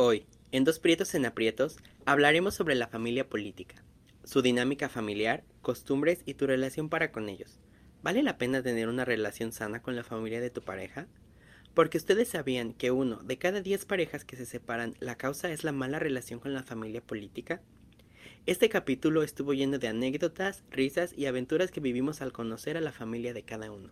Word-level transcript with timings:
Hoy, 0.00 0.26
en 0.52 0.62
Dos 0.62 0.78
Prietos 0.78 1.12
en 1.16 1.26
Aprietos, 1.26 1.76
hablaremos 2.06 2.54
sobre 2.54 2.76
la 2.76 2.86
familia 2.86 3.28
política, 3.28 3.82
su 4.22 4.42
dinámica 4.42 4.88
familiar, 4.88 5.42
costumbres 5.60 6.22
y 6.24 6.34
tu 6.34 6.46
relación 6.46 6.88
para 6.88 7.10
con 7.10 7.28
ellos. 7.28 7.58
¿Vale 8.00 8.22
la 8.22 8.38
pena 8.38 8.62
tener 8.62 8.86
una 8.86 9.04
relación 9.04 9.50
sana 9.50 9.82
con 9.82 9.96
la 9.96 10.04
familia 10.04 10.40
de 10.40 10.50
tu 10.50 10.62
pareja? 10.62 11.08
Porque 11.74 11.98
ustedes 11.98 12.28
sabían 12.28 12.74
que 12.74 12.92
uno 12.92 13.16
de 13.24 13.38
cada 13.38 13.60
diez 13.60 13.86
parejas 13.86 14.24
que 14.24 14.36
se 14.36 14.46
separan, 14.46 14.94
la 15.00 15.16
causa 15.16 15.50
es 15.50 15.64
la 15.64 15.72
mala 15.72 15.98
relación 15.98 16.38
con 16.38 16.54
la 16.54 16.62
familia 16.62 17.00
política. 17.00 17.60
Este 18.46 18.68
capítulo 18.68 19.24
estuvo 19.24 19.52
lleno 19.52 19.80
de 19.80 19.88
anécdotas, 19.88 20.62
risas 20.70 21.12
y 21.12 21.26
aventuras 21.26 21.72
que 21.72 21.80
vivimos 21.80 22.22
al 22.22 22.30
conocer 22.30 22.76
a 22.76 22.80
la 22.80 22.92
familia 22.92 23.34
de 23.34 23.42
cada 23.42 23.72
uno. 23.72 23.90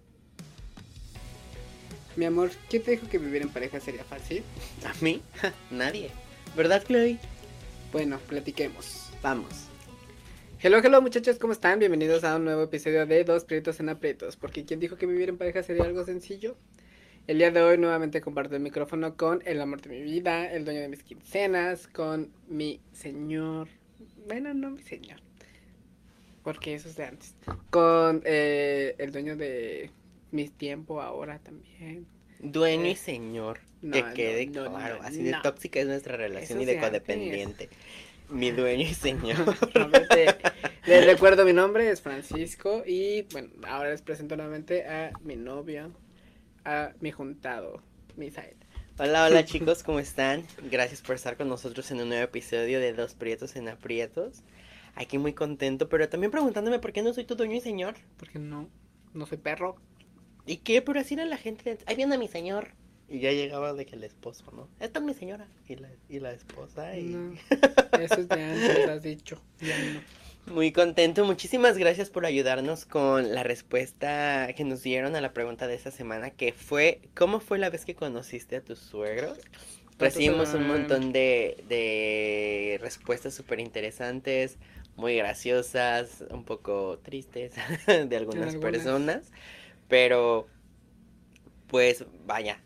Mi 2.16 2.24
amor, 2.24 2.50
¿quién 2.70 2.82
te 2.82 2.92
dijo 2.92 3.06
que 3.10 3.18
vivir 3.18 3.42
en 3.42 3.50
pareja 3.50 3.78
sería 3.78 4.02
fácil? 4.02 4.42
¿A 4.86 5.04
mí? 5.04 5.20
Nadie. 5.70 6.10
¿Verdad, 6.56 6.82
Chloe? 6.82 7.18
Bueno, 7.92 8.18
platiquemos. 8.26 9.10
Vamos. 9.22 9.66
Hello, 10.58 10.78
hello 10.78 11.02
muchachos, 11.02 11.38
¿cómo 11.38 11.52
están? 11.52 11.78
Bienvenidos 11.78 12.24
a 12.24 12.36
un 12.36 12.46
nuevo 12.46 12.62
episodio 12.62 13.04
de 13.04 13.22
Dos 13.22 13.44
Prietos 13.44 13.80
en 13.80 13.90
Aprietos. 13.90 14.36
Porque 14.36 14.64
¿quién 14.64 14.80
dijo 14.80 14.96
que 14.96 15.04
vivir 15.04 15.28
en 15.28 15.36
pareja 15.36 15.62
sería 15.62 15.84
algo 15.84 16.04
sencillo? 16.04 16.56
El 17.26 17.36
día 17.36 17.50
de 17.50 17.60
hoy 17.60 17.76
nuevamente 17.76 18.22
comparto 18.22 18.56
el 18.56 18.62
micrófono 18.62 19.14
con 19.18 19.42
el 19.44 19.60
amor 19.60 19.82
de 19.82 19.90
mi 19.90 20.00
vida, 20.00 20.50
el 20.50 20.64
dueño 20.64 20.80
de 20.80 20.88
mis 20.88 21.02
quincenas, 21.02 21.86
con 21.86 22.32
mi 22.48 22.80
señor... 22.94 23.68
Bueno, 24.26 24.54
no 24.54 24.70
mi 24.70 24.82
señor. 24.82 25.20
Porque 26.42 26.76
eso 26.76 26.88
es 26.88 26.96
de 26.96 27.04
antes. 27.04 27.34
Con 27.68 28.22
eh, 28.24 28.94
el 28.96 29.12
dueño 29.12 29.36
de 29.36 29.90
mi 30.30 30.48
tiempo 30.48 31.00
ahora 31.00 31.38
también. 31.38 32.06
Dueño 32.38 32.86
y 32.86 32.90
Eh, 32.92 32.96
señor. 32.96 33.60
no, 33.82 33.92
que 33.92 34.12
quede 34.14 34.46
no, 34.46 34.70
claro. 34.70 34.98
así 35.02 35.22
de 35.22 35.34
tóxica 35.42 35.80
es 35.80 35.86
nuestra 35.86 36.16
relación 36.16 36.58
Eso 36.58 36.62
y 36.62 36.66
de 36.66 36.74
es 36.76 36.80
codependiente. 36.84 37.70
Mi 38.28 38.50
dueño 38.50 38.82
y 38.88 38.94
señor. 38.94 39.36
Les 40.86 41.06
recuerdo 41.06 41.44
mi 41.44 41.52
nombre, 41.52 41.90
es 41.90 42.00
Francisco 42.00 42.82
y 42.86 43.22
bueno, 43.32 43.50
ahora 43.66 43.90
les 43.90 44.02
presento 44.02 44.36
nuevamente 44.36 44.86
a 44.86 45.12
mi 45.22 45.34
novio, 45.36 45.92
a 46.64 46.92
mi 47.00 47.10
juntado, 47.10 47.82
Misael. 48.16 48.56
Hola, 48.98 49.26
hola 49.26 49.44
chicos, 49.44 49.82
¿cómo 49.82 49.98
están? 49.98 50.44
Gracias 50.70 51.02
por 51.02 51.16
estar 51.16 51.36
con 51.36 51.48
nosotros 51.48 51.90
en 51.90 52.00
un 52.00 52.08
nuevo 52.08 52.24
episodio 52.24 52.78
de 52.80 52.92
Dos 52.92 53.14
Prietos 53.14 53.56
en 53.56 53.68
Aprietos. 53.68 54.42
Aquí 54.94 55.18
muy 55.18 55.32
contento, 55.34 55.88
pero 55.88 56.08
también 56.08 56.30
preguntándome 56.30 56.78
por 56.78 56.92
qué 56.92 57.02
no 57.02 57.12
soy 57.12 57.24
tu 57.24 57.34
dueño 57.34 57.56
y 57.56 57.60
señor. 57.60 57.94
Porque 58.16 58.38
no, 58.38 58.68
no 59.12 59.26
soy 59.26 59.38
perro. 59.38 59.76
¿Y 60.46 60.58
qué? 60.58 60.82
Pero 60.82 61.00
así 61.00 61.14
era 61.14 61.24
la 61.24 61.36
gente. 61.36 61.78
Ahí 61.86 61.96
viene 61.96 62.18
mi 62.18 62.28
señor. 62.28 62.68
Y 63.08 63.20
ya 63.20 63.30
llegaba 63.30 63.72
de 63.72 63.86
que 63.86 63.94
el 63.94 64.04
esposo, 64.04 64.44
¿no? 64.52 64.68
Esta 64.80 64.98
es 64.98 65.04
mi 65.04 65.14
señora. 65.14 65.46
Y 65.68 65.76
la, 65.76 65.88
y 66.08 66.20
la 66.20 66.32
esposa. 66.32 66.96
Y... 66.96 67.04
No, 67.04 67.32
eso 68.00 68.14
es 68.14 68.28
de 68.28 68.42
antes, 68.42 68.88
has 68.88 69.02
dicho. 69.02 69.40
Ya 69.60 69.78
no. 69.78 70.00
Muy 70.46 70.70
contento, 70.70 71.24
muchísimas 71.24 71.76
gracias 71.76 72.08
por 72.08 72.24
ayudarnos 72.24 72.86
con 72.86 73.34
la 73.34 73.42
respuesta 73.42 74.52
que 74.56 74.62
nos 74.62 74.80
dieron 74.80 75.16
a 75.16 75.20
la 75.20 75.32
pregunta 75.32 75.66
de 75.66 75.74
esta 75.74 75.90
semana, 75.90 76.30
que 76.30 76.52
fue, 76.52 77.00
¿cómo 77.16 77.40
fue 77.40 77.58
la 77.58 77.68
vez 77.68 77.84
que 77.84 77.96
conociste 77.96 78.54
a 78.54 78.60
tus 78.60 78.78
suegros? 78.78 79.38
Recibimos 79.98 80.54
un 80.54 80.68
montón 80.68 81.12
de, 81.12 81.64
de 81.68 82.78
respuestas 82.80 83.34
súper 83.34 83.58
interesantes, 83.58 84.58
muy 84.94 85.16
graciosas, 85.16 86.22
un 86.30 86.44
poco 86.44 87.00
tristes 87.02 87.54
de 87.86 88.16
algunas, 88.16 88.54
algunas. 88.54 88.56
personas, 88.56 89.32
pero 89.88 90.46
pues 91.68 92.04
vaya, 92.24 92.60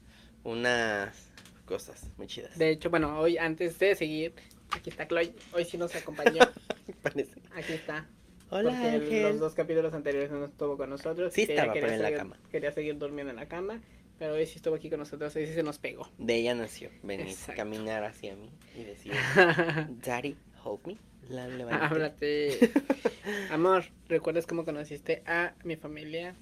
unas 0.44 1.30
cosas 1.64 2.08
muy 2.16 2.26
chidas. 2.26 2.56
De 2.58 2.70
hecho, 2.70 2.90
bueno, 2.90 3.18
hoy 3.18 3.38
antes 3.38 3.78
de 3.78 3.94
seguir, 3.94 4.34
aquí 4.70 4.90
está 4.90 5.06
Chloe, 5.06 5.32
hoy 5.52 5.64
sí 5.64 5.78
nos 5.78 5.94
acompañó. 5.94 6.41
Parece. 7.02 7.41
Aquí 7.54 7.72
está. 7.72 8.06
Hola 8.50 8.70
porque 8.72 8.88
Ángel. 8.88 9.22
los 9.22 9.38
dos 9.38 9.54
capítulos 9.54 9.94
anteriores 9.94 10.30
no 10.32 10.44
estuvo 10.46 10.76
con 10.76 10.91
nosotros. 10.91 11.32
Sí 11.32 11.42
estaba, 11.42 11.72
quería 11.72 11.82
pero 11.88 11.94
en 11.94 12.03
la 12.03 12.09
seguir- 12.09 12.19
cama. 12.19 12.36
Quería 12.50 12.72
seguir 12.72 12.98
durmiendo 12.98 13.30
en 13.30 13.36
la 13.36 13.47
cama, 13.47 13.80
pero 14.19 14.34
hoy 14.34 14.44
sí 14.47 14.56
estuvo 14.56 14.75
aquí 14.75 14.91
con 14.91 14.98
nosotros, 14.98 15.34
hoy 15.36 15.47
sí 15.47 15.54
se 15.54 15.62
nos 15.62 15.78
pegó. 15.78 16.10
De 16.19 16.34
ella 16.36 16.54
nació, 16.54 16.91
venir, 17.04 17.28
Exacto. 17.28 17.54
caminar 17.56 18.03
hacia 18.04 18.34
mí 18.34 18.50
y 18.76 18.82
decir, 18.82 19.12
Daddy, 20.04 20.36
hold 20.64 20.84
me. 20.86 20.97
La. 21.28 21.44
Háblate. 21.86 22.72
Amor, 23.50 23.84
¿recuerdas 24.09 24.47
cómo 24.47 24.64
conociste 24.64 25.22
a 25.26 25.54
mi 25.62 25.76
familia? 25.76 26.34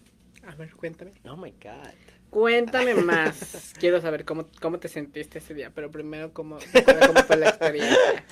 A 0.49 0.55
ver, 0.55 0.75
cuéntame. 0.75 1.13
Oh 1.29 1.37
my 1.37 1.51
god. 1.51 1.93
Cuéntame 2.31 2.95
más. 3.05 3.75
Quiero 3.79 4.01
saber 4.01 4.25
cómo, 4.25 4.49
cómo 4.61 4.79
te 4.79 4.89
sentiste 4.89 5.39
ese 5.39 5.53
día, 5.55 5.71
pero 5.75 5.91
primero 5.91 6.33
cómo, 6.33 6.59
fue 6.59 7.37
la 7.37 7.49
experiencia. 7.51 8.25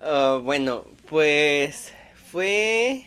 Ah, 0.00 0.40
bueno, 0.42 0.86
pues 1.10 1.92
fue 2.30 3.06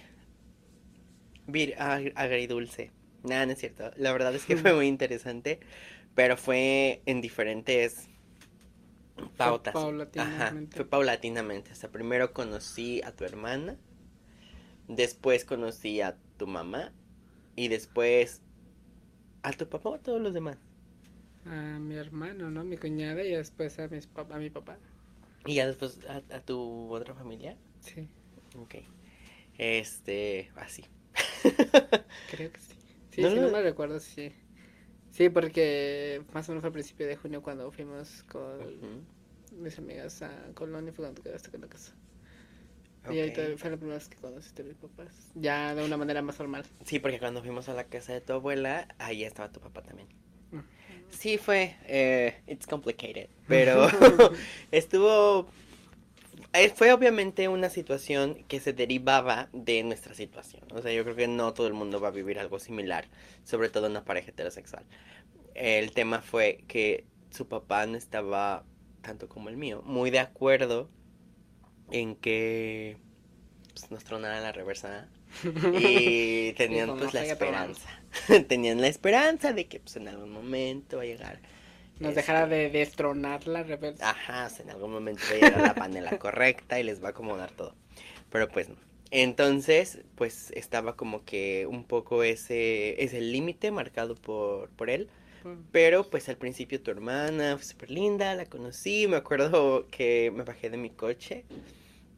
vir- 1.48 1.76
ag- 1.78 2.14
agridulce. 2.16 2.92
Nada, 3.24 3.48
no 3.48 3.54
es 3.54 3.60
cierto. 3.60 3.92
La 3.96 4.12
verdad 4.12 4.36
es 4.36 4.46
que 4.46 4.58
fue 4.58 4.74
muy 4.74 4.88
interesante, 4.88 5.60
pero 6.14 6.38
fue 6.38 7.02
en 7.08 7.22
diferentes 7.22 8.10
pautas. 9.38 9.74
Ajá, 9.74 9.82
paulatinamente. 9.82 10.76
fue 10.76 10.86
paulatinamente. 10.86 11.72
O 11.72 11.76
sea, 11.76 11.90
primero 11.90 12.32
conocí 12.34 13.02
a 13.04 13.12
tu 13.16 13.24
hermana, 13.26 13.78
después 14.88 15.46
conocí 15.46 16.02
a 16.02 16.16
tu 16.38 16.46
mamá 16.48 16.92
y 17.56 17.68
después 17.70 18.42
a 19.44 19.52
tu 19.54 19.66
papá 19.70 19.90
o 19.90 19.96
a 19.96 20.00
todos 20.02 20.20
los 20.22 20.34
demás. 20.34 20.58
A 21.46 21.80
mi 21.80 21.96
hermano, 21.96 22.50
¿no? 22.52 22.66
Mi 22.66 22.76
cuñada 22.78 23.24
y 23.24 23.32
después 23.32 23.80
a, 23.80 23.88
mis 23.88 24.12
pap- 24.12 24.34
a 24.34 24.40
mi 24.40 24.50
papá. 24.50 24.80
Y 25.46 25.56
ya 25.56 25.68
después 25.68 26.00
a, 26.08 26.18
a 26.36 26.40
tu 26.42 26.94
otra 26.94 27.14
familia. 27.16 27.58
Sí, 27.80 28.10
Ok. 28.58 28.76
Este, 29.58 30.52
así. 30.56 30.86
creo 32.28 32.52
que 32.52 32.60
sí. 32.62 32.76
Sí, 33.12 33.26
No 33.26 33.30
sí, 33.30 33.40
lo- 33.40 33.40
no 33.40 33.50
me 33.50 33.62
recuerdo, 33.62 34.00
sí. 34.00 34.34
Sí, 35.12 35.30
porque 35.30 36.24
más 36.34 36.50
o 36.50 36.54
menos 36.54 36.66
al 36.66 36.72
principio 36.74 37.08
de 37.08 37.18
junio 37.18 37.42
cuando 37.44 37.72
fuimos 37.72 38.24
con 38.26 39.08
mis 39.52 39.78
amigas 39.80 40.22
a 40.24 40.54
Colonia 40.56 40.94
fue 40.94 41.06
cuando 41.06 41.22
te 41.22 41.30
quedaste 41.30 41.52
con 41.52 41.62
la 41.62 41.70
casa. 41.70 41.94
Y 43.12 43.20
ahorita 43.20 43.42
fue 43.58 43.70
la 43.70 43.78
primera 43.78 43.98
vez 43.98 44.08
que 44.08 44.18
conociste 44.18 44.62
a 44.62 44.66
mis 44.66 44.78
papás. 44.78 45.32
Ya 45.36 45.76
de 45.76 45.84
una 45.84 45.98
manera 45.98 46.22
más 46.22 46.36
formal. 46.36 46.64
Sí, 46.86 47.00
porque 47.00 47.20
cuando 47.20 47.42
fuimos 47.42 47.68
a 47.68 47.74
la 47.74 47.84
casa 47.84 48.14
de 48.14 48.22
tu 48.22 48.34
abuela, 48.34 48.88
ahí 48.98 49.24
estaba 49.24 49.52
tu 49.52 49.60
papá 49.60 49.82
también. 49.82 50.08
Sí, 51.10 51.38
fue, 51.38 51.76
eh, 51.86 52.42
it's 52.48 52.66
complicated, 52.66 53.30
pero 53.48 53.88
estuvo, 54.72 55.48
eh, 56.54 56.70
fue 56.70 56.92
obviamente 56.92 57.48
una 57.48 57.70
situación 57.70 58.44
que 58.48 58.60
se 58.60 58.74
derivaba 58.74 59.50
de 59.54 59.84
nuestra 59.84 60.16
situación. 60.16 60.64
O 60.72 60.82
sea, 60.82 60.92
yo 60.92 61.04
creo 61.04 61.16
que 61.16 61.28
no 61.28 61.54
todo 61.54 61.68
el 61.68 61.74
mundo 61.74 62.00
va 62.00 62.08
a 62.08 62.12
vivir 62.12 62.40
algo 62.40 62.60
similar, 62.60 63.06
sobre 63.44 63.70
todo 63.70 63.88
una 63.88 64.04
pareja 64.04 64.32
heterosexual. 64.32 64.86
El 65.54 65.92
tema 65.92 66.22
fue 66.22 66.64
que 66.68 67.06
su 67.30 67.48
papá 67.48 67.86
no 67.86 67.96
estaba, 67.96 68.66
tanto 69.02 69.30
como 69.30 69.50
el 69.50 69.58
mío, 69.58 69.84
muy 69.86 70.10
de 70.10 70.20
acuerdo 70.20 70.90
en 71.94 72.16
que 72.16 72.98
pues, 73.72 73.92
nos 73.92 74.04
tronara 74.04 74.42
la 74.42 74.52
reversa. 74.52 75.08
Y 75.80 76.54
tenían 76.54 76.90
pues 76.90 77.06
"No, 77.06 77.12
la 77.12 77.22
sigue 77.22 77.36
tronando". 77.36 77.78
esperanza. 77.78 78.48
tenían 78.48 78.82
la 78.82 78.88
esperanza 78.88 79.54
de 79.54 79.68
que 79.68 79.80
pues 79.80 79.96
en 79.96 80.08
algún 80.08 80.32
momento 80.32 80.98
va 80.98 81.04
a 81.04 81.06
llegar. 81.06 81.40
Nos 82.00 82.10
este, 82.10 82.22
dejara 82.22 82.48
de 82.48 82.70
destronar 82.70 83.48
la 83.48 83.64
reversa. 83.64 84.10
Ajá, 84.10 84.48
o 84.48 84.50
sea, 84.50 84.66
en 84.66 84.72
algún 84.72 84.92
momento 84.92 85.22
va 85.30 85.36
a 85.36 85.40
llegar 85.40 85.62
la 85.62 85.76
panela 85.76 86.18
correcta 86.20 86.80
y 86.80 86.84
les 86.84 87.02
va 87.02 87.08
a 87.08 87.12
acomodar 87.12 87.52
todo. 87.52 87.76
Pero 88.32 88.50
pues 88.50 88.70
no. 88.70 88.76
Entonces, 89.12 90.00
pues 90.16 90.50
estaba 90.56 90.96
como 90.96 91.24
que 91.24 91.68
un 91.68 91.84
poco 91.84 92.24
ese, 92.24 93.02
ese 93.04 93.22
límite 93.22 93.70
marcado 93.70 94.16
por, 94.16 94.70
por 94.72 94.90
él. 94.90 95.10
Pero 95.72 96.10
pues 96.10 96.30
al 96.30 96.38
principio 96.38 96.82
tu 96.82 96.90
hermana 96.90 97.58
fue 97.58 97.66
súper 97.66 97.92
linda, 97.92 98.34
la 98.34 98.46
conocí, 98.46 99.08
me 99.08 99.18
acuerdo 99.18 99.88
que 99.92 100.32
me 100.34 100.44
bajé 100.44 100.70
de 100.70 100.78
mi 100.78 100.90
coche 100.90 101.44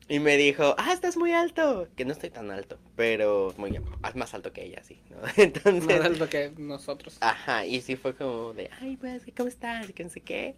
y 0.07 0.19
me 0.19 0.37
dijo, 0.37 0.75
ah, 0.77 0.93
estás 0.93 1.17
muy 1.17 1.31
alto, 1.33 1.87
que 1.95 2.05
no 2.05 2.11
estoy 2.11 2.29
tan 2.29 2.51
alto, 2.51 2.77
pero 2.95 3.53
muy 3.57 3.79
más 4.13 4.33
alto 4.33 4.53
que 4.53 4.63
ella, 4.63 4.83
sí, 4.83 4.99
¿no? 5.09 5.17
Entonces, 5.37 5.83
Más 5.83 6.05
alto 6.05 6.29
que 6.29 6.51
nosotros. 6.57 7.17
ajá, 7.21 7.65
y 7.65 7.81
sí 7.81 7.95
fue 7.95 8.15
como 8.15 8.53
de, 8.53 8.69
ay, 8.81 8.97
pues, 8.97 9.23
¿cómo 9.35 9.49
estás? 9.49 9.89
Y 9.89 9.93
que 9.93 10.03
no 10.03 10.09
sé 10.09 10.21
qué. 10.21 10.55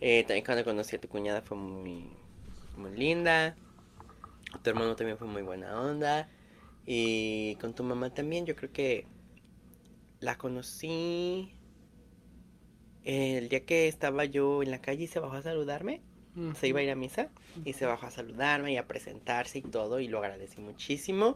Eh, 0.00 0.24
también 0.24 0.44
cuando 0.44 0.64
conocí 0.64 0.96
a 0.96 1.00
tu 1.00 1.08
cuñada 1.08 1.42
fue 1.42 1.56
muy, 1.56 2.04
muy 2.76 2.96
linda, 2.96 3.56
tu 4.62 4.70
hermano 4.70 4.96
también 4.96 5.18
fue 5.18 5.26
muy 5.28 5.42
buena 5.42 5.80
onda, 5.80 6.28
y 6.86 7.56
con 7.56 7.74
tu 7.74 7.82
mamá 7.84 8.10
también, 8.12 8.46
yo 8.46 8.56
creo 8.56 8.72
que 8.72 9.06
la 10.20 10.36
conocí 10.36 11.54
el 13.04 13.48
día 13.48 13.64
que 13.64 13.88
estaba 13.88 14.24
yo 14.24 14.62
en 14.62 14.70
la 14.70 14.80
calle 14.80 15.04
y 15.04 15.06
se 15.06 15.20
bajó 15.20 15.34
a 15.36 15.42
saludarme, 15.42 16.02
se 16.58 16.68
iba 16.68 16.80
a 16.80 16.82
ir 16.82 16.90
a 16.90 16.94
misa 16.94 17.28
y 17.64 17.72
se 17.72 17.86
bajó 17.86 18.06
a 18.06 18.10
saludarme 18.10 18.72
y 18.72 18.76
a 18.76 18.86
presentarse 18.86 19.58
y 19.58 19.62
todo 19.62 20.00
y 20.00 20.08
lo 20.08 20.18
agradecí 20.18 20.60
muchísimo. 20.60 21.34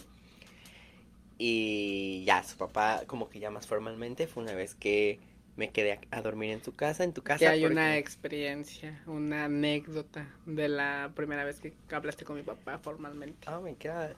Y 1.38 2.22
ya, 2.26 2.42
su 2.44 2.56
papá 2.56 3.02
como 3.06 3.28
que 3.28 3.40
ya 3.40 3.50
más 3.50 3.66
formalmente 3.66 4.26
fue 4.26 4.42
una 4.44 4.54
vez 4.54 4.74
que 4.74 5.18
me 5.56 5.70
quedé 5.70 5.92
a, 5.92 6.00
a 6.10 6.22
dormir 6.22 6.50
en 6.50 6.62
su 6.62 6.74
casa, 6.74 7.04
en 7.04 7.12
tu 7.12 7.22
casa. 7.22 7.38
Que 7.40 7.48
hay 7.48 7.60
porque- 7.60 7.72
una 7.72 7.96
experiencia, 7.96 9.02
una 9.06 9.44
anécdota 9.46 10.28
de 10.46 10.68
la 10.68 11.12
primera 11.14 11.44
vez 11.44 11.60
que 11.60 11.72
hablaste 11.90 12.24
con 12.24 12.36
mi 12.36 12.42
papá 12.42 12.78
formalmente. 12.78 13.48
Oh 13.50 13.60
my 13.60 13.72
god. 13.72 14.14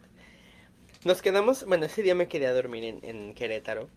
Nos 1.04 1.22
quedamos, 1.22 1.64
bueno, 1.66 1.86
ese 1.86 2.02
día 2.02 2.14
me 2.14 2.28
quedé 2.28 2.46
a 2.46 2.52
dormir 2.52 2.84
en, 2.84 3.00
en 3.02 3.34
Querétaro. 3.34 3.88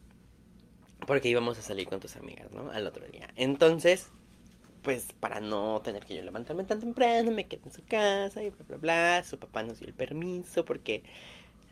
Porque 1.07 1.29
íbamos 1.29 1.57
a 1.57 1.61
salir 1.61 1.87
con 1.87 2.01
tus 2.01 2.17
amigas, 2.17 2.51
¿no? 2.51 2.71
Al 2.71 2.85
otro 2.85 3.07
día. 3.07 3.29
Entonces, 3.37 4.09
pues 4.81 5.07
para 5.19 5.39
no 5.39 5.81
tener 5.81 6.05
que 6.05 6.15
yo 6.15 6.23
levantarme 6.23 6.63
tan 6.63 6.79
temprano, 6.79 7.31
me 7.31 7.47
quedé 7.47 7.61
en 7.65 7.73
su 7.73 7.83
casa 7.85 8.41
y 8.43 8.49
bla, 8.49 8.65
bla, 8.67 8.77
bla. 8.77 9.23
Su 9.23 9.37
papá 9.37 9.63
nos 9.63 9.79
dio 9.79 9.87
el 9.87 9.93
permiso 9.93 10.65
porque 10.65 11.03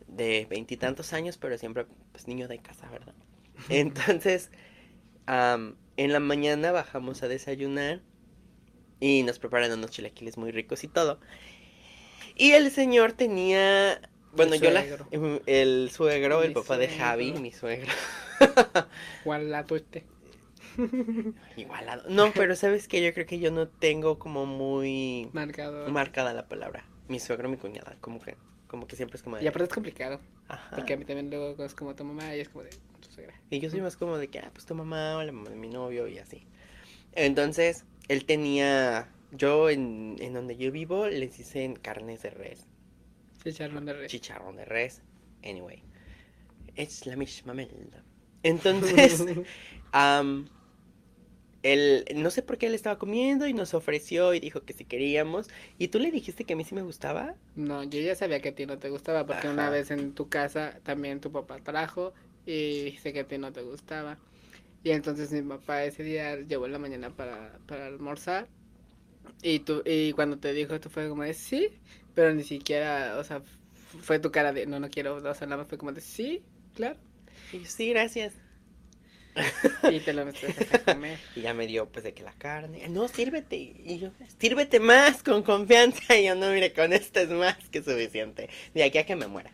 de 0.06 0.46
veintitantos 0.48 1.12
años, 1.12 1.38
pero 1.38 1.56
siempre, 1.58 1.86
pues 2.12 2.26
niño 2.28 2.48
de 2.48 2.58
casa, 2.58 2.88
¿verdad? 2.90 3.14
Entonces, 3.68 4.50
am, 5.26 5.76
en 5.96 6.12
la 6.12 6.20
mañana 6.20 6.72
bajamos 6.72 7.22
a 7.22 7.28
desayunar 7.28 8.00
y 9.00 9.22
nos 9.22 9.38
preparan 9.38 9.72
unos 9.72 9.90
chilaquiles 9.90 10.36
muy 10.36 10.50
ricos 10.50 10.84
y 10.84 10.88
todo. 10.88 11.20
Y 12.34 12.52
el 12.52 12.70
señor 12.70 13.12
tenía, 13.12 14.00
bueno, 14.32 14.54
yo 14.54 14.70
la, 14.70 14.84
el 15.46 15.90
suegro, 15.92 16.42
el 16.42 16.52
papá 16.52 16.78
de. 16.78 16.88
Javi, 16.88 17.32
mi 17.32 17.52
suegro. 17.52 17.92
¿Cuál 19.24 19.50
la 19.50 19.64
tuiste? 19.66 20.04
Igualado. 21.56 22.04
No, 22.08 22.32
pero 22.32 22.54
sabes 22.56 22.88
que 22.88 23.02
yo 23.02 23.12
creo 23.12 23.26
que 23.26 23.38
yo 23.38 23.50
no 23.50 23.68
tengo 23.68 24.18
como 24.18 24.46
muy 24.46 25.28
marcada 25.32 26.32
la 26.32 26.48
palabra. 26.48 26.84
Mi 27.08 27.18
suegro, 27.20 27.48
mi 27.48 27.56
cuñada, 27.56 27.96
como 28.00 28.20
que, 28.20 28.36
como 28.66 28.86
que 28.86 28.96
siempre 28.96 29.16
es 29.16 29.22
como 29.22 29.36
de, 29.36 29.44
Y 29.44 29.46
aparte 29.46 29.64
es 29.64 29.74
complicado, 29.74 30.20
ajá. 30.48 30.76
porque 30.76 30.92
a 30.92 30.96
mí 30.96 31.04
también 31.04 31.30
luego 31.30 31.64
es 31.64 31.74
como 31.74 31.94
tu 31.94 32.04
mamá 32.04 32.34
y 32.36 32.40
es 32.40 32.48
como 32.48 32.64
de 32.64 32.70
tu 32.70 33.10
suegra. 33.10 33.34
Y 33.50 33.60
yo 33.60 33.70
soy 33.70 33.80
más 33.80 33.96
como 33.96 34.18
de 34.18 34.28
que, 34.28 34.38
ah, 34.40 34.50
pues 34.52 34.66
tu 34.66 34.74
mamá 34.74 35.16
o 35.16 35.22
la 35.22 35.32
mamá 35.32 35.50
de 35.50 35.56
mi 35.56 35.68
novio 35.68 36.06
y 36.08 36.18
así. 36.18 36.46
Entonces, 37.12 37.84
él 38.08 38.24
tenía, 38.26 39.08
yo 39.32 39.70
en, 39.70 40.16
en 40.20 40.34
donde 40.34 40.56
yo 40.56 40.70
vivo, 40.70 41.06
les 41.08 41.36
dicen 41.38 41.76
carnes 41.76 42.22
de 42.22 42.30
res, 42.30 42.66
Chicharrón 43.42 43.86
de 43.86 43.92
res. 43.94 44.10
chicharrón 44.10 44.56
de 44.56 44.64
res, 44.66 45.00
anyway. 45.42 45.82
Es 46.76 47.06
la 47.06 47.16
misma 47.16 47.54
melda. 47.54 48.04
Entonces, 48.42 49.24
él, 51.72 52.04
no 52.16 52.30
sé 52.30 52.42
por 52.42 52.58
qué 52.58 52.66
él 52.66 52.74
estaba 52.74 52.98
comiendo 52.98 53.46
y 53.46 53.54
nos 53.54 53.74
ofreció 53.74 54.34
y 54.34 54.40
dijo 54.40 54.64
que 54.64 54.72
si 54.74 54.84
queríamos. 54.84 55.48
¿Y 55.78 55.88
tú 55.88 55.98
le 55.98 56.10
dijiste 56.10 56.44
que 56.44 56.54
a 56.54 56.56
mí 56.56 56.64
sí 56.64 56.74
me 56.74 56.82
gustaba? 56.82 57.36
No, 57.54 57.82
yo 57.82 58.00
ya 58.00 58.14
sabía 58.14 58.40
que 58.40 58.50
a 58.50 58.54
ti 58.54 58.66
no 58.66 58.78
te 58.78 58.88
gustaba, 58.90 59.26
porque 59.26 59.48
una 59.48 59.68
Ajá. 59.68 59.70
vez 59.70 59.90
en 59.90 60.14
tu 60.14 60.28
casa 60.28 60.80
también 60.84 61.20
tu 61.20 61.32
papá 61.32 61.60
trajo 61.62 62.14
y 62.46 62.96
sé 63.02 63.12
que 63.12 63.20
a 63.20 63.26
ti 63.28 63.36
no 63.38 63.52
te 63.52 63.62
gustaba. 63.62 64.20
Y 64.84 64.92
entonces 64.92 65.32
mi 65.32 65.42
papá 65.42 65.84
ese 65.84 66.04
día 66.04 66.36
llevó 66.42 66.66
en 66.66 66.72
la 66.72 66.78
mañana 66.80 67.14
para, 67.16 67.58
para 67.66 67.86
almorzar. 67.86 68.48
Y 69.42 69.60
tú, 69.60 69.82
y 69.86 70.12
cuando 70.14 70.38
te 70.38 70.52
dijo 70.54 70.74
esto 70.74 70.90
fue 70.90 71.08
como 71.08 71.24
de 71.24 71.34
sí, 71.34 71.70
pero 72.14 72.34
ni 72.34 72.44
siquiera, 72.44 73.18
o 73.18 73.24
sea, 73.24 73.42
fue 74.02 74.18
tu 74.20 74.30
cara 74.32 74.52
de 74.52 74.66
no, 74.66 74.80
no 74.80 74.90
quiero, 74.90 75.16
o 75.16 75.34
sea, 75.34 75.46
nada 75.48 75.58
más 75.62 75.68
fue 75.68 75.78
como 75.78 75.92
de 75.92 76.00
sí, 76.02 76.44
claro. 76.74 76.98
Y 77.52 77.64
sí, 77.66 77.90
gracias. 77.90 78.34
Y 79.90 80.00
te 80.00 80.12
lo 80.12 80.22
a. 80.22 81.18
Y 81.34 81.40
ya 81.40 81.54
me 81.54 81.66
dio 81.66 81.88
pues 81.88 82.04
de 82.04 82.14
que 82.14 82.22
la 82.22 82.32
carne, 82.32 82.88
no, 82.88 83.08
sírvete. 83.08 83.56
Y 83.56 83.98
yo, 83.98 84.10
sírvete 84.38 84.80
más 84.80 85.22
con 85.22 85.42
confianza. 85.42 86.16
Y 86.16 86.24
yo, 86.24 86.34
no, 86.34 86.50
mire, 86.50 86.72
con 86.72 86.92
esto 86.92 87.20
es 87.20 87.30
más 87.30 87.56
que 87.70 87.82
suficiente. 87.82 88.48
De 88.74 88.84
aquí 88.84 88.98
a 88.98 89.06
que 89.06 89.16
me 89.16 89.26
muera. 89.26 89.50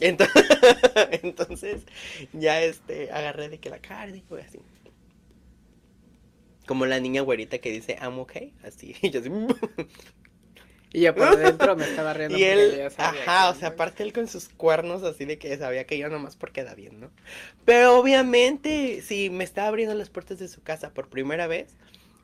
Entonces, 0.00 0.44
entonces 1.22 1.82
ya 2.32 2.60
este, 2.62 3.10
agarré 3.12 3.48
de 3.48 3.58
que 3.58 3.70
la 3.70 3.78
carne 3.78 4.18
y 4.18 4.22
fue 4.22 4.42
así. 4.42 4.58
Como 6.66 6.86
la 6.86 7.00
niña 7.00 7.22
güerita 7.22 7.58
que 7.58 7.70
dice, 7.70 7.96
I'm 8.00 8.18
okay. 8.18 8.52
Así, 8.64 8.96
y 9.02 9.10
yo 9.10 9.20
así. 9.20 9.30
Y 10.92 11.00
yo 11.02 11.14
por 11.14 11.36
dentro 11.36 11.74
me 11.76 11.84
estaba 11.84 12.12
riendo. 12.14 12.36
Y 12.38 12.42
porque 12.42 12.52
él, 12.52 12.72
ajá, 12.96 13.12
que- 13.44 13.50
o 13.50 13.54
sea, 13.58 13.68
aparte 13.68 14.02
él 14.02 14.12
con 14.12 14.28
sus 14.28 14.48
cuernos 14.48 15.02
así 15.02 15.24
de 15.24 15.38
que 15.38 15.56
sabía 15.56 15.86
que 15.86 15.98
yo 15.98 16.08
nomás 16.08 16.36
por 16.36 16.52
queda 16.52 16.74
bien, 16.74 17.00
¿no? 17.00 17.10
Pero 17.64 17.98
obviamente, 17.98 19.00
si 19.02 19.30
me 19.30 19.44
está 19.44 19.66
abriendo 19.68 19.94
las 19.94 20.10
puertas 20.10 20.38
de 20.38 20.48
su 20.48 20.62
casa 20.62 20.92
por 20.92 21.08
primera 21.08 21.46
vez, 21.46 21.74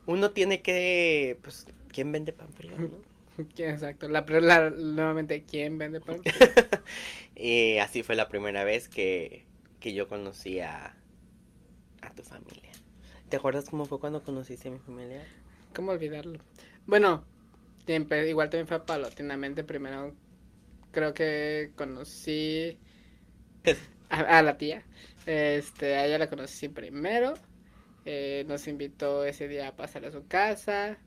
uno 0.07 0.31
tiene 0.31 0.63
que, 0.63 1.39
pues, 1.43 1.67
¿quién 1.93 2.13
vende 2.13 2.33
pan 2.33 2.53
frío, 2.53 2.73
no? 2.79 2.89
¿Quién- 3.55 3.71
Exacto. 3.71 4.09
La, 4.09 4.25
la- 4.29 4.71
nuevamente, 4.71 5.45
¿quién 5.45 5.79
vende 5.79 6.01
pan? 6.01 6.23
Y 7.37 7.79
así 7.79 8.03
fue 8.03 8.17
la 8.17 8.29
primera 8.29 8.65
vez 8.65 8.89
que, 8.89 9.45
que 9.81 9.93
yo 9.95 10.09
conocí 10.09 10.61
a, 10.61 10.97
a 12.03 12.11
tu 12.15 12.23
familia. 12.23 12.73
¿Te 13.29 13.37
acuerdas 13.37 13.69
cómo 13.69 13.85
fue 13.87 14.01
cuando 14.01 14.23
conociste 14.23 14.69
a 14.69 14.73
mi 14.73 14.79
familia? 14.79 15.23
¿Cómo 15.75 15.93
olvidarlo? 15.93 16.39
Bueno, 16.87 17.25
igual 17.95 18.51
también 18.51 18.67
fue 18.69 18.85
paulatinamente. 18.85 19.65
Primero, 19.65 20.15
creo 20.93 21.15
que 21.15 21.73
conocí 21.77 22.79
a, 24.11 24.39
a 24.39 24.43
la 24.43 24.59
tía. 24.59 24.85
Este, 25.27 25.97
a 25.97 26.07
ella 26.07 26.19
la 26.19 26.31
conocí 26.31 26.69
primero. 26.69 27.35
eh, 28.05 28.45
nos 28.49 28.69
invitó 28.69 29.25
ese 29.25 29.49
día 29.49 29.69
a 29.69 29.77
pasar 29.77 30.05
a 30.07 30.13
su 30.13 30.27
casa. 30.29 30.99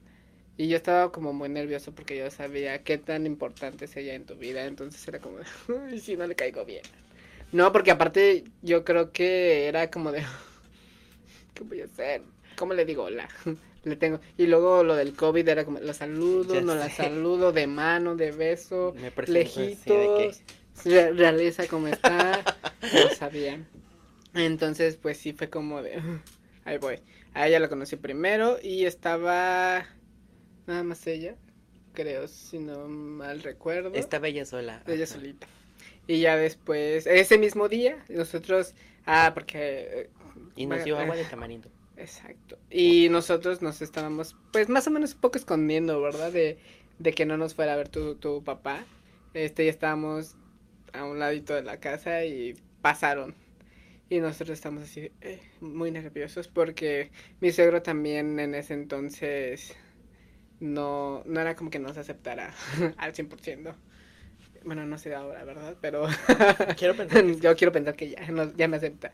Y 0.58 0.70
yo 0.70 0.78
estaba 0.78 1.12
como 1.12 1.34
muy 1.34 1.50
nervioso 1.50 1.96
porque 1.96 2.18
yo 2.18 2.32
sabía 2.32 2.84
qué 2.84 2.98
tan 3.00 3.26
importante 3.28 3.86
es 3.86 3.98
ella 3.98 4.16
en 4.16 4.26
tu 4.26 4.36
vida. 4.38 4.66
Entonces 4.66 5.08
era 5.08 5.20
como, 5.22 5.40
de, 5.40 5.46
"Uy, 5.70 6.00
si 6.00 6.18
no 6.18 6.28
le 6.28 6.36
caigo 6.36 6.66
bien. 6.66 6.84
No, 7.52 7.72
porque 7.74 7.92
aparte 7.92 8.46
yo 8.62 8.86
creo 8.86 9.12
que 9.14 9.68
era 9.68 9.92
como 9.92 10.12
de, 10.12 10.24
¿qué 11.54 11.64
voy 11.64 11.82
a 11.82 11.86
hacer? 11.86 12.24
¿Cómo 12.58 12.74
le 12.74 12.86
digo 12.86 13.04
hola? 13.04 13.28
Le 13.84 13.96
tengo. 13.96 14.20
Y 14.38 14.46
luego 14.48 14.84
lo 14.84 14.96
del 14.96 15.14
COVID 15.14 15.48
era 15.48 15.66
como, 15.66 15.80
la 15.80 15.94
saludo, 15.94 16.54
Ya 16.54 16.62
no 16.62 16.76
la 16.76 16.90
saludo, 16.90 17.52
de 17.52 17.66
mano, 17.68 18.16
de 18.16 18.32
beso, 18.32 18.94
Me 19.02 19.10
de 19.10 19.28
lejitos, 19.32 20.42
re- 20.86 21.14
realiza 21.14 21.68
como 21.68 21.88
está, 21.88 22.44
no 22.82 23.10
sabía. 23.16 23.60
Entonces, 24.34 24.98
pues 24.98 25.18
sí 25.18 25.34
fue 25.34 25.50
como 25.50 25.82
de, 25.82 26.00
ahí 26.66 26.78
voy. 26.78 27.00
A 27.34 27.48
ella 27.48 27.60
la 27.60 27.70
conocí 27.70 27.96
primero 27.96 28.58
y 28.62 28.86
estaba 28.86 29.86
nada 30.68 30.84
más 30.84 31.06
ella, 31.08 31.36
creo, 31.94 32.28
si 32.28 32.60
no 32.60 32.88
mal 32.88 33.42
recuerdo. 33.42 33.94
estaba 33.96 34.28
ella 34.28 34.46
sola. 34.46 34.84
Ella 34.88 35.06
ajá. 35.06 35.14
solita. 35.14 35.48
Y 36.08 36.20
ya 36.20 36.36
después, 36.36 37.08
ese 37.08 37.38
mismo 37.38 37.68
día, 37.70 38.04
nosotros, 38.10 38.74
ah, 39.06 39.32
porque... 39.34 39.60
eh, 39.60 40.10
Y 40.56 40.66
nos 40.66 40.84
dio 40.84 40.98
agua 40.98 41.16
de 41.16 41.24
tamarindo. 41.26 41.70
Exacto. 42.02 42.58
Y 42.70 43.10
nosotros 43.10 43.62
nos 43.62 43.82
estábamos, 43.82 44.36
pues 44.52 44.70
más 44.70 44.88
o 44.88 44.92
menos 44.92 45.14
un 45.14 45.22
poco 45.22 45.38
escondiendo, 45.38 46.02
¿verdad? 46.02 46.32
De, 46.32 46.58
de 47.00 47.14
que 47.14 47.26
no 47.26 47.38
nos 47.38 47.54
fuera 47.54 47.74
a 47.74 47.76
ver 47.78 47.90
tu, 47.90 48.16
tu 48.16 48.44
papá. 48.44 48.86
Este, 49.34 49.66
ya 49.66 49.72
estábamos 49.72 50.36
a 50.94 51.06
un 51.06 51.20
ladito 51.20 51.54
de 51.56 51.64
la 51.64 51.80
casa 51.80 52.26
y 52.26 52.56
pasaron. 52.82 53.36
Y 54.10 54.20
nosotros 54.22 54.52
estamos 54.52 54.84
así, 54.84 55.12
eh, 55.22 55.42
muy 55.62 55.92
nerviosos 55.92 56.48
porque 56.48 57.12
mi 57.42 57.52
suegro 57.52 57.82
también 57.84 58.40
en 58.40 58.56
ese 58.56 58.74
entonces 58.76 59.76
no, 60.60 61.24
no 61.26 61.42
era 61.42 61.56
como 61.56 61.70
que 61.70 61.80
nos 61.80 61.98
aceptara 61.98 62.54
al 62.98 63.14
100%. 63.16 63.76
Bueno, 64.66 64.86
no 64.86 64.98
sé 64.98 65.16
ahora, 65.16 65.44
¿verdad? 65.46 65.78
Pero 65.82 66.08
Quiero 66.78 66.96
pensar 66.96 67.24
que 67.26 67.36
yo 67.42 67.56
quiero 67.56 67.72
pensar 67.74 67.96
que 67.96 68.12
ya, 68.12 68.28
no- 68.32 68.54
ya 68.56 68.68
me 68.68 68.78
acepta. 68.78 69.14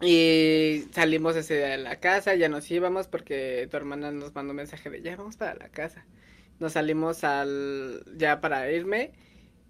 Y 0.00 0.84
salimos 0.92 1.36
ese 1.36 1.56
día 1.56 1.68
de 1.68 1.78
la 1.78 1.96
casa, 1.96 2.34
ya 2.34 2.48
nos 2.48 2.70
íbamos 2.70 3.08
porque 3.08 3.66
tu 3.70 3.76
hermana 3.76 4.10
nos 4.12 4.34
mandó 4.34 4.50
un 4.50 4.56
mensaje 4.56 4.90
de 4.90 5.00
ya 5.00 5.16
vamos 5.16 5.36
para 5.36 5.54
la 5.54 5.68
casa. 5.68 6.04
Nos 6.58 6.72
salimos 6.72 7.24
al 7.24 8.04
ya 8.16 8.40
para 8.40 8.70
irme 8.70 9.12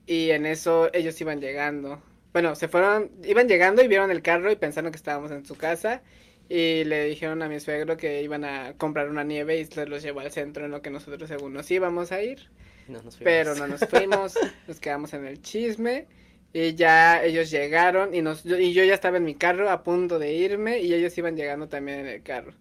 y 0.07 0.31
en 0.31 0.47
eso 0.47 0.91
ellos 0.93 1.21
iban 1.21 1.41
llegando. 1.41 2.03
Bueno, 2.33 2.55
se 2.57 2.69
fueron, 2.69 3.11
iban 3.25 3.49
llegando 3.49 3.83
y 3.83 3.89
vieron 3.89 4.11
el 4.11 4.23
carro 4.23 4.51
y 4.51 4.57
pensaron 4.57 4.91
que 4.91 4.97
estábamos 4.97 5.31
en 5.31 5.47
su 5.47 5.57
casa 5.57 6.03
y 6.49 6.85
le 6.85 7.05
dijeron 7.05 7.43
a 7.43 7.49
mi 7.49 7.61
suegro 7.61 7.97
que 7.97 8.23
iban 8.23 8.45
a 8.45 8.75
comprar 8.77 9.09
una 9.09 9.25
nieve 9.25 9.59
y 9.59 9.65
se 9.65 9.87
los 9.87 10.03
llevó 10.03 10.21
al 10.21 10.33
centro 10.33 10.65
en 10.65 10.73
lo 10.73 10.83
que 10.83 10.91
nosotros 10.91 11.29
según 11.29 11.53
nos 11.55 11.71
íbamos 11.71 12.11
a 12.11 12.23
ir. 12.23 12.51
No 12.89 13.03
nos 13.03 13.17
fuimos. 13.17 13.25
Pero 13.25 13.55
no 13.55 13.67
nos 13.69 13.81
fuimos, 13.89 14.35
nos 14.67 14.81
quedamos 14.81 15.13
en 15.15 15.25
el 15.25 15.41
chisme 15.41 16.07
y 16.53 16.75
ya 16.75 17.23
ellos 17.25 17.51
llegaron 17.51 18.15
y 18.15 18.23
nos 18.23 18.45
yo- 18.45 18.59
y 18.59 18.73
yo 18.73 18.85
ya 18.85 18.95
estaba 18.95 19.19
en 19.19 19.25
mi 19.25 19.35
carro 19.35 19.69
a 19.71 19.83
punto 19.83 20.19
de 20.19 20.33
irme 20.33 20.81
y 20.81 20.95
ellos 20.95 21.17
iban 21.19 21.37
llegando 21.37 21.69
también 21.69 22.01
en 22.01 22.07
el 22.07 22.23
carro. 22.23 22.53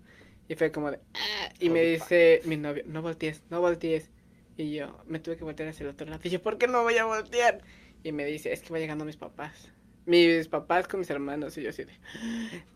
Y 0.48 0.56
fue 0.56 0.72
como 0.72 0.92
de 0.92 1.00
"Ah", 1.14 1.50
y 1.60 1.70
me 1.70 1.82
dice 1.84 2.42
mi 2.46 2.58
novio, 2.58 2.84
"No 2.88 3.02
voltees, 3.02 3.44
no 3.50 3.62
voltees." 3.62 4.12
Y 4.58 4.74
yo 4.74 5.00
me 5.08 5.20
tuve 5.20 5.38
que 5.38 5.44
voltear 5.44 5.70
hacia 5.70 5.84
el 5.84 5.90
otro 5.90 6.08
lado. 6.08 6.22
Y 6.24 6.30
yo, 6.30 6.42
"¿Por 6.42 6.58
qué 6.58 6.68
no 6.68 6.84
voy 6.84 6.98
a 6.98 7.06
voltear?" 7.06 7.62
Y 8.04 8.12
me 8.12 8.26
dice, 8.26 8.54
"Es 8.54 8.62
que 8.62 8.72
va 8.74 8.80
llegando 8.80 9.06
mis 9.06 9.18
papás." 9.18 9.72
Mis 10.06 10.48
papás 10.48 10.88
con 10.88 11.00
mis 11.00 11.10
hermanos 11.10 11.58
y 11.58 11.64
yo 11.64 11.72
así 11.72 11.84
de, 11.84 11.94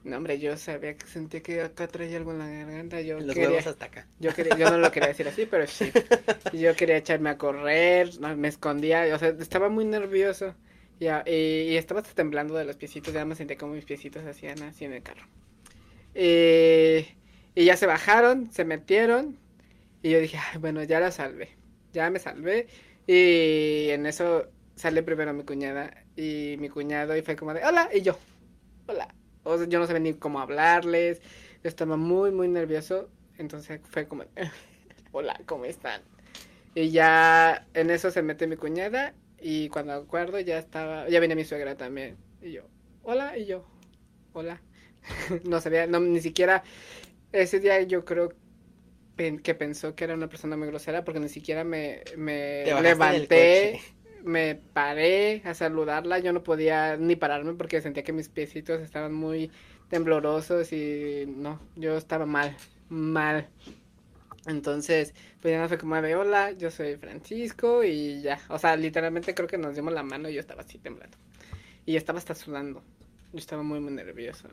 no 0.03 0.17
hombre, 0.17 0.39
yo 0.39 0.57
sabía 0.57 0.97
que 0.97 1.05
sentía 1.05 1.41
que 1.43 1.61
acá 1.61 1.87
traía 1.87 2.17
algo 2.17 2.31
en 2.31 2.39
la 2.39 2.47
garganta, 2.47 3.01
yo 3.01 3.19
Los 3.19 3.35
quería, 3.35 3.59
hasta 3.59 3.85
acá. 3.85 4.07
yo, 4.19 4.33
quería, 4.33 4.55
yo 4.55 4.69
no 4.71 4.79
lo 4.79 4.89
quería 4.91 5.09
decir 5.09 5.27
así, 5.27 5.45
pero 5.45 5.67
sí. 5.67 5.91
Yo 6.51 6.75
quería 6.75 6.97
echarme 6.97 7.29
a 7.29 7.37
correr, 7.37 8.09
me 8.35 8.47
escondía, 8.47 9.05
o 9.13 9.19
sea, 9.19 9.29
estaba 9.29 9.69
muy 9.69 9.85
nervioso. 9.85 10.55
Ya, 10.99 11.23
y, 11.25 11.77
estaba 11.77 12.03
temblando 12.03 12.55
de 12.55 12.65
los 12.65 12.75
piecitos, 12.75 13.13
ya 13.13 13.23
me 13.23 13.35
sentía 13.35 13.57
como 13.57 13.73
mis 13.73 13.85
piecitos 13.85 14.25
hacían 14.25 14.61
así 14.63 14.85
en 14.85 14.93
el 14.93 15.01
carro. 15.01 15.25
Y, 16.13 17.07
y 17.55 17.65
ya 17.65 17.77
se 17.77 17.85
bajaron, 17.85 18.51
se 18.51 18.65
metieron. 18.65 19.37
Y 20.01 20.11
yo 20.11 20.19
dije, 20.19 20.37
Ay, 20.37 20.59
bueno, 20.59 20.83
ya 20.83 20.99
la 20.99 21.11
salvé. 21.11 21.49
Ya 21.93 22.09
me 22.09 22.19
salvé. 22.19 22.67
Y 23.07 23.89
en 23.91 24.05
eso 24.05 24.47
sale 24.75 25.01
primero 25.03 25.33
mi 25.33 25.43
cuñada 25.43 25.91
y 26.15 26.55
mi 26.59 26.69
cuñado 26.69 27.15
y 27.15 27.21
fue 27.21 27.35
como 27.35 27.53
de, 27.53 27.63
hola, 27.65 27.89
y 27.93 28.01
yo, 28.01 28.17
hola. 28.87 29.13
O 29.43 29.63
yo 29.63 29.79
no 29.79 29.87
sabía 29.87 30.01
ni 30.01 30.13
cómo 30.13 30.41
hablarles. 30.41 31.21
Estaba 31.63 31.95
muy, 31.95 32.31
muy 32.31 32.49
nervioso. 32.49 33.09
Entonces 33.37 33.79
fue 33.89 34.05
como, 34.05 34.25
hola, 35.13 35.39
¿cómo 35.45 35.63
están? 35.63 36.01
Y 36.75 36.89
ya 36.91 37.65
en 37.73 37.89
eso 37.89 38.11
se 38.11 38.21
mete 38.21 38.47
mi 38.47 38.57
cuñada 38.57 39.13
y 39.41 39.69
cuando 39.69 39.93
acuerdo 39.93 40.39
ya 40.39 40.57
estaba, 40.57 41.07
ya 41.09 41.19
viene 41.19 41.35
mi 41.35 41.45
suegra 41.45 41.75
también. 41.75 42.17
Y 42.41 42.51
yo, 42.51 42.63
hola, 43.03 43.37
y 43.37 43.45
yo, 43.45 43.65
hola. 44.33 44.61
no 45.45 45.61
sabía, 45.61 45.87
no, 45.87 45.99
ni 45.99 46.21
siquiera, 46.21 46.63
ese 47.31 47.59
día 47.59 47.81
yo 47.83 48.05
creo 48.05 48.33
que 49.43 49.53
pensó 49.55 49.95
que 49.95 50.05
era 50.05 50.13
una 50.13 50.29
persona 50.29 50.55
muy 50.55 50.67
grosera 50.67 51.03
porque 51.03 51.19
ni 51.19 51.27
siquiera 51.27 51.65
me, 51.65 52.03
me 52.15 52.63
levanté, 52.81 53.81
me 54.23 54.55
paré 54.55 55.41
a 55.43 55.53
saludarla, 55.53 56.19
yo 56.19 56.31
no 56.31 56.41
podía 56.41 56.95
ni 56.95 57.17
pararme 57.17 57.53
porque 57.53 57.81
sentía 57.81 58.03
que 58.03 58.13
mis 58.13 58.29
piecitos 58.29 58.81
estaban 58.81 59.13
muy 59.13 59.51
temblorosos 59.89 60.71
y 60.71 61.25
no, 61.27 61.59
yo 61.75 61.97
estaba 61.97 62.25
mal, 62.25 62.55
mal. 62.87 63.49
Entonces, 64.45 65.13
pues 65.41 65.51
ya 65.51 65.61
no 65.61 65.67
fue 65.67 65.77
como 65.77 66.01
de 66.01 66.15
hola, 66.15 66.51
yo 66.51 66.71
soy 66.71 66.95
Francisco 66.95 67.83
y 67.83 68.21
ya. 68.21 68.39
O 68.49 68.57
sea, 68.57 68.75
literalmente 68.75 69.33
creo 69.33 69.47
que 69.47 69.57
nos 69.57 69.75
dimos 69.75 69.93
la 69.93 70.03
mano 70.03 70.29
y 70.29 70.33
yo 70.33 70.39
estaba 70.39 70.61
así 70.61 70.77
temblando. 70.77 71.17
Y 71.85 71.95
estaba 71.95 72.19
hasta 72.19 72.35
sudando. 72.35 72.83
Yo 73.33 73.39
estaba 73.39 73.63
muy, 73.63 73.79
muy 73.79 73.93
nervioso. 73.93 74.47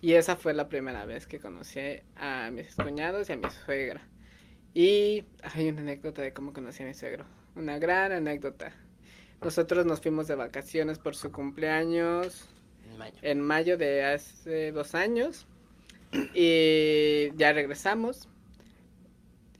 Y 0.00 0.12
esa 0.12 0.36
fue 0.36 0.54
la 0.54 0.68
primera 0.68 1.04
vez 1.06 1.26
que 1.26 1.38
conocí 1.38 1.80
a 2.16 2.50
mis 2.52 2.74
cuñados 2.74 3.28
y 3.28 3.32
a 3.32 3.36
mi 3.36 3.50
suegra. 3.50 4.00
Y 4.74 5.24
hay 5.42 5.68
una 5.68 5.80
anécdota 5.80 6.22
de 6.22 6.32
cómo 6.32 6.52
conocí 6.52 6.82
a 6.82 6.86
mi 6.86 6.94
suegro. 6.94 7.24
Una 7.56 7.78
gran 7.78 8.12
anécdota. 8.12 8.72
Nosotros 9.40 9.86
nos 9.86 10.00
fuimos 10.00 10.28
de 10.28 10.34
vacaciones 10.34 10.98
por 10.98 11.16
su 11.16 11.32
cumpleaños. 11.32 12.48
En 12.84 12.98
mayo. 12.98 13.16
En 13.22 13.40
mayo 13.40 13.78
de 13.78 14.04
hace 14.04 14.72
dos 14.72 14.94
años. 14.94 15.46
Y 16.34 17.30
ya 17.36 17.52
regresamos 17.52 18.28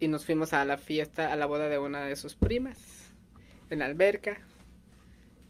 y 0.00 0.08
nos 0.08 0.24
fuimos 0.24 0.52
a 0.52 0.64
la 0.64 0.78
fiesta, 0.78 1.32
a 1.32 1.36
la 1.36 1.46
boda 1.46 1.68
de 1.68 1.78
una 1.78 2.04
de 2.04 2.16
sus 2.16 2.34
primas, 2.34 2.78
en 3.70 3.80
la 3.80 3.86
alberca. 3.86 4.40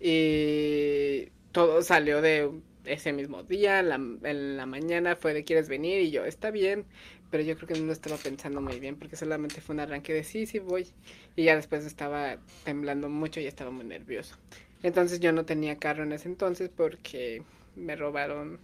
Y 0.00 1.30
todo 1.52 1.82
salió 1.82 2.22
de 2.22 2.50
ese 2.84 3.12
mismo 3.12 3.42
día, 3.42 3.80
en 3.80 4.56
la 4.56 4.66
mañana 4.66 5.16
fue 5.16 5.34
de 5.34 5.44
quieres 5.44 5.68
venir 5.68 6.00
y 6.00 6.10
yo, 6.10 6.24
está 6.24 6.50
bien, 6.50 6.86
pero 7.30 7.42
yo 7.42 7.56
creo 7.56 7.68
que 7.68 7.80
no 7.80 7.92
estaba 7.92 8.16
pensando 8.16 8.60
muy 8.60 8.80
bien 8.80 8.96
porque 8.96 9.16
solamente 9.16 9.60
fue 9.60 9.74
un 9.74 9.80
arranque 9.80 10.14
de 10.14 10.24
sí, 10.24 10.46
sí 10.46 10.58
voy. 10.58 10.86
Y 11.36 11.44
ya 11.44 11.56
después 11.56 11.84
estaba 11.84 12.38
temblando 12.64 13.08
mucho 13.08 13.40
y 13.40 13.46
estaba 13.46 13.70
muy 13.70 13.84
nervioso. 13.84 14.36
Entonces 14.82 15.20
yo 15.20 15.32
no 15.32 15.44
tenía 15.44 15.76
carro 15.76 16.04
en 16.04 16.12
ese 16.12 16.28
entonces 16.28 16.70
porque 16.74 17.42
me 17.76 17.96
robaron 17.96 18.60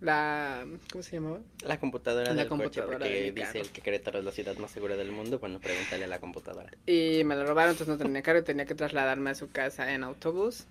la 0.00 0.64
¿cómo 0.90 1.02
se 1.02 1.16
llamaba? 1.16 1.40
La 1.64 1.78
computadora 1.78 2.32
La 2.32 2.42
del 2.42 2.48
computadora 2.48 2.98
coche, 2.98 3.08
porque 3.08 3.32
dice 3.32 3.60
el 3.60 3.70
que 3.70 3.80
Querétaro 3.80 4.18
es 4.18 4.24
la 4.24 4.30
ciudad 4.30 4.56
más 4.58 4.70
segura 4.70 4.96
del 4.96 5.10
mundo, 5.10 5.38
bueno, 5.38 5.60
pregúntale 5.60 6.04
a 6.04 6.08
la 6.08 6.20
computadora. 6.20 6.70
Y 6.86 7.22
me 7.24 7.34
la 7.36 7.44
robaron, 7.44 7.72
entonces 7.72 7.88
no 7.88 7.98
tenía 7.98 8.22
carro 8.22 8.38
y 8.38 8.42
tenía 8.42 8.64
que 8.66 8.74
trasladarme 8.74 9.30
a 9.30 9.34
su 9.34 9.50
casa 9.50 9.92
en 9.92 10.04
autobús. 10.04 10.66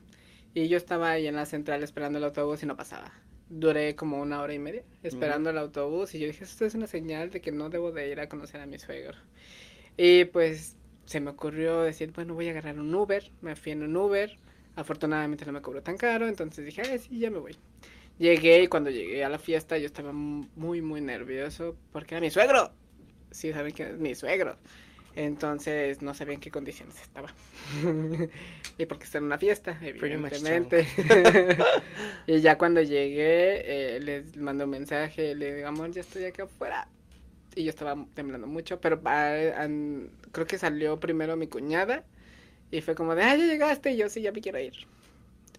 Y 0.54 0.70
yo 0.70 0.78
estaba 0.78 1.12
ahí 1.12 1.28
en 1.28 1.36
la 1.36 1.46
central 1.46 1.84
esperando 1.84 2.18
el 2.20 2.24
autobús 2.26 2.64
y 2.64 2.66
no 2.66 2.76
pasaba. 2.76 3.12
Duré 3.50 3.96
como 3.96 4.20
una 4.20 4.42
hora 4.42 4.54
y 4.54 4.60
media 4.60 4.84
esperando 5.04 5.50
el 5.50 5.58
autobús 5.58 6.16
y 6.16 6.20
yo 6.20 6.28
dije, 6.28 6.44
esto 6.44 6.66
es 6.66 6.76
una 6.76 6.88
señal 6.88 7.30
de 7.30 7.42
que 7.42 7.52
no 7.52 7.70
debo 7.70 7.92
de 7.92 8.10
ir 8.10 8.20
a 8.20 8.28
conocer 8.28 8.62
a 8.62 8.66
mi 8.66 8.80
suegro. 8.80 9.18
Y 9.98 10.26
pues 10.26 10.76
se 11.06 11.20
me 11.20 11.32
ocurrió 11.32 11.82
decir, 11.82 12.12
bueno, 12.12 12.34
voy 12.34 12.48
a 12.48 12.52
agarrar 12.52 12.80
un 12.80 12.94
Uber. 12.94 13.32
Me 13.42 13.56
fui 13.56 13.72
en 13.72 13.84
un 13.84 13.96
Uber. 13.96 14.36
Afortunadamente 14.76 15.46
no 15.46 15.54
me 15.54 15.62
cobró 15.62 15.82
tan 15.82 15.98
caro, 15.98 16.28
entonces 16.28 16.66
dije, 16.66 16.82
ay, 16.82 17.00
sí, 17.00 17.18
ya 17.20 17.32
me 17.32 17.40
voy. 17.40 17.58
Llegué 18.20 18.64
y 18.64 18.68
cuando 18.68 18.90
llegué 18.90 19.24
a 19.24 19.30
la 19.30 19.38
fiesta 19.38 19.78
yo 19.78 19.86
estaba 19.86 20.12
muy, 20.12 20.82
muy 20.82 21.02
nervioso 21.02 21.76
porque 21.92 22.16
era 22.16 22.22
mi 22.22 22.32
suegro. 22.32 22.72
Sí, 23.32 23.52
saben 23.52 23.74
que 23.74 23.84
es 23.84 23.98
mi 23.98 24.16
suegro. 24.16 24.58
Entonces 25.16 26.02
no 26.04 26.14
sabía 26.14 26.36
en 26.36 26.40
qué 26.40 26.52
condiciones 26.52 27.02
estaba. 27.02 27.34
y 28.78 28.86
porque 28.86 29.06
estaba 29.06 29.22
en 29.22 29.26
una 29.26 29.38
fiesta, 29.40 29.78
evidentemente. 29.82 30.88
y 32.28 32.40
ya 32.40 32.58
cuando 32.58 32.82
llegué, 32.84 33.96
eh, 33.96 34.00
les 34.00 34.38
mandé 34.38 34.66
un 34.66 34.70
mensaje, 34.70 35.34
le 35.34 35.56
digo, 35.56 35.68
amor, 35.68 35.92
ya 35.92 36.02
estoy 36.02 36.26
acá 36.26 36.44
afuera. 36.44 36.88
Y 37.56 37.64
yo 37.64 37.72
estaba 37.72 37.98
temblando 38.14 38.46
mucho, 38.46 38.80
pero 38.80 39.02
creo 39.02 40.46
que 40.48 40.60
salió 40.60 41.00
primero 41.00 41.36
mi 41.36 41.48
cuñada. 41.48 42.04
Y 42.70 42.82
fue 42.82 42.94
como 42.94 43.16
de, 43.16 43.24
ah, 43.24 43.36
ya 43.36 43.46
llegaste. 43.46 43.92
Y 43.94 43.98
yo, 43.98 44.10
sí, 44.10 44.22
ya 44.22 44.32
me 44.32 44.42
quiero 44.42 44.60
ir. 44.60 44.74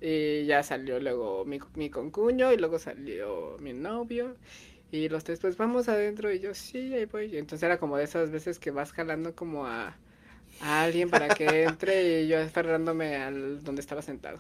Y 0.00 0.46
ya 0.46 0.62
salió 0.62 1.00
luego 1.00 1.44
mi, 1.44 1.58
mi 1.74 1.90
concuño 1.90 2.52
y 2.52 2.56
luego 2.56 2.78
salió 2.78 3.56
mi 3.60 3.72
novio. 3.72 4.36
Y 4.90 5.08
los 5.08 5.24
tres, 5.24 5.40
pues 5.40 5.56
vamos 5.56 5.88
adentro. 5.88 6.32
Y 6.32 6.40
yo, 6.40 6.54
sí, 6.54 6.94
ahí 6.94 7.04
voy. 7.06 7.36
Entonces 7.36 7.64
era 7.64 7.78
como 7.78 7.96
de 7.96 8.04
esas 8.04 8.30
veces 8.30 8.58
que 8.58 8.70
vas 8.70 8.92
jalando 8.92 9.34
como 9.34 9.66
a, 9.66 9.96
a 10.60 10.82
alguien 10.82 11.10
para 11.10 11.28
que 11.28 11.64
entre. 11.64 12.22
Y 12.22 12.28
yo 12.28 12.40
aferrándome 12.40 13.16
al 13.16 13.62
donde 13.64 13.80
estaba 13.80 14.02
sentado. 14.02 14.38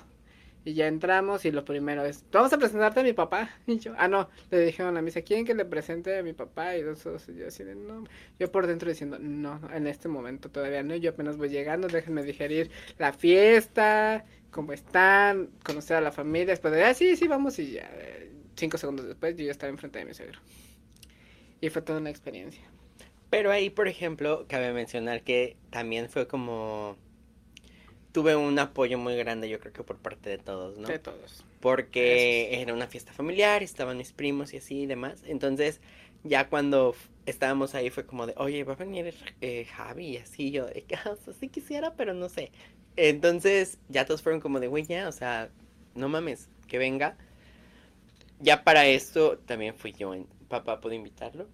Y 0.64 0.74
ya 0.74 0.86
entramos 0.86 1.44
y 1.46 1.50
lo 1.50 1.64
primero 1.64 2.04
es, 2.04 2.24
vamos 2.30 2.52
a 2.52 2.58
presentarte 2.58 3.00
a 3.00 3.02
mi 3.02 3.12
papá. 3.12 3.50
Y 3.66 3.78
yo, 3.78 3.94
ah, 3.96 4.08
no, 4.08 4.28
le 4.50 4.60
dijeron 4.60 4.96
a 4.96 5.02
mí, 5.02 5.10
¿se 5.10 5.24
quieren 5.24 5.46
que 5.46 5.54
le 5.54 5.64
presente 5.64 6.18
a 6.18 6.22
mi 6.22 6.32
papá? 6.34 6.76
Y 6.76 6.82
nosotros, 6.82 7.28
y 7.28 7.36
yo 7.36 7.46
así 7.48 7.64
de, 7.64 7.74
no. 7.74 8.04
Yo 8.38 8.50
por 8.52 8.66
dentro 8.66 8.88
diciendo, 8.90 9.18
no, 9.18 9.60
en 9.72 9.86
este 9.86 10.08
momento 10.08 10.50
todavía 10.50 10.82
no. 10.82 10.94
Yo 10.96 11.10
apenas 11.10 11.36
voy 11.38 11.48
llegando, 11.48 11.88
déjenme 11.88 12.22
digerir 12.22 12.70
la 12.98 13.12
fiesta, 13.12 14.24
cómo 14.50 14.72
están, 14.72 15.50
conocer 15.64 15.96
a 15.96 16.00
la 16.00 16.12
familia. 16.12 16.48
Después 16.48 16.72
de, 16.74 16.84
ah, 16.84 16.94
sí, 16.94 17.16
sí, 17.16 17.28
vamos. 17.28 17.58
Y 17.58 17.72
ya, 17.72 17.90
eh, 17.94 18.30
cinco 18.56 18.78
segundos 18.78 19.06
después, 19.06 19.36
yo 19.36 19.44
ya 19.44 19.50
estaba 19.52 19.70
enfrente 19.70 19.98
de 19.98 20.04
mi 20.04 20.14
suegro. 20.14 20.40
Y 21.60 21.70
fue 21.70 21.82
toda 21.82 21.98
una 21.98 22.10
experiencia. 22.10 22.62
Pero 23.30 23.50
ahí, 23.50 23.68
por 23.70 23.88
ejemplo, 23.88 24.46
cabe 24.48 24.72
mencionar 24.72 25.22
que 25.22 25.56
también 25.70 26.08
fue 26.08 26.26
como... 26.26 26.96
Tuve 28.12 28.34
un 28.36 28.58
apoyo 28.58 28.96
muy 28.98 29.16
grande, 29.16 29.48
yo 29.48 29.60
creo 29.60 29.72
que 29.72 29.82
por 29.84 29.98
parte 29.98 30.30
de 30.30 30.38
todos, 30.38 30.78
¿no? 30.78 30.88
De 30.88 30.98
todos. 30.98 31.44
Porque 31.60 32.60
era 32.60 32.72
una 32.72 32.86
fiesta 32.86 33.12
familiar, 33.12 33.62
estaban 33.62 33.98
mis 33.98 34.12
primos 34.12 34.54
y 34.54 34.56
así 34.56 34.80
y 34.82 34.86
demás. 34.86 35.22
Entonces, 35.26 35.80
ya 36.24 36.48
cuando 36.48 36.96
estábamos 37.26 37.74
ahí 37.74 37.90
fue 37.90 38.06
como 38.06 38.26
de, 38.26 38.32
oye, 38.38 38.64
va 38.64 38.72
a 38.72 38.76
venir 38.76 39.14
eh, 39.42 39.66
Javi 39.66 40.06
y 40.06 40.16
así. 40.16 40.50
Yo, 40.50 40.66
de, 40.66 40.84
"Ah, 41.04 41.10
o 41.10 41.16
sea, 41.16 41.34
sí 41.34 41.48
quisiera, 41.48 41.94
pero 41.94 42.14
no 42.14 42.28
sé. 42.30 42.50
Entonces, 43.00 43.78
ya 43.88 44.04
todos 44.04 44.22
fueron 44.22 44.40
como 44.40 44.58
de, 44.58 44.66
güey, 44.66 44.84
ya, 44.84 45.06
o 45.06 45.12
sea, 45.12 45.50
no 45.94 46.08
mames, 46.08 46.48
que 46.66 46.78
venga. 46.78 47.16
Ya 48.40 48.64
para 48.64 48.86
esto 48.86 49.38
también 49.38 49.76
fui 49.76 49.92
yo, 49.92 50.14
en, 50.14 50.26
papá, 50.48 50.80
¿puedo 50.80 50.96
invitarlo? 50.96 51.48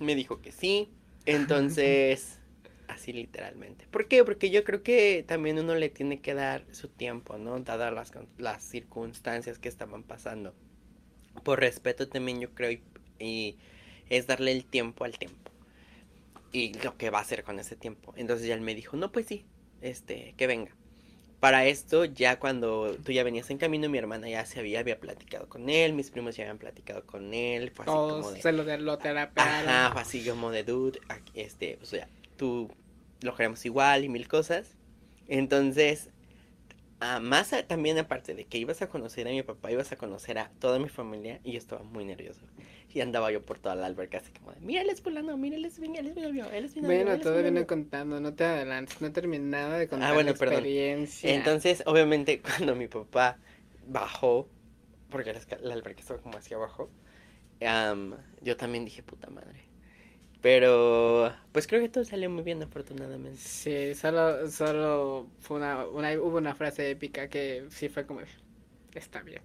Me 0.00 0.16
dijo 0.16 0.40
que 0.42 0.50
sí. 0.50 0.90
Entonces, 1.26 2.40
así 2.88 3.12
literalmente. 3.12 3.86
¿Por 3.88 4.08
qué? 4.08 4.24
Porque 4.24 4.50
yo 4.50 4.64
creo 4.64 4.82
que 4.82 5.24
también 5.24 5.60
uno 5.60 5.76
le 5.76 5.90
tiene 5.90 6.20
que 6.20 6.34
dar 6.34 6.64
su 6.72 6.88
tiempo, 6.88 7.38
¿no? 7.38 7.60
Dadas 7.60 7.94
las, 7.94 8.12
las 8.36 8.64
circunstancias 8.64 9.60
que 9.60 9.68
estaban 9.68 10.02
pasando. 10.02 10.54
Por 11.44 11.60
respeto 11.60 12.08
también 12.08 12.40
yo 12.40 12.52
creo 12.52 12.72
y, 12.72 12.82
y 13.20 13.58
es 14.08 14.26
darle 14.26 14.50
el 14.50 14.64
tiempo 14.64 15.04
al 15.04 15.16
tiempo. 15.16 15.52
Y 16.50 16.72
lo 16.80 16.96
que 16.96 17.10
va 17.10 17.18
a 17.18 17.22
hacer 17.22 17.44
con 17.44 17.60
ese 17.60 17.76
tiempo. 17.76 18.12
Entonces 18.16 18.48
ya 18.48 18.54
él 18.54 18.60
me 18.60 18.74
dijo, 18.74 18.96
no, 18.96 19.12
pues 19.12 19.26
sí, 19.26 19.46
este, 19.80 20.34
que 20.36 20.46
venga. 20.46 20.72
Para 21.40 21.66
esto, 21.66 22.06
ya 22.06 22.38
cuando 22.38 22.96
tú 23.04 23.12
ya 23.12 23.22
venías 23.22 23.50
en 23.50 23.58
camino, 23.58 23.88
mi 23.88 23.98
hermana 23.98 24.28
ya 24.28 24.44
se 24.46 24.58
había, 24.58 24.80
había 24.80 24.98
platicado 24.98 25.48
con 25.48 25.68
él, 25.68 25.92
mis 25.92 26.10
primos 26.10 26.34
ya 26.34 26.44
habían 26.44 26.58
platicado 26.58 27.04
con 27.04 27.34
él, 27.34 27.70
fue 27.70 27.84
así 27.84 27.92
como 27.92 28.08
Todos 28.08 28.34
de... 28.34 28.42
se 28.42 28.52
lo, 28.52 28.64
de, 28.64 28.78
lo. 28.78 28.98
Ajá, 29.36 29.90
fue 29.92 30.00
así 30.00 30.26
como 30.26 30.50
de 30.50 30.64
dude, 30.64 30.98
este, 31.34 31.78
o 31.82 31.84
sea, 31.84 32.08
tú 32.36 32.70
lo 33.20 33.34
queremos 33.36 33.64
igual 33.66 34.04
y 34.04 34.08
mil 34.08 34.26
cosas. 34.28 34.76
Entonces, 35.28 36.10
ah, 37.00 37.20
más 37.20 37.52
a- 37.52 37.66
también 37.66 37.98
aparte 37.98 38.34
de 38.34 38.46
que 38.46 38.58
ibas 38.58 38.82
a 38.82 38.88
conocer 38.88 39.26
a 39.28 39.30
mi 39.30 39.42
papá, 39.42 39.70
ibas 39.72 39.92
a 39.92 39.96
conocer 39.96 40.38
a 40.38 40.50
toda 40.58 40.78
mi 40.78 40.88
familia 40.88 41.40
y 41.44 41.52
yo 41.52 41.58
estaba 41.58 41.82
muy 41.82 42.04
nervioso. 42.04 42.46
Y 42.92 43.00
andaba 43.00 43.30
yo 43.32 43.44
por 43.44 43.58
toda 43.58 43.74
la 43.74 43.86
alberca 43.86 44.18
así 44.18 44.32
como 44.32 44.52
de, 44.52 44.60
mira, 44.60 44.82
él 44.82 44.90
es 44.90 45.02
fulano, 45.02 45.36
mira, 45.36 45.56
él 45.56 45.64
es, 45.64 45.78
mi- 45.78 45.96
él 45.98 46.06
es 46.08 46.16
mi 46.16 46.22
novio, 46.22 46.50
él 46.50 46.64
es 46.64 46.76
mi 46.76 46.82
novio, 46.82 46.98
Bueno, 46.98 47.20
todavía 47.20 47.50
no 47.50 47.60
he 47.60 47.62
novio". 47.62 47.66
contando, 47.66 48.20
no 48.20 48.34
te 48.34 48.44
adelantes, 48.44 49.00
no 49.00 49.08
he 49.08 49.10
terminado 49.10 49.72
de 49.72 49.88
contar 49.88 50.08
Ah, 50.10 50.12
bueno, 50.14 50.26
la 50.26 50.30
perdón. 50.38 50.62
experiencia. 50.62 51.30
Entonces, 51.32 51.82
obviamente, 51.86 52.40
cuando 52.42 52.74
mi 52.76 52.88
papá 52.88 53.38
bajó, 53.86 54.48
porque 55.10 55.32
la, 55.60 55.74
alberca 55.74 56.00
estaba 56.00 56.20
como 56.20 56.38
hacia 56.38 56.56
abajo, 56.56 56.90
yo 58.42 58.56
también 58.56 58.84
dije, 58.84 59.02
puta 59.02 59.28
madre. 59.30 59.65
Pero, 60.46 61.32
pues 61.52 61.66
creo 61.66 61.80
que 61.82 61.88
todo 61.88 62.04
salió 62.04 62.30
muy 62.30 62.42
bien, 62.44 62.62
afortunadamente. 62.62 63.42
Sí, 63.42 63.94
solo, 63.94 64.48
solo 64.50 65.28
fue 65.40 65.58
una, 65.58 65.86
una, 65.86 66.12
hubo 66.20 66.38
una 66.38 66.54
frase 66.54 66.90
épica 66.90 67.28
que 67.28 67.66
sí 67.70 67.88
fue 67.88 68.06
como, 68.06 68.20
está 68.94 69.22
bien. 69.22 69.42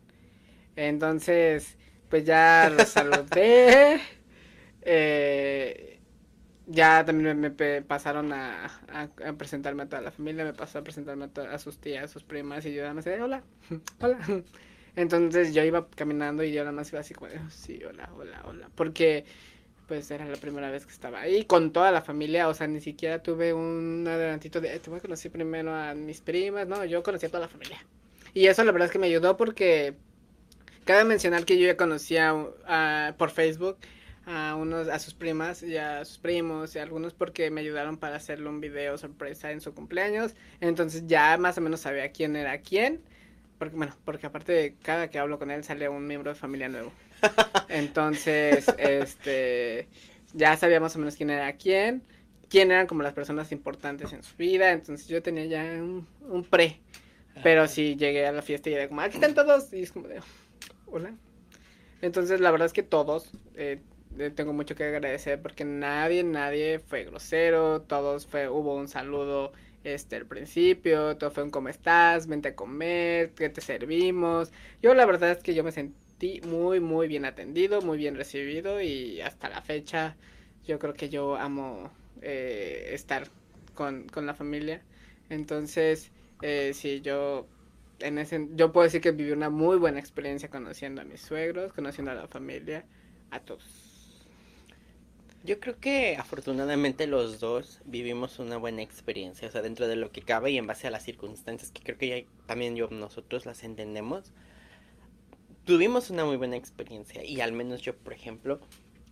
Entonces, 0.75 1.77
Pues 2.09 2.25
ya 2.25 2.69
los 2.71 2.89
saludé. 2.91 4.01
eh, 4.81 5.99
ya 6.67 7.05
también 7.05 7.39
me, 7.39 7.49
me 7.51 7.81
pasaron 7.83 8.33
a, 8.33 8.65
a, 8.89 9.03
a, 9.27 9.33
presentarme 9.33 9.83
a 9.83 9.89
toda 9.89 10.01
la 10.03 10.11
familia, 10.11 10.45
me 10.45 10.53
pasó 10.53 10.79
a 10.79 10.83
presentarme 10.83 11.25
a, 11.25 11.29
to, 11.29 11.41
a 11.43 11.59
sus 11.59 11.79
tías, 11.79 12.05
a 12.05 12.07
sus 12.09 12.23
primas, 12.23 12.65
y 12.65 12.73
yo 12.73 12.81
nada 12.83 12.93
más 12.95 13.05
decía, 13.05 13.23
hola, 13.25 13.43
hola. 14.01 14.19
Entonces 14.95 15.53
yo 15.53 15.63
iba 15.63 15.89
caminando 15.89 16.43
y 16.43 16.51
yo 16.51 16.61
nada 16.61 16.73
más 16.73 16.91
iba 16.91 16.99
así 17.01 17.13
como, 17.13 17.31
sí, 17.49 17.81
hola, 17.87 18.09
hola, 18.17 18.41
hola. 18.45 18.69
Porque 18.75 19.25
pues 19.91 20.09
era 20.09 20.25
la 20.25 20.37
primera 20.37 20.71
vez 20.71 20.85
que 20.85 20.93
estaba 20.93 21.19
ahí 21.19 21.43
con 21.43 21.73
toda 21.73 21.91
la 21.91 22.01
familia, 22.01 22.47
o 22.47 22.53
sea, 22.53 22.65
ni 22.65 22.79
siquiera 22.79 23.21
tuve 23.21 23.53
un 23.53 24.07
adelantito 24.07 24.61
de, 24.61 24.79
te 24.79 24.89
voy 24.89 24.99
a 24.99 25.01
conocer 25.01 25.29
primero 25.33 25.75
a 25.75 25.93
mis 25.93 26.21
primas, 26.21 26.65
no, 26.65 26.85
yo 26.85 27.03
conocí 27.03 27.25
a 27.25 27.29
toda 27.29 27.41
la 27.41 27.49
familia. 27.49 27.77
Y 28.33 28.47
eso 28.47 28.63
la 28.63 28.71
verdad 28.71 28.85
es 28.85 28.93
que 28.93 28.99
me 28.99 29.07
ayudó 29.07 29.35
porque 29.35 29.95
cabe 30.85 31.03
mencionar 31.03 31.43
que 31.43 31.57
yo 31.57 31.67
ya 31.67 31.75
conocía 31.75 32.33
uh, 32.33 33.17
por 33.17 33.31
Facebook 33.31 33.79
a 34.25 34.55
unos 34.55 34.87
a 34.87 34.97
sus 34.97 35.13
primas 35.13 35.61
y 35.61 35.75
a 35.75 36.05
sus 36.05 36.19
primos 36.19 36.73
y 36.73 36.79
a 36.79 36.83
algunos 36.83 37.13
porque 37.13 37.51
me 37.51 37.59
ayudaron 37.59 37.97
para 37.97 38.15
hacerle 38.15 38.47
un 38.47 38.61
video 38.61 38.97
sorpresa 38.97 39.51
en 39.51 39.59
su 39.59 39.73
cumpleaños. 39.73 40.35
Entonces 40.61 41.05
ya 41.05 41.37
más 41.37 41.57
o 41.57 41.61
menos 41.61 41.81
sabía 41.81 42.13
quién 42.13 42.37
era 42.37 42.59
quién. 42.59 43.01
Porque 43.59 43.75
bueno, 43.75 43.93
porque 44.05 44.25
aparte 44.25 44.53
de 44.53 44.75
cada 44.81 45.09
que 45.09 45.19
hablo 45.19 45.37
con 45.37 45.51
él 45.51 45.65
sale 45.65 45.89
un 45.89 46.07
miembro 46.07 46.31
de 46.31 46.39
familia 46.39 46.69
nuevo. 46.69 46.93
Entonces, 47.69 48.65
este 48.77 49.87
ya 50.33 50.55
sabía 50.55 50.79
más 50.79 50.95
o 50.95 50.99
menos 50.99 51.15
quién 51.15 51.29
era 51.29 51.51
quién, 51.53 52.03
quién 52.49 52.71
eran 52.71 52.87
como 52.87 53.03
las 53.03 53.13
personas 53.13 53.51
importantes 53.51 54.13
en 54.13 54.23
su 54.23 54.35
vida, 54.37 54.71
entonces 54.71 55.07
yo 55.07 55.21
tenía 55.21 55.45
ya 55.45 55.63
un, 55.63 56.07
un 56.21 56.43
pre. 56.43 56.79
Pero 57.43 57.67
sí 57.67 57.95
llegué 57.95 58.25
a 58.25 58.31
la 58.31 58.41
fiesta 58.41 58.69
y 58.69 58.73
era 58.73 58.87
como, 58.87 59.01
aquí 59.01 59.15
están 59.15 59.33
todos. 59.33 59.71
Y 59.73 59.81
es 59.81 59.91
como 59.91 60.07
de, 60.07 60.19
hola. 60.85 61.13
Entonces, 62.01 62.39
la 62.41 62.51
verdad 62.51 62.65
es 62.65 62.73
que 62.73 62.83
todos, 62.83 63.31
eh, 63.55 63.79
tengo 64.35 64.53
mucho 64.53 64.75
que 64.75 64.83
agradecer 64.83 65.41
porque 65.41 65.63
nadie, 65.63 66.23
nadie 66.23 66.79
fue 66.79 67.05
grosero, 67.05 67.81
todos 67.81 68.27
fue, 68.27 68.49
hubo 68.49 68.75
un 68.75 68.87
saludo 68.87 69.53
este 69.83 70.15
al 70.15 70.25
principio, 70.25 71.17
todo 71.17 71.31
fue 71.31 71.43
un 71.43 71.49
cómo 71.49 71.69
estás, 71.69 72.27
vente 72.27 72.49
a 72.49 72.55
comer, 72.55 73.31
que 73.31 73.49
te 73.49 73.61
servimos. 73.61 74.51
Yo 74.81 74.93
la 74.93 75.05
verdad 75.05 75.31
es 75.31 75.39
que 75.39 75.53
yo 75.53 75.63
me 75.63 75.71
sentí 75.71 75.95
muy, 76.43 76.79
muy 76.79 77.07
bien 77.07 77.25
atendido, 77.25 77.81
muy 77.81 77.97
bien 77.97 78.15
recibido 78.15 78.81
y 78.81 79.21
hasta 79.21 79.49
la 79.49 79.61
fecha 79.61 80.15
yo 80.65 80.77
creo 80.79 80.93
que 80.93 81.09
yo 81.09 81.35
amo 81.35 81.91
eh, 82.21 82.89
estar 82.93 83.27
con, 83.73 84.07
con, 84.07 84.25
la 84.25 84.33
familia. 84.35 84.81
Entonces, 85.29 86.11
eh, 86.41 86.71
sí, 86.73 87.01
yo 87.01 87.47
en 87.99 88.17
ese, 88.17 88.47
yo 88.53 88.71
puedo 88.71 88.85
decir 88.85 89.01
que 89.01 89.11
viví 89.11 89.31
una 89.31 89.49
muy 89.49 89.77
buena 89.77 89.99
experiencia 89.99 90.49
conociendo 90.49 91.01
a 91.01 91.05
mis 91.05 91.21
suegros, 91.21 91.73
conociendo 91.73 92.11
a 92.11 92.15
la 92.15 92.27
familia, 92.27 92.85
a 93.31 93.39
todos. 93.39 93.91
Yo 95.43 95.59
creo 95.59 95.79
que 95.79 96.17
afortunadamente 96.17 97.07
los 97.07 97.39
dos 97.39 97.81
vivimos 97.85 98.37
una 98.37 98.57
buena 98.57 98.83
experiencia, 98.83 99.47
o 99.47 99.51
sea, 99.51 99.63
dentro 99.63 99.87
de 99.87 99.95
lo 99.95 100.11
que 100.11 100.21
cabe 100.21 100.51
y 100.51 100.57
en 100.59 100.67
base 100.67 100.85
a 100.85 100.91
las 100.91 101.03
circunstancias 101.03 101.71
que 101.71 101.81
creo 101.81 101.97
que 101.97 102.27
también 102.45 102.75
nosotros 102.91 103.47
las 103.47 103.63
entendemos. 103.63 104.31
Tuvimos 105.65 106.09
una 106.09 106.25
muy 106.25 106.37
buena 106.37 106.55
experiencia 106.55 107.23
y 107.23 107.41
al 107.41 107.53
menos 107.53 107.81
yo, 107.81 107.95
por 107.95 108.13
ejemplo, 108.13 108.59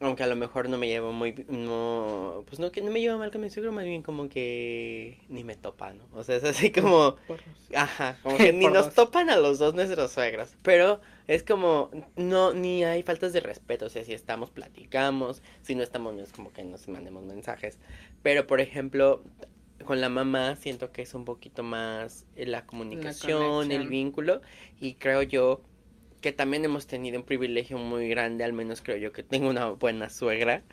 aunque 0.02 0.24
a 0.24 0.28
lo 0.28 0.36
mejor 0.36 0.70
no 0.70 0.78
me 0.78 0.88
llevo 0.88 1.12
muy 1.12 1.46
no 1.50 2.44
pues 2.48 2.60
no 2.60 2.72
que 2.72 2.82
no 2.82 2.92
me 2.92 3.02
llevo 3.02 3.18
mal 3.18 3.32
con 3.32 3.42
mi 3.42 3.50
suegro 3.50 3.72
más 3.72 3.84
bien 3.84 4.02
como 4.02 4.30
que 4.30 5.20
ni 5.28 5.44
me 5.44 5.56
topan 5.56 5.98
¿no? 5.98 6.06
o 6.14 6.24
sea 6.24 6.38
es 6.38 6.44
así 6.44 6.72
como 6.72 7.18
ajá 7.76 8.18
como 8.24 8.38
que 8.38 8.54
ni 8.54 8.68
nos 8.68 8.94
topan 8.94 9.30
a 9.30 9.38
los 9.38 9.60
dos 9.60 9.74
nuestros 9.74 10.12
suegros 10.12 10.56
pero 10.62 11.02
es 11.28 11.44
como 11.44 11.92
no 12.16 12.54
ni 12.54 12.84
hay 12.84 13.04
faltas 13.04 13.34
de 13.34 13.42
respeto 13.42 13.88
o 13.88 13.90
sea 13.90 14.06
si 14.06 14.14
estamos 14.14 14.52
platicamos 14.52 15.42
si 15.64 15.76
no 15.76 15.84
estamos 15.84 16.14
no 16.14 16.24
es 16.24 16.32
como 16.32 16.54
que 16.54 16.64
nos 16.64 16.88
mandemos 16.88 17.24
mensajes 17.26 17.78
pero 18.24 18.48
por 18.48 18.62
ejemplo 18.62 19.22
con 19.84 20.00
la 20.02 20.10
mamá 20.10 20.56
siento 20.56 20.92
que 20.92 21.02
es 21.02 21.14
un 21.14 21.26
poquito 21.26 21.64
más 21.64 22.26
la 22.36 22.66
comunicación 22.66 23.68
la 23.70 23.76
el 23.76 23.88
vínculo 23.90 24.42
y 24.80 24.94
creo 24.94 25.24
yo 25.24 25.62
que 26.22 26.32
también 26.34 26.66
hemos 26.66 26.88
tenido 26.88 27.20
un 27.20 27.26
privilegio 27.26 27.78
muy 27.78 28.10
grande, 28.10 28.44
al 28.44 28.54
menos 28.54 28.82
creo 28.82 28.98
yo 28.98 29.12
que 29.12 29.24
tengo 29.24 29.50
una 29.50 29.70
buena 29.72 30.10
suegra. 30.10 30.64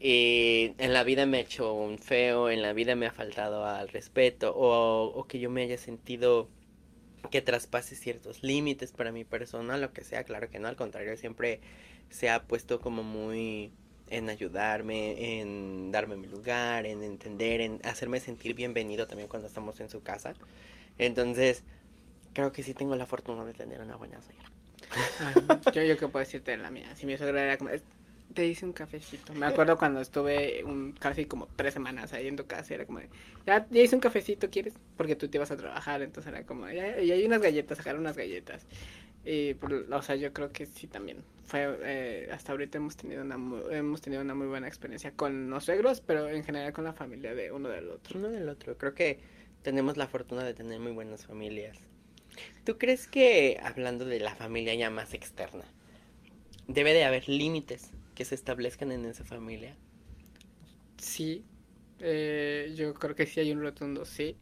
Eh, 0.00 0.74
en 0.78 0.92
la 0.94 1.04
vida 1.04 1.26
me 1.26 1.38
ha 1.38 1.40
hecho 1.40 1.74
un 1.74 1.98
feo, 1.98 2.50
en 2.50 2.62
la 2.62 2.72
vida 2.72 2.96
me 2.96 3.06
ha 3.06 3.12
faltado 3.12 3.66
al 3.66 3.88
respeto 3.88 4.54
o, 4.56 5.04
o 5.06 5.24
que 5.26 5.38
yo 5.40 5.50
me 5.50 5.62
haya 5.62 5.78
sentido 5.78 6.48
que 7.30 7.42
traspase 7.42 7.96
ciertos 7.96 8.42
límites 8.42 8.92
para 8.92 9.12
mi 9.12 9.24
persona, 9.24 9.76
lo 9.76 9.92
que 9.92 10.04
sea, 10.04 10.24
claro 10.24 10.50
que 10.50 10.58
no, 10.58 10.68
al 10.68 10.76
contrario, 10.76 11.16
siempre 11.16 11.60
se 12.08 12.30
ha 12.30 12.42
puesto 12.44 12.80
como 12.80 13.02
muy 13.02 13.72
en 14.08 14.28
ayudarme, 14.28 15.40
en 15.40 15.92
darme 15.92 16.16
mi 16.16 16.26
lugar, 16.26 16.86
en 16.86 17.02
entender, 17.02 17.60
en 17.60 17.80
hacerme 17.84 18.20
sentir 18.20 18.54
bienvenido 18.54 19.06
también 19.06 19.28
cuando 19.28 19.48
estamos 19.48 19.80
en 19.80 19.88
su 19.88 20.02
casa. 20.02 20.34
Entonces, 20.98 21.64
creo 22.32 22.52
que 22.52 22.62
sí 22.62 22.74
tengo 22.74 22.96
la 22.96 23.06
fortuna 23.06 23.44
de 23.44 23.54
tener 23.54 23.80
una 23.80 23.96
buena 23.96 24.20
suegra. 24.22 24.49
Ay, 25.20 25.34
yo, 25.74 25.82
yo 25.82 25.96
qué 25.96 26.08
puedo 26.08 26.24
decirte 26.24 26.52
de 26.52 26.56
la 26.58 26.70
mía. 26.70 26.94
Si 26.96 27.06
mi 27.06 27.16
suegra 27.16 27.42
era 27.42 27.58
como, 27.58 27.70
te 28.34 28.46
hice 28.46 28.64
un 28.64 28.72
cafecito. 28.72 29.32
Me 29.34 29.46
acuerdo 29.46 29.76
cuando 29.76 30.00
estuve 30.00 30.62
un, 30.64 30.92
casi 30.92 31.24
como 31.24 31.48
tres 31.56 31.74
semanas 31.74 32.12
ahí 32.12 32.28
en 32.28 32.36
tu 32.36 32.46
casa. 32.46 32.74
Era 32.74 32.86
como, 32.86 33.00
ya, 33.46 33.66
ya 33.70 33.82
hice 33.82 33.94
un 33.94 34.00
cafecito, 34.00 34.50
¿quieres? 34.50 34.74
Porque 34.96 35.16
tú 35.16 35.28
te 35.28 35.38
ibas 35.38 35.50
a 35.50 35.56
trabajar. 35.56 36.02
Entonces 36.02 36.32
era 36.32 36.44
como, 36.44 36.68
ya, 36.68 37.00
y 37.00 37.10
hay 37.10 37.24
unas 37.24 37.40
galletas, 37.40 37.78
sacaron 37.78 38.00
unas 38.00 38.16
galletas. 38.16 38.66
Y, 39.24 39.56
o 39.90 40.02
sea, 40.02 40.16
yo 40.16 40.32
creo 40.32 40.52
que 40.52 40.66
sí 40.66 40.86
también. 40.86 41.24
Fue, 41.44 41.78
eh, 41.82 42.28
hasta 42.32 42.52
ahorita 42.52 42.78
hemos 42.78 42.96
tenido, 42.96 43.22
una 43.22 43.36
muy, 43.36 43.60
hemos 43.74 44.00
tenido 44.00 44.22
una 44.22 44.34
muy 44.34 44.46
buena 44.46 44.68
experiencia 44.68 45.12
con 45.12 45.50
los 45.50 45.64
suegros, 45.64 46.00
pero 46.00 46.28
en 46.28 46.44
general 46.44 46.72
con 46.72 46.84
la 46.84 46.92
familia 46.92 47.34
de 47.34 47.52
uno 47.52 47.68
del 47.68 47.90
otro. 47.90 48.18
Uno 48.18 48.28
del 48.28 48.48
otro. 48.48 48.78
Creo 48.78 48.94
que 48.94 49.18
tenemos 49.62 49.96
la 49.96 50.06
fortuna 50.06 50.44
de 50.44 50.54
tener 50.54 50.80
muy 50.80 50.92
buenas 50.92 51.26
familias. 51.26 51.78
¿Tú 52.64 52.78
crees 52.78 53.06
que, 53.06 53.60
hablando 53.62 54.04
de 54.04 54.20
la 54.20 54.34
familia 54.34 54.74
ya 54.74 54.90
más 54.90 55.14
externa, 55.14 55.64
debe 56.68 56.92
de 56.92 57.04
haber 57.04 57.28
límites 57.28 57.90
que 58.14 58.24
se 58.24 58.34
establezcan 58.34 58.92
en 58.92 59.04
esa 59.04 59.24
familia? 59.24 59.76
Sí, 60.98 61.44
eh, 62.00 62.72
yo 62.76 62.94
creo 62.94 63.14
que 63.14 63.26
sí 63.26 63.40
hay 63.40 63.52
un 63.52 63.60
rotundo 63.60 64.04
sí. 64.04 64.36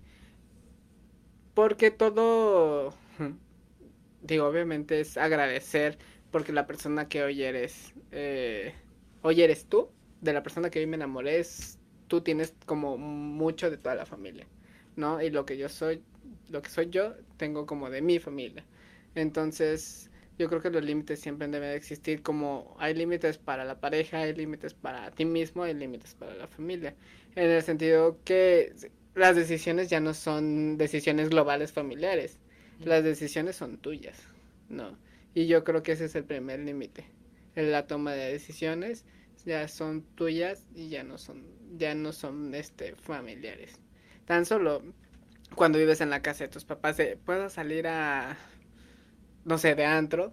Porque 1.55 1.91
todo, 1.91 2.95
digo, 4.23 4.47
obviamente 4.47 5.01
es 5.01 5.17
agradecer 5.17 5.99
porque 6.31 6.53
la 6.53 6.67
persona 6.67 7.09
que 7.09 7.23
hoy 7.23 7.43
eres, 7.43 7.95
eh, 8.13 8.75
hoy 9.23 9.43
eres 9.43 9.67
tú, 9.67 9.89
de 10.21 10.33
la 10.33 10.43
persona 10.43 10.71
que 10.71 10.81
hoy 10.81 10.87
me 10.87 10.97
enamoré, 10.97 11.39
es, 11.39 11.79
tú 12.07 12.21
tienes 12.21 12.55
como 12.67 12.97
mucho 12.99 13.71
de 13.71 13.79
toda 13.79 13.95
la 13.95 14.07
familia, 14.07 14.47
¿no? 14.97 15.23
Y 15.23 15.31
lo 15.31 15.47
que 15.47 15.57
yo 15.57 15.69
soy, 15.69 16.03
lo 16.49 16.63
que 16.63 16.71
soy 16.71 16.91
yo, 16.91 17.15
tengo 17.37 17.67
como 17.67 17.91
de 17.91 18.03
mi 18.03 18.19
familia. 18.19 18.65
Entonces, 19.15 20.11
yo 20.39 20.49
creo 20.49 20.63
que 20.63 20.71
los 20.71 20.85
límites 20.85 21.21
siempre 21.21 21.49
deben 21.49 21.71
de 21.71 21.77
existir 21.77 22.23
como 22.23 22.77
hay 22.79 22.95
límites 22.95 23.39
para 23.39 23.65
la 23.65 23.81
pareja, 23.81 24.21
hay 24.21 24.35
límites 24.35 24.75
para 24.75 25.11
ti 25.11 25.25
mismo, 25.25 25.65
hay 25.65 25.75
límites 25.75 26.15
para 26.15 26.35
la 26.35 26.47
familia. 26.47 26.95
En 27.35 27.51
el 27.51 27.63
sentido 27.63 28.19
que 28.25 28.73
las 29.15 29.35
decisiones 29.35 29.91
ya 29.91 30.01
no 30.01 30.15
son 30.15 30.79
decisiones 30.79 31.31
globales 31.31 31.73
familiares, 31.73 32.39
las 32.85 33.03
decisiones 33.03 33.57
son 33.57 33.79
tuyas, 33.79 34.23
¿no? 34.69 34.97
Y 35.35 35.47
yo 35.47 35.65
creo 35.65 35.83
que 35.83 35.93
ese 35.93 36.05
es 36.05 36.15
el 36.15 36.25
primer 36.25 36.61
límite. 36.61 37.07
La 37.57 37.89
toma 37.89 38.13
de 38.13 38.33
decisiones 38.33 39.05
ya 39.45 39.67
son 39.67 40.03
tuyas 40.15 40.67
y 40.75 40.89
ya 40.89 41.03
no 41.03 41.19
son 41.19 41.45
ya 41.77 41.95
no 41.95 42.13
son 42.13 42.55
este 42.55 42.95
familiares. 42.95 43.73
Tan 44.25 44.47
solo 44.47 44.83
cuando 45.55 45.79
vives 45.79 46.01
en 46.01 46.11
la 46.11 46.23
casa 46.23 46.45
de 46.45 46.49
tus 46.49 46.65
papás, 46.65 46.97
de, 46.97 47.17
puedo 47.17 47.51
salir 47.51 47.87
a, 47.89 48.37
no 49.45 49.59
sé, 49.59 49.75
de 49.75 49.85
antro. 49.85 50.33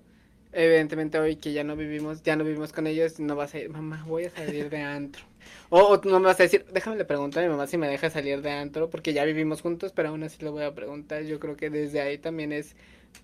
Evidentemente 0.51 1.19
hoy 1.19 1.35
que 1.35 1.51
ya 1.51 1.63
no 1.65 1.75
vivimos, 1.75 2.23
ya 2.23 2.35
no 2.37 2.45
vivimos 2.45 2.71
con 2.71 2.87
ellos, 2.87 3.19
no 3.19 3.35
vas 3.35 3.53
a 3.53 3.59
ir, 3.59 3.69
mamá, 3.69 4.03
voy 4.07 4.25
a 4.25 4.29
salir 4.29 4.69
de 4.69 4.77
antro. 4.81 5.23
O, 5.69 5.79
o 5.81 6.01
no 6.05 6.19
me 6.19 6.27
vas 6.27 6.39
a 6.39 6.43
decir, 6.43 6.65
déjame 6.73 6.95
le 6.97 7.05
preguntar 7.05 7.43
a 7.43 7.47
mi 7.47 7.51
mamá 7.51 7.67
si 7.67 7.77
me 7.77 7.89
deja 7.89 8.09
salir 8.09 8.41
de 8.41 8.51
antro, 8.51 8.89
porque 8.89 9.13
ya 9.13 9.25
vivimos 9.25 9.61
juntos, 9.61 9.91
pero 9.93 10.09
aún 10.09 10.23
así 10.23 10.43
lo 10.43 10.51
voy 10.53 10.63
a 10.63 10.73
preguntar. 10.73 11.23
Yo 11.23 11.39
creo 11.39 11.57
que 11.57 11.69
desde 11.69 12.01
ahí 12.01 12.17
también 12.17 12.53
es 12.53 12.75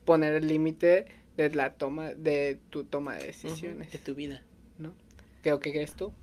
poner 0.05 0.33
el 0.35 0.47
límite 0.47 1.05
de 1.37 1.49
la 1.51 1.73
toma, 1.73 2.13
de 2.13 2.59
tu 2.69 2.83
toma 2.85 3.15
de 3.15 3.27
decisiones. 3.27 3.87
Uh 3.87 3.91
-huh, 3.91 3.93
de 3.93 3.99
tu 3.99 4.15
vida. 4.15 4.43
¿No? 4.77 4.93
¿Qué, 5.41 5.57
¿Qué 5.61 5.71
crees 5.71 5.95
tú? 5.95 6.13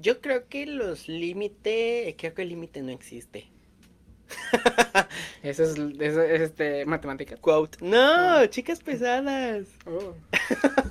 Yo 0.00 0.20
creo 0.20 0.48
que 0.48 0.66
los 0.66 1.08
límites, 1.08 2.14
creo 2.18 2.34
que 2.34 2.42
el 2.42 2.48
límite 2.50 2.82
no 2.82 2.92
existe. 2.92 3.53
Eso 5.42 5.64
es, 5.64 5.78
eso 6.00 6.22
es 6.22 6.40
este, 6.40 6.86
matemática. 6.86 7.36
Quote. 7.36 7.78
No, 7.82 8.40
oh. 8.40 8.46
chicas 8.46 8.80
pesadas. 8.80 9.66
Oh. 9.86 10.14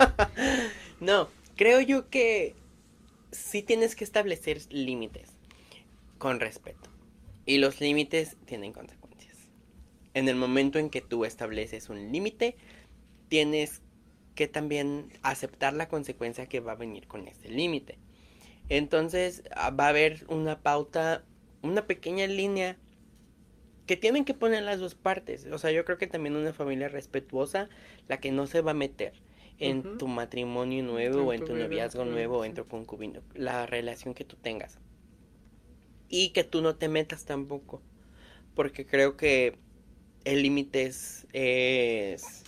no, 1.00 1.30
creo 1.56 1.82
yo 1.82 2.10
que 2.10 2.56
sí 3.32 3.64
tienes 3.64 3.96
que 3.96 4.04
establecer 4.04 4.62
límites 4.70 5.30
con 6.18 6.40
respeto. 6.40 6.90
Y 7.46 7.58
los 7.58 7.82
límites 7.82 8.38
tienen 8.46 8.72
consecuencias. 8.72 9.36
En 10.14 10.30
el 10.30 10.36
momento 10.36 10.80
en 10.80 10.90
que 10.90 11.02
tú 11.02 11.26
estableces 11.26 11.90
un 11.90 12.12
límite, 12.12 12.56
tienes 13.28 13.82
que 14.36 14.48
también 14.48 15.12
aceptar 15.24 15.74
la 15.74 15.88
consecuencia 15.88 16.48
que 16.48 16.60
va 16.60 16.74
a 16.74 16.76
venir 16.76 17.08
con 17.08 17.28
ese 17.28 17.50
límite. 17.50 17.98
Entonces 18.70 19.44
ah, 19.56 19.72
va 19.72 19.88
a 19.88 19.90
haber 19.90 20.26
una 20.30 20.62
pauta, 20.62 21.24
una 21.62 21.86
pequeña 21.86 22.28
línea 22.28 22.78
que 23.86 23.98
tienen 23.98 24.26
que 24.26 24.34
poner 24.34 24.64
las 24.64 24.80
dos 24.80 24.96
partes. 24.96 25.46
O 25.52 25.58
sea, 25.58 25.72
yo 25.72 25.84
creo 25.86 25.98
que 25.98 26.08
también 26.08 26.36
una 26.36 26.54
familia 26.54 26.88
respetuosa, 26.88 27.70
la 28.08 28.20
que 28.20 28.32
no 28.32 28.48
se 28.48 28.62
va 28.62 28.72
a 28.72 28.76
meter 28.76 29.14
en 29.60 29.98
tu 29.98 30.08
matrimonio 30.08 30.84
nuevo 30.84 31.24
o 31.24 31.34
en 31.34 31.46
tu 31.46 31.56
noviazgo 31.56 32.06
nuevo 32.06 32.40
o 32.40 32.46
en 32.46 32.54
tu 32.54 32.66
concubino, 32.66 33.22
la 33.34 33.66
relación 33.66 34.14
que 34.14 34.26
tú 34.26 34.36
tengas. 34.36 34.80
Y 36.10 36.30
que 36.30 36.44
tú 36.44 36.62
no 36.62 36.76
te 36.76 36.90
metas 36.90 37.26
tampoco, 37.26 37.82
porque 38.56 38.86
creo 38.86 39.18
que 39.18 39.58
el 40.26 40.44
límite 40.44 40.84
es, 40.84 41.28
es, 41.34 42.44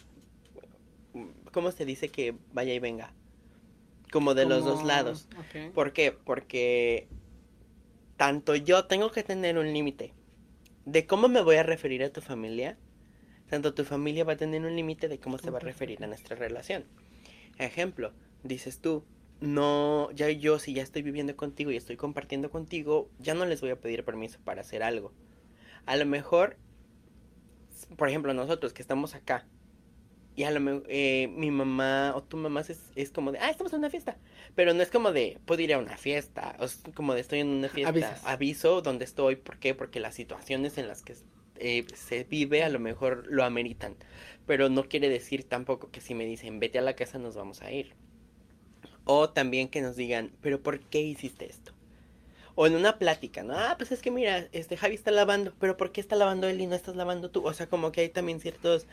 ¿cómo 1.52 1.72
se 1.72 1.86
dice 1.86 2.10
que 2.10 2.36
vaya 2.54 2.74
y 2.74 2.80
venga? 2.80 3.14
Como 4.12 4.34
de 4.34 4.46
los 4.46 4.64
dos 4.64 4.84
lados. 4.84 5.28
¿Por 5.74 5.94
qué? 5.94 6.12
Porque 6.12 7.08
tanto 8.18 8.56
yo 8.56 8.86
tengo 8.86 9.12
que 9.12 9.24
tener 9.24 9.58
un 9.58 9.74
límite 9.74 10.14
de 10.86 11.06
cómo 11.08 11.28
me 11.28 11.42
voy 11.42 11.56
a 11.58 11.64
referir 11.64 12.04
a 12.04 12.12
tu 12.12 12.22
familia, 12.22 12.78
tanto 13.50 13.74
tu 13.74 13.84
familia 13.84 14.24
va 14.24 14.34
a 14.34 14.38
tener 14.38 14.64
un 14.66 14.76
límite 14.76 15.08
de 15.08 15.20
cómo 15.20 15.38
se 15.38 15.50
va 15.50 15.58
a 15.58 15.62
referir 15.62 16.04
a 16.04 16.08
nuestra 16.08 16.36
relación. 16.36 16.86
Ejemplo, 17.58 18.12
dices 18.44 18.80
tú, 18.80 19.04
no, 19.42 20.12
ya 20.12 20.30
yo 20.30 20.60
si 20.60 20.74
ya 20.74 20.84
estoy 20.84 21.02
viviendo 21.02 21.36
contigo 21.36 21.72
y 21.72 21.76
estoy 21.76 21.98
compartiendo 21.98 22.50
contigo, 22.50 23.10
ya 23.20 23.34
no 23.34 23.46
les 23.46 23.62
voy 23.62 23.72
a 23.72 23.80
pedir 23.80 24.04
permiso 24.04 24.40
para 24.44 24.62
hacer 24.62 24.84
algo. 24.84 25.12
A 25.86 25.96
lo 25.96 26.06
mejor, 26.06 26.58
por 27.98 28.10
ejemplo, 28.10 28.34
nosotros 28.34 28.74
que 28.74 28.82
estamos 28.82 29.16
acá, 29.16 29.46
y 30.36 30.44
a 30.44 30.52
lo 30.52 30.60
mejor 30.60 30.84
eh, 30.90 31.30
mi 31.34 31.50
mamá 31.50 32.14
o 32.14 32.22
tu 32.22 32.36
mamá 32.36 32.62
es, 32.62 32.92
es, 32.96 33.10
como 33.10 33.32
de, 33.32 33.40
ah, 33.40 33.50
estamos 33.50 33.72
en 33.72 33.80
una 33.80 33.90
fiesta. 33.90 34.18
Pero 34.54 34.74
no 34.74 34.84
es 34.84 34.90
como 34.90 35.14
de, 35.14 35.40
puedo 35.46 35.62
ir 35.62 35.74
a 35.74 35.78
una 35.78 35.96
fiesta. 35.96 36.58
O 36.60 36.66
es 36.66 36.82
como 36.94 37.14
de, 37.14 37.22
estoy 37.22 37.40
en 37.40 37.48
una 37.48 37.70
fiesta. 37.70 38.20
Aviso 38.26 38.82
dónde 38.82 39.06
estoy. 39.06 39.38
¿Por 39.38 39.58
qué? 39.58 39.74
Porque 39.74 40.02
las 40.02 40.14
situaciones 40.14 40.78
en 40.78 40.90
las 40.90 41.04
que 41.04 41.16
eh, 41.58 41.86
se 41.96 42.26
vive 42.26 42.64
a 42.64 42.70
lo 42.70 42.80
mejor 42.80 43.26
lo 43.28 43.46
ameritan. 43.46 43.96
Pero 44.46 44.68
no 44.68 44.84
quiere 44.90 45.08
decir 45.08 45.46
tampoco 45.46 45.90
que 45.90 46.02
si 46.02 46.14
me 46.16 46.26
dicen, 46.26 46.60
vete 46.60 46.80
a 46.80 46.82
la 46.82 46.98
casa, 46.98 47.18
nos 47.18 47.36
vamos 47.36 47.62
a 47.62 47.72
ir. 47.72 47.94
O 49.06 49.30
también 49.30 49.70
que 49.70 49.82
nos 49.82 49.96
digan, 49.96 50.34
pero 50.42 50.62
¿por 50.62 50.82
qué 50.82 51.00
hiciste 51.00 51.50
esto? 51.50 51.72
O 52.56 52.68
en 52.68 52.76
una 52.76 52.98
plática, 53.00 53.44
¿no? 53.44 53.58
Ah, 53.58 53.76
pues 53.78 53.92
es 53.92 54.02
que 54.02 54.12
mira, 54.12 54.48
este 54.52 54.76
Javi 54.78 54.96
está 54.96 55.12
lavando, 55.12 55.54
pero 55.60 55.78
¿por 55.78 55.92
qué 55.92 56.02
está 56.02 56.16
lavando 56.16 56.48
él 56.48 56.60
y 56.60 56.68
no 56.68 56.76
estás 56.76 56.96
lavando 56.96 57.30
tú? 57.30 57.46
O 57.46 57.54
sea, 57.54 57.68
como 57.68 57.92
que 57.92 58.02
hay 58.02 58.10
también 58.10 58.40
ciertos 58.40 58.88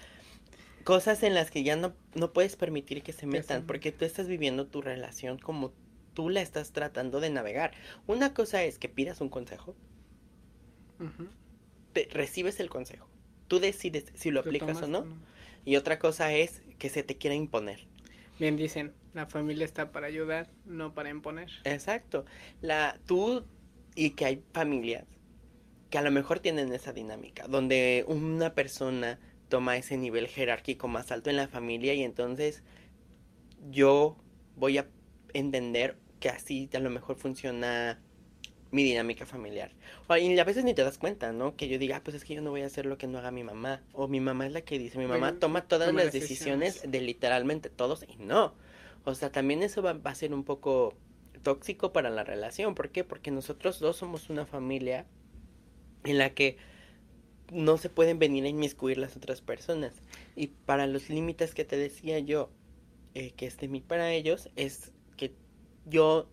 cosas 0.85 1.23
en 1.23 1.35
las 1.35 1.51
que 1.51 1.63
ya 1.63 1.77
no, 1.77 1.95
no 2.15 2.33
puedes 2.33 2.57
permitir 2.57 3.03
que 3.03 3.13
se 3.13 3.27
metan, 3.27 3.67
porque 3.67 3.93
tú 3.93 4.05
estás 4.05 4.29
viviendo 4.29 4.67
tu 4.67 4.83
relación 4.83 5.39
como 5.39 5.73
tú 6.15 6.29
la 6.29 6.43
estás 6.43 6.73
tratando 6.73 7.21
de 7.21 7.31
navegar. 7.31 7.73
Una 8.07 8.35
cosa 8.35 8.63
es 8.65 8.79
que 8.79 8.89
pidas 8.89 9.21
un 9.21 9.29
consejo, 9.29 9.75
te, 11.93 12.09
recibes 12.13 12.61
el 12.61 12.69
consejo, 12.69 13.09
tú 13.49 13.59
decides 13.59 14.07
si 14.15 14.31
lo 14.31 14.41
aplicas 14.41 14.83
o 14.83 14.87
no, 14.87 15.07
y 15.65 15.77
otra 15.77 15.99
cosa 15.99 16.33
es 16.33 16.63
que 16.79 16.89
se 16.89 17.03
te 17.03 17.17
quiera 17.17 17.35
imponer. 17.35 17.87
Bien 18.39 18.57
dicen, 18.57 18.93
la 19.15 19.27
familia 19.27 19.65
está 19.65 19.93
para 19.93 20.07
ayudar, 20.07 20.49
no 20.65 20.95
para 20.95 21.11
imponer. 21.11 21.51
Exacto. 21.65 22.25
La, 22.61 22.99
tú 23.07 23.45
y 23.95 24.11
que 24.11 24.25
hay 24.25 24.43
familias 24.53 25.05
que 25.91 25.99
a 25.99 26.03
lo 26.03 26.11
mejor 26.11 26.41
tienen 26.41 26.73
esa 26.73 26.93
dinámica, 26.95 27.47
donde 27.47 28.05
una 28.09 28.55
persona 28.55 29.19
toma 29.53 29.77
ese 29.77 29.99
nivel 29.99 30.29
jerárquico 30.29 30.89
más 30.89 31.13
alto 31.13 31.29
en 31.29 31.37
la 31.37 31.47
familia 31.47 31.93
y 31.93 32.03
entonces 32.03 32.63
yo 33.71 34.17
voy 34.57 34.79
a 34.79 34.87
entender 35.35 35.99
que 36.21 36.31
así 36.31 36.71
a 36.73 36.79
lo 36.79 36.89
mejor 36.89 37.17
funciona 37.17 38.01
mi 38.71 38.83
dinámica 38.83 39.27
familiar. 39.27 39.71
y 40.19 40.39
a 40.39 40.45
veces 40.45 40.65
ni 40.65 40.73
te 40.73 40.83
das 40.83 40.97
cuenta, 40.97 41.35
¿no? 41.35 41.55
Que 41.55 41.69
yo 41.69 41.79
diga, 41.79 41.99
ah, 41.99 42.01
pues 42.03 42.17
es 42.17 42.25
que 42.25 42.35
yo 42.35 42.41
no 42.41 42.49
voy 42.49 42.63
a 42.63 42.67
hacer 42.67 42.87
lo 42.87 42.97
que 42.97 43.07
no 43.07 43.19
haga 43.19 43.31
mi 43.31 43.45
mamá. 43.45 43.83
O 43.93 44.09
mi 44.09 44.21
mamá 44.21 44.47
es 44.47 44.55
la 44.55 44.63
que 44.63 44.79
dice, 44.79 44.97
mi 44.97 45.05
mamá 45.05 45.39
toma 45.39 45.69
todas 45.69 45.93
las 45.93 46.15
decisiones. 46.15 46.91
de 46.91 47.01
literalmente 47.03 47.69
todos 47.69 48.07
y 48.09 48.17
no. 48.17 48.55
O 49.05 49.15
sea, 49.15 49.31
también 49.33 49.63
eso 49.63 49.83
va, 49.83 49.93
va, 49.93 50.13
a 50.13 50.15
ser 50.15 50.33
un 50.33 50.45
poco 50.45 50.95
tóxico 51.43 51.93
para 51.93 52.09
la 52.09 52.25
relación. 52.25 52.75
¿Por 52.75 52.89
qué? 52.89 53.05
Porque 53.05 53.31
nosotros 53.31 53.81
dos 53.81 53.97
somos 53.97 54.31
una 54.31 54.47
familia 54.47 55.05
en 56.05 56.17
la 56.17 56.31
que 56.31 56.57
no 57.53 57.77
se 57.77 57.91
pueden 57.91 58.19
venir 58.19 58.45
a 58.45 58.49
inmiscuir 58.49 58.99
las 58.99 59.17
otras 59.17 59.41
personas. 59.41 59.95
Y 60.35 60.49
para 60.49 60.87
los 60.87 61.11
límites 61.11 61.55
que 61.55 61.65
te 61.65 61.77
decía 61.77 62.19
yo, 62.19 62.51
eh, 63.15 63.33
que 63.37 63.47
es 63.47 63.59
de 63.59 63.69
mí 63.69 63.81
para 63.81 64.13
ellos, 64.13 64.49
es 64.57 64.93
que 65.17 65.35
yo 65.85 66.29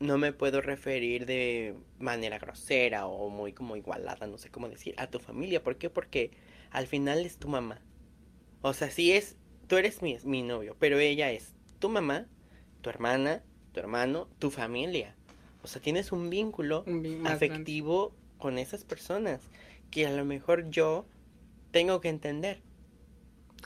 no 0.00 0.18
me 0.18 0.32
puedo 0.32 0.60
referir 0.60 1.26
de 1.26 1.76
manera 1.98 2.38
grosera 2.38 3.06
o 3.06 3.30
muy 3.30 3.52
como 3.52 3.76
igualada, 3.76 4.26
no 4.26 4.36
sé 4.36 4.50
cómo 4.50 4.68
decir, 4.68 4.94
a 4.98 5.06
tu 5.06 5.20
familia. 5.20 5.62
¿Por 5.62 5.76
qué? 5.76 5.90
Porque 5.90 6.32
al 6.70 6.86
final 6.88 7.24
es 7.24 7.38
tu 7.38 7.48
mamá. 7.48 7.80
O 8.62 8.72
sea, 8.72 8.90
si 8.90 9.12
es, 9.12 9.36
tú 9.68 9.76
eres 9.76 10.02
mi, 10.02 10.18
mi 10.24 10.42
novio, 10.42 10.76
pero 10.78 10.98
ella 10.98 11.30
es 11.30 11.54
tu 11.78 11.88
mamá, 11.88 12.26
tu 12.80 12.90
hermana, 12.90 13.44
tu 13.72 13.80
hermano, 13.80 14.28
tu 14.40 14.50
familia. 14.50 15.14
O 15.62 15.68
sea, 15.68 15.80
tienes 15.80 16.10
un 16.10 16.30
vínculo 16.30 16.84
afectivo 17.24 18.14
con 18.38 18.58
esas 18.58 18.84
personas 18.84 19.48
que 19.94 20.08
a 20.08 20.10
lo 20.10 20.24
mejor 20.24 20.70
yo 20.70 21.06
tengo 21.70 22.00
que 22.00 22.08
entender. 22.08 22.60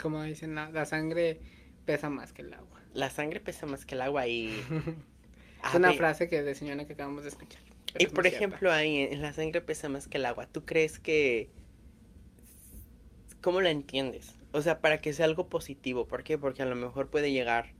Como 0.01 0.23
dicen, 0.23 0.55
la, 0.55 0.85
sangre 0.85 1.41
pesa 1.87 2.11
más 2.11 2.35
que 2.35 2.43
el 2.43 2.53
agua. 2.53 2.83
La 2.93 3.09
sangre 3.09 3.41
pesa 3.41 3.65
más 3.65 3.87
que 3.87 3.95
el 3.95 4.03
agua 4.03 4.27
y... 4.27 4.49
es 5.65 5.75
una 5.75 5.95
frase 5.95 6.29
que 6.29 6.43
de 6.43 6.55
señora 6.55 6.87
que 6.87 6.93
acabamos 6.93 7.23
de 7.23 7.31
escuchar. 7.31 7.63
Y 7.99 8.09
por 8.09 8.27
ejemplo, 8.27 8.71
ahí 8.71 9.09
en 9.11 9.23
la 9.23 9.33
sangre 9.33 9.63
pesa 9.63 9.89
más 9.89 10.07
que 10.07 10.19
el 10.19 10.27
agua. 10.27 10.47
¿Tú 10.47 10.67
crees 10.67 10.99
que... 10.99 11.49
¿Cómo 13.41 13.63
la 13.63 13.71
entiendes? 13.71 14.35
O 14.53 14.61
sea, 14.61 14.83
para 14.83 15.01
que 15.01 15.15
sea 15.15 15.25
algo 15.25 15.49
positivo. 15.49 16.07
¿Por 16.07 16.25
qué? 16.25 16.37
Porque 16.37 16.61
a 16.61 16.67
lo 16.67 16.77
mejor 16.77 17.09
puede 17.09 17.33
llegar 17.33 17.73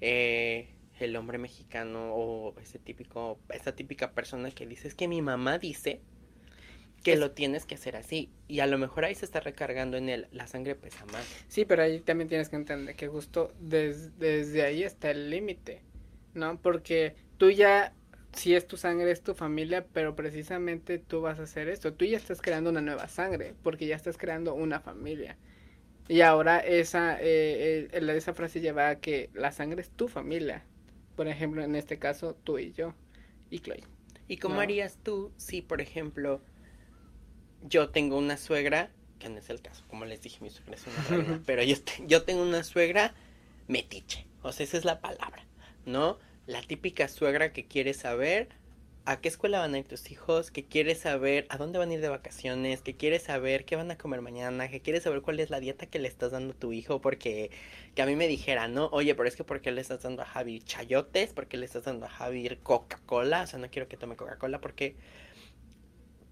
eh, 0.00 0.74
el 0.98 1.14
hombre 1.14 1.38
mexicano 1.38 2.12
o 2.12 2.58
ese 2.58 2.80
típico, 2.80 3.38
esa 3.50 3.76
típica 3.76 4.10
persona 4.14 4.50
que 4.50 4.66
dice, 4.66 4.88
es 4.88 4.96
que 4.96 5.06
mi 5.06 5.22
mamá 5.22 5.58
dice 5.58 6.02
que 7.02 7.16
lo 7.16 7.30
tienes 7.30 7.66
que 7.66 7.74
hacer 7.74 7.96
así. 7.96 8.30
Y 8.48 8.60
a 8.60 8.66
lo 8.66 8.78
mejor 8.78 9.04
ahí 9.04 9.14
se 9.14 9.24
está 9.24 9.40
recargando 9.40 9.96
en 9.96 10.08
él, 10.08 10.28
la 10.32 10.46
sangre 10.46 10.74
pesa 10.74 11.04
más. 11.06 11.26
Sí, 11.48 11.64
pero 11.64 11.82
ahí 11.82 12.00
también 12.00 12.28
tienes 12.28 12.48
que 12.48 12.56
entender 12.56 12.96
que 12.96 13.08
justo 13.08 13.52
desde 13.60 14.62
ahí 14.62 14.82
está 14.82 15.10
el 15.10 15.30
límite, 15.30 15.82
¿no? 16.34 16.60
Porque 16.60 17.14
tú 17.36 17.50
ya, 17.50 17.94
si 18.32 18.54
es 18.54 18.66
tu 18.66 18.76
sangre, 18.76 19.10
es 19.10 19.22
tu 19.22 19.34
familia, 19.34 19.86
pero 19.92 20.16
precisamente 20.16 20.98
tú 20.98 21.20
vas 21.20 21.38
a 21.38 21.44
hacer 21.44 21.68
esto. 21.68 21.92
Tú 21.94 22.04
ya 22.04 22.16
estás 22.16 22.40
creando 22.40 22.70
una 22.70 22.80
nueva 22.80 23.08
sangre, 23.08 23.54
porque 23.62 23.86
ya 23.86 23.96
estás 23.96 24.18
creando 24.18 24.54
una 24.54 24.80
familia. 24.80 25.36
Y 26.08 26.22
ahora 26.22 26.58
esa, 26.58 27.20
eh, 27.20 27.88
eh 27.92 28.16
esa 28.16 28.32
frase 28.32 28.60
lleva 28.60 28.88
a 28.88 28.96
que 28.96 29.30
la 29.34 29.52
sangre 29.52 29.82
es 29.82 29.90
tu 29.90 30.08
familia. 30.08 30.64
Por 31.16 31.28
ejemplo, 31.28 31.62
en 31.62 31.74
este 31.74 31.98
caso, 31.98 32.34
tú 32.44 32.58
y 32.58 32.72
yo, 32.72 32.94
y 33.50 33.60
Chloe. 33.60 33.82
¿Y 34.26 34.36
cómo 34.36 34.60
harías 34.60 34.98
tú 35.02 35.32
si, 35.36 35.62
por 35.62 35.80
ejemplo, 35.80 36.42
yo 37.62 37.90
tengo 37.90 38.16
una 38.18 38.36
suegra, 38.36 38.90
que 39.18 39.28
no 39.28 39.38
es 39.38 39.50
el 39.50 39.60
caso, 39.60 39.84
como 39.88 40.04
les 40.04 40.22
dije, 40.22 40.38
mi 40.40 40.50
suegra 40.50 40.74
es 40.74 40.86
una 40.86 41.02
reina, 41.08 41.42
pero 41.46 41.62
yo, 41.62 41.76
yo 42.06 42.22
tengo 42.22 42.42
una 42.42 42.64
suegra 42.64 43.14
metiche, 43.66 44.26
o 44.42 44.52
sea, 44.52 44.64
esa 44.64 44.76
es 44.76 44.84
la 44.84 45.00
palabra, 45.00 45.44
¿no? 45.84 46.18
La 46.46 46.62
típica 46.62 47.08
suegra 47.08 47.52
que 47.52 47.66
quiere 47.66 47.94
saber 47.94 48.48
a 49.08 49.22
qué 49.22 49.28
escuela 49.28 49.60
van 49.60 49.72
a 49.72 49.78
ir 49.78 49.88
tus 49.88 50.10
hijos, 50.10 50.50
que 50.50 50.66
quiere 50.66 50.94
saber 50.94 51.46
a 51.48 51.56
dónde 51.56 51.78
van 51.78 51.88
a 51.88 51.94
ir 51.94 52.02
de 52.02 52.10
vacaciones, 52.10 52.82
que 52.82 52.94
quiere 52.94 53.18
saber 53.18 53.64
qué 53.64 53.74
van 53.74 53.90
a 53.90 53.96
comer 53.96 54.20
mañana, 54.20 54.68
que 54.68 54.82
quiere 54.82 55.00
saber 55.00 55.22
cuál 55.22 55.40
es 55.40 55.48
la 55.48 55.60
dieta 55.60 55.86
que 55.86 55.98
le 55.98 56.08
estás 56.08 56.32
dando 56.32 56.52
a 56.52 56.56
tu 56.58 56.74
hijo, 56.74 57.00
porque 57.00 57.50
que 57.94 58.02
a 58.02 58.06
mí 58.06 58.16
me 58.16 58.28
dijera, 58.28 58.68
¿no? 58.68 58.88
Oye, 58.92 59.14
pero 59.14 59.26
es 59.26 59.34
que 59.34 59.44
¿por 59.44 59.62
qué 59.62 59.72
le 59.72 59.80
estás 59.80 60.02
dando 60.02 60.20
a 60.20 60.26
Javi 60.26 60.60
chayotes? 60.60 61.32
¿Por 61.32 61.46
qué 61.46 61.56
le 61.56 61.64
estás 61.64 61.84
dando 61.84 62.04
a 62.04 62.10
Javi 62.10 62.54
Coca-Cola? 62.62 63.44
O 63.44 63.46
sea, 63.46 63.58
no 63.58 63.70
quiero 63.70 63.88
que 63.88 63.96
tome 63.96 64.14
Coca-Cola 64.14 64.60
porque 64.60 64.94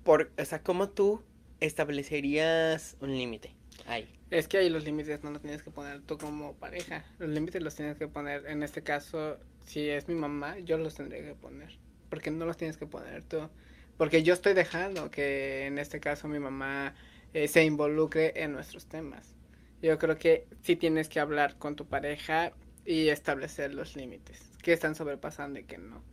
por, 0.06 0.30
o 0.38 0.44
sea, 0.44 0.62
¿cómo 0.62 0.88
tú 0.88 1.20
establecerías 1.58 2.96
un 3.00 3.10
límite 3.10 3.56
ahí? 3.86 4.08
Es 4.30 4.46
que 4.46 4.58
ahí 4.58 4.70
los 4.70 4.84
límites 4.84 5.22
no 5.24 5.32
los 5.32 5.42
tienes 5.42 5.64
que 5.64 5.72
poner 5.72 6.00
tú 6.00 6.16
como 6.16 6.54
pareja. 6.54 7.04
Los 7.18 7.28
límites 7.28 7.60
los 7.60 7.74
tienes 7.74 7.98
que 7.98 8.06
poner, 8.06 8.46
en 8.46 8.62
este 8.62 8.82
caso, 8.82 9.36
si 9.64 9.88
es 9.88 10.06
mi 10.06 10.14
mamá, 10.14 10.58
yo 10.60 10.78
los 10.78 10.94
tendré 10.94 11.24
que 11.24 11.34
poner. 11.34 11.76
Porque 12.08 12.30
no 12.30 12.46
los 12.46 12.56
tienes 12.56 12.76
que 12.76 12.86
poner 12.86 13.24
tú. 13.24 13.50
Porque 13.96 14.22
yo 14.22 14.32
estoy 14.32 14.54
dejando 14.54 15.10
que 15.10 15.66
en 15.66 15.78
este 15.78 15.98
caso 15.98 16.28
mi 16.28 16.38
mamá 16.38 16.94
eh, 17.34 17.48
se 17.48 17.64
involucre 17.64 18.32
en 18.44 18.52
nuestros 18.52 18.86
temas. 18.86 19.34
Yo 19.82 19.98
creo 19.98 20.16
que 20.18 20.46
sí 20.62 20.76
tienes 20.76 21.08
que 21.08 21.18
hablar 21.18 21.56
con 21.58 21.74
tu 21.74 21.84
pareja 21.86 22.52
y 22.84 23.08
establecer 23.08 23.74
los 23.74 23.96
límites. 23.96 24.40
Que 24.62 24.72
están 24.72 24.94
sobrepasando 24.94 25.58
y 25.58 25.64
que 25.64 25.78
no. 25.78 26.04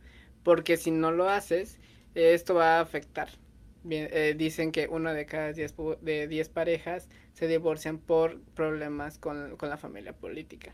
Porque 0.42 0.76
si 0.76 0.90
no 0.90 1.12
lo 1.12 1.28
haces, 1.28 1.78
esto 2.14 2.54
va 2.54 2.78
a 2.78 2.80
afectar 2.80 3.28
eh, 3.90 4.34
dicen 4.36 4.72
que 4.72 4.88
una 4.88 5.12
de 5.12 5.26
cada 5.26 5.52
diez, 5.52 5.74
de 6.00 6.26
diez 6.26 6.48
parejas 6.48 7.08
se 7.32 7.46
divorcian 7.46 7.98
por 7.98 8.40
problemas 8.54 9.18
con, 9.18 9.56
la 9.60 9.76
familia 9.76 10.12
política. 10.12 10.72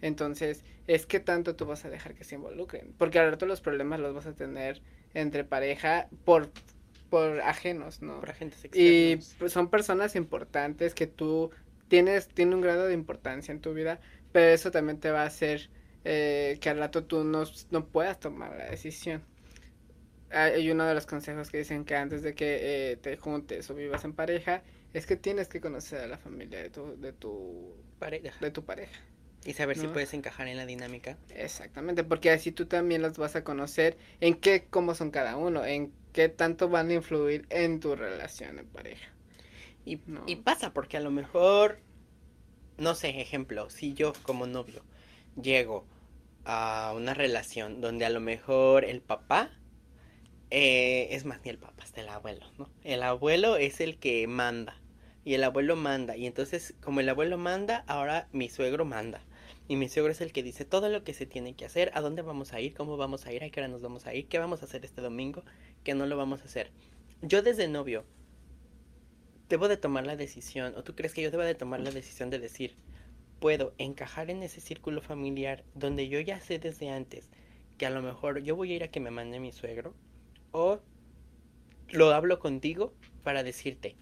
Entonces, 0.00 0.64
es 0.86 1.06
que 1.06 1.20
tanto 1.20 1.56
tú 1.56 1.66
vas 1.66 1.84
a 1.84 1.90
dejar 1.90 2.14
que 2.14 2.24
se 2.24 2.34
involucren. 2.34 2.92
Porque 2.98 3.18
al 3.18 3.30
rato 3.30 3.46
los 3.46 3.60
problemas 3.60 4.00
los 4.00 4.14
vas 4.14 4.26
a 4.26 4.34
tener 4.34 4.82
entre 5.14 5.44
pareja 5.44 6.08
por, 6.24 6.50
por 7.08 7.40
ajenos, 7.40 8.02
¿no? 8.02 8.20
Por 8.20 8.30
agentes 8.30 8.64
Y 8.72 9.12
externos. 9.12 9.36
pues, 9.38 9.52
son 9.52 9.68
personas 9.68 10.16
importantes 10.16 10.94
que 10.94 11.06
tú 11.06 11.50
tienes, 11.88 12.28
tiene 12.28 12.54
un 12.54 12.60
grado 12.60 12.86
de 12.86 12.94
importancia 12.94 13.52
en 13.52 13.60
tu 13.60 13.74
vida, 13.74 14.00
pero 14.32 14.50
eso 14.50 14.70
también 14.70 14.98
te 14.98 15.10
va 15.10 15.22
a 15.22 15.26
hacer 15.26 15.70
eh, 16.04 16.58
que 16.60 16.70
al 16.70 16.78
rato 16.78 17.04
tú 17.04 17.22
no, 17.22 17.44
no 17.70 17.86
puedas 17.86 18.18
tomar 18.18 18.56
la 18.56 18.66
decisión. 18.66 19.22
Hay 20.32 20.70
uno 20.70 20.84
de 20.86 20.94
los 20.94 21.06
consejos 21.06 21.50
que 21.50 21.58
dicen 21.58 21.84
que 21.84 21.94
antes 21.96 22.22
de 22.22 22.34
que 22.34 22.92
eh, 22.92 22.96
te 22.96 23.16
juntes 23.16 23.68
o 23.70 23.74
vivas 23.74 24.04
en 24.04 24.14
pareja, 24.14 24.62
es 24.92 25.06
que 25.06 25.16
tienes 25.16 25.48
que 25.48 25.60
conocer 25.60 26.00
a 26.00 26.06
la 26.06 26.18
familia 26.18 26.62
de 26.62 26.70
tu, 26.70 27.00
de 27.00 27.12
tu, 27.12 27.74
Pareja. 27.98 28.34
de 28.40 28.50
tu 28.50 28.64
pareja. 28.64 29.00
Y 29.44 29.54
saber 29.54 29.76
si 29.76 29.88
puedes 29.88 30.14
encajar 30.14 30.46
en 30.46 30.56
la 30.56 30.66
dinámica. 30.66 31.16
Exactamente, 31.34 32.04
porque 32.04 32.30
así 32.30 32.52
tú 32.52 32.66
también 32.66 33.02
los 33.02 33.18
vas 33.18 33.34
a 33.34 33.42
conocer 33.42 33.96
en 34.20 34.34
qué, 34.34 34.66
cómo 34.70 34.94
son 34.94 35.10
cada 35.10 35.36
uno, 35.36 35.64
en 35.64 35.92
qué 36.12 36.28
tanto 36.28 36.68
van 36.68 36.90
a 36.90 36.94
influir 36.94 37.46
en 37.50 37.80
tu 37.80 37.96
relación 37.96 38.58
en 38.60 38.66
pareja. 38.66 39.08
Y, 39.84 39.96
No. 40.06 40.22
y 40.28 40.36
pasa, 40.36 40.72
porque 40.72 40.96
a 40.96 41.00
lo 41.00 41.10
mejor, 41.10 41.80
no 42.78 42.94
sé, 42.94 43.20
ejemplo, 43.20 43.68
si 43.68 43.94
yo 43.94 44.12
como 44.22 44.46
novio 44.46 44.84
llego 45.40 45.86
a 46.44 46.92
una 46.96 47.12
relación 47.14 47.80
donde 47.80 48.04
a 48.04 48.10
lo 48.10 48.20
mejor 48.20 48.84
el 48.84 49.00
papá, 49.00 49.50
eh, 50.54 51.08
es 51.14 51.24
más, 51.24 51.40
ni 51.44 51.50
el 51.50 51.56
papá, 51.56 51.82
es 51.82 51.96
el 51.96 52.10
abuelo, 52.10 52.44
¿no? 52.58 52.68
El 52.84 53.02
abuelo 53.02 53.56
es 53.56 53.80
el 53.80 53.96
que 53.96 54.26
manda, 54.26 54.76
y 55.24 55.32
el 55.32 55.44
abuelo 55.44 55.76
manda, 55.76 56.14
y 56.14 56.26
entonces 56.26 56.74
como 56.82 57.00
el 57.00 57.08
abuelo 57.08 57.38
manda, 57.38 57.84
ahora 57.86 58.28
mi 58.32 58.50
suegro 58.50 58.84
manda. 58.84 59.22
Y 59.66 59.76
mi 59.76 59.88
suegro 59.88 60.12
es 60.12 60.20
el 60.20 60.30
que 60.30 60.42
dice 60.42 60.66
todo 60.66 60.90
lo 60.90 61.04
que 61.04 61.14
se 61.14 61.24
tiene 61.24 61.54
que 61.54 61.64
hacer, 61.64 61.90
a 61.94 62.02
dónde 62.02 62.20
vamos 62.20 62.52
a 62.52 62.60
ir, 62.60 62.74
cómo 62.74 62.98
vamos 62.98 63.24
a 63.24 63.32
ir, 63.32 63.42
a 63.42 63.48
qué 63.48 63.60
hora 63.60 63.68
nos 63.68 63.80
vamos 63.80 64.06
a 64.06 64.12
ir, 64.12 64.28
qué 64.28 64.38
vamos 64.38 64.60
a 64.60 64.66
hacer 64.66 64.84
este 64.84 65.00
domingo, 65.00 65.42
que 65.84 65.94
no 65.94 66.04
lo 66.04 66.18
vamos 66.18 66.42
a 66.42 66.44
hacer. 66.44 66.70
Yo 67.22 67.40
desde 67.40 67.66
novio 67.66 68.04
debo 69.48 69.68
de 69.68 69.78
tomar 69.78 70.04
la 70.04 70.16
decisión, 70.16 70.74
o 70.76 70.84
tú 70.84 70.94
crees 70.94 71.14
que 71.14 71.22
yo 71.22 71.30
debo 71.30 71.44
de 71.44 71.54
tomar 71.54 71.80
la 71.80 71.92
decisión 71.92 72.28
de 72.28 72.38
decir, 72.38 72.76
puedo 73.40 73.72
encajar 73.78 74.28
en 74.28 74.42
ese 74.42 74.60
círculo 74.60 75.00
familiar 75.00 75.64
donde 75.74 76.08
yo 76.08 76.20
ya 76.20 76.40
sé 76.40 76.58
desde 76.58 76.90
antes 76.90 77.30
que 77.78 77.86
a 77.86 77.90
lo 77.90 78.02
mejor 78.02 78.42
yo 78.42 78.54
voy 78.54 78.72
a 78.72 78.76
ir 78.76 78.84
a 78.84 78.88
que 78.88 79.00
me 79.00 79.10
mande 79.10 79.40
mi 79.40 79.50
suegro, 79.50 79.94
o 80.52 80.80
lo 81.90 82.12
hablo 82.12 82.38
contigo 82.38 82.94
para 83.22 83.42
decirte, 83.42 83.96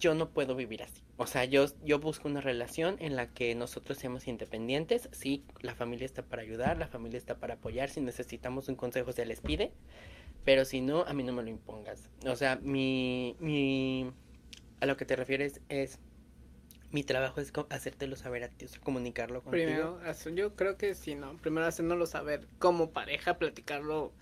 yo 0.00 0.14
no 0.14 0.30
puedo 0.30 0.54
vivir 0.54 0.82
así. 0.82 1.02
O 1.16 1.26
sea, 1.26 1.44
yo, 1.44 1.66
yo 1.84 2.00
busco 2.00 2.28
una 2.28 2.40
relación 2.40 2.96
en 2.98 3.14
la 3.14 3.28
que 3.28 3.54
nosotros 3.54 3.98
seamos 3.98 4.26
independientes. 4.26 5.08
Sí, 5.12 5.44
la 5.60 5.74
familia 5.74 6.06
está 6.06 6.22
para 6.22 6.42
ayudar, 6.42 6.76
la 6.76 6.88
familia 6.88 7.18
está 7.18 7.36
para 7.38 7.54
apoyar. 7.54 7.88
Si 7.88 8.00
necesitamos 8.00 8.68
un 8.68 8.74
consejo, 8.74 9.12
se 9.12 9.24
les 9.24 9.40
pide. 9.40 9.72
Pero 10.44 10.64
si 10.64 10.80
no, 10.80 11.02
a 11.02 11.12
mí 11.12 11.22
no 11.22 11.32
me 11.32 11.42
lo 11.42 11.50
impongas. 11.50 12.10
O 12.26 12.34
sea, 12.34 12.56
mi, 12.56 13.36
mi, 13.38 14.10
a 14.80 14.86
lo 14.86 14.96
que 14.96 15.04
te 15.04 15.14
refieres 15.14 15.60
es, 15.68 16.00
mi 16.90 17.04
trabajo 17.04 17.40
es 17.40 17.52
hacértelo 17.70 18.16
saber 18.16 18.44
a 18.44 18.48
ti, 18.48 18.66
o 18.66 18.68
sea, 18.68 18.80
comunicarlo 18.80 19.42
contigo. 19.42 19.64
Primero, 19.64 20.34
yo 20.34 20.56
creo 20.56 20.76
que 20.76 20.94
sí, 20.94 21.14
¿no? 21.14 21.36
Primero 21.38 21.66
haciéndolo 21.66 22.06
saber 22.06 22.46
como 22.58 22.90
pareja, 22.90 23.38
platicarlo, 23.38 24.12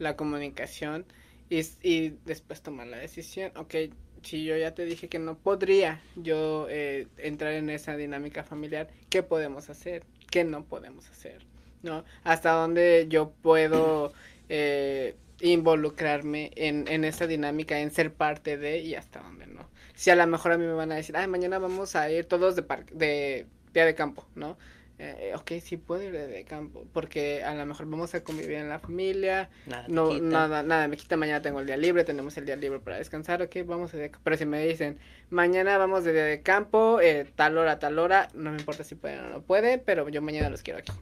la 0.00 0.16
comunicación 0.16 1.04
y, 1.48 1.60
y 1.82 2.16
después 2.24 2.62
tomar 2.62 2.88
la 2.88 2.96
decisión. 2.96 3.52
Ok, 3.56 3.74
si 4.22 4.44
yo 4.44 4.56
ya 4.56 4.74
te 4.74 4.84
dije 4.84 5.08
que 5.08 5.18
no 5.18 5.38
podría 5.38 6.00
yo 6.16 6.66
eh, 6.68 7.06
entrar 7.18 7.52
en 7.52 7.70
esa 7.70 7.96
dinámica 7.96 8.42
familiar, 8.42 8.88
¿qué 9.08 9.22
podemos 9.22 9.70
hacer? 9.70 10.02
¿Qué 10.30 10.42
no 10.42 10.64
podemos 10.64 11.08
hacer? 11.08 11.46
¿No? 11.82 12.04
Hasta 12.24 12.52
dónde 12.52 13.06
yo 13.08 13.30
puedo 13.42 14.12
eh, 14.48 15.16
involucrarme 15.40 16.50
en, 16.56 16.88
en 16.88 17.04
esa 17.04 17.26
dinámica, 17.26 17.80
en 17.80 17.90
ser 17.90 18.12
parte 18.12 18.56
de 18.56 18.80
y 18.80 18.94
hasta 18.94 19.20
dónde 19.20 19.46
no. 19.46 19.68
Si 19.94 20.10
a 20.10 20.16
lo 20.16 20.26
mejor 20.26 20.52
a 20.52 20.58
mí 20.58 20.64
me 20.64 20.72
van 20.72 20.92
a 20.92 20.96
decir, 20.96 21.16
ay, 21.16 21.26
mañana 21.26 21.58
vamos 21.58 21.94
a 21.94 22.10
ir 22.10 22.24
todos 22.24 22.56
de, 22.56 22.64
de 22.92 23.46
día 23.72 23.84
de 23.84 23.94
campo, 23.94 24.26
¿no? 24.34 24.56
Eh, 25.02 25.32
ok, 25.34 25.52
sí 25.62 25.78
puedo 25.78 26.02
ir 26.02 26.12
de, 26.12 26.44
campo, 26.44 26.84
porque 26.92 27.42
a 27.42 27.54
lo 27.54 27.64
mejor 27.64 27.86
vamos 27.86 28.14
a 28.14 28.22
convivir 28.22 28.56
en 28.58 28.68
la 28.68 28.80
familia, 28.80 29.48
Nada, 29.64 29.86
no, 29.88 30.10
quita. 30.10 30.26
nada, 30.26 30.62
nada, 30.62 30.88
me 30.88 30.98
quita 30.98 31.16
mañana 31.16 31.40
tengo 31.40 31.60
el 31.60 31.66
día 31.66 31.78
libre, 31.78 32.04
tenemos 32.04 32.36
el 32.36 32.44
día 32.44 32.54
libre 32.56 32.80
para 32.80 32.98
descansar, 32.98 33.40
ok, 33.40 33.56
vamos 33.64 33.94
a 33.94 33.96
de, 33.96 34.12
pero 34.22 34.36
si 34.36 34.44
me 34.44 34.62
dicen, 34.66 34.98
mañana 35.30 35.78
vamos 35.78 36.04
de 36.04 36.12
de 36.12 36.42
campo, 36.42 37.00
eh, 37.00 37.26
tal 37.34 37.56
hora, 37.56 37.78
tal 37.78 37.98
hora, 37.98 38.28
no 38.34 38.50
me 38.50 38.58
importa 38.58 38.84
si 38.84 38.94
pueden 38.94 39.20
o 39.20 39.30
no 39.30 39.40
pueden, 39.40 39.80
pero 39.86 40.06
yo 40.10 40.20
mañana 40.20 40.50
los 40.50 40.62
quiero 40.62 40.80
aquí. 40.80 40.92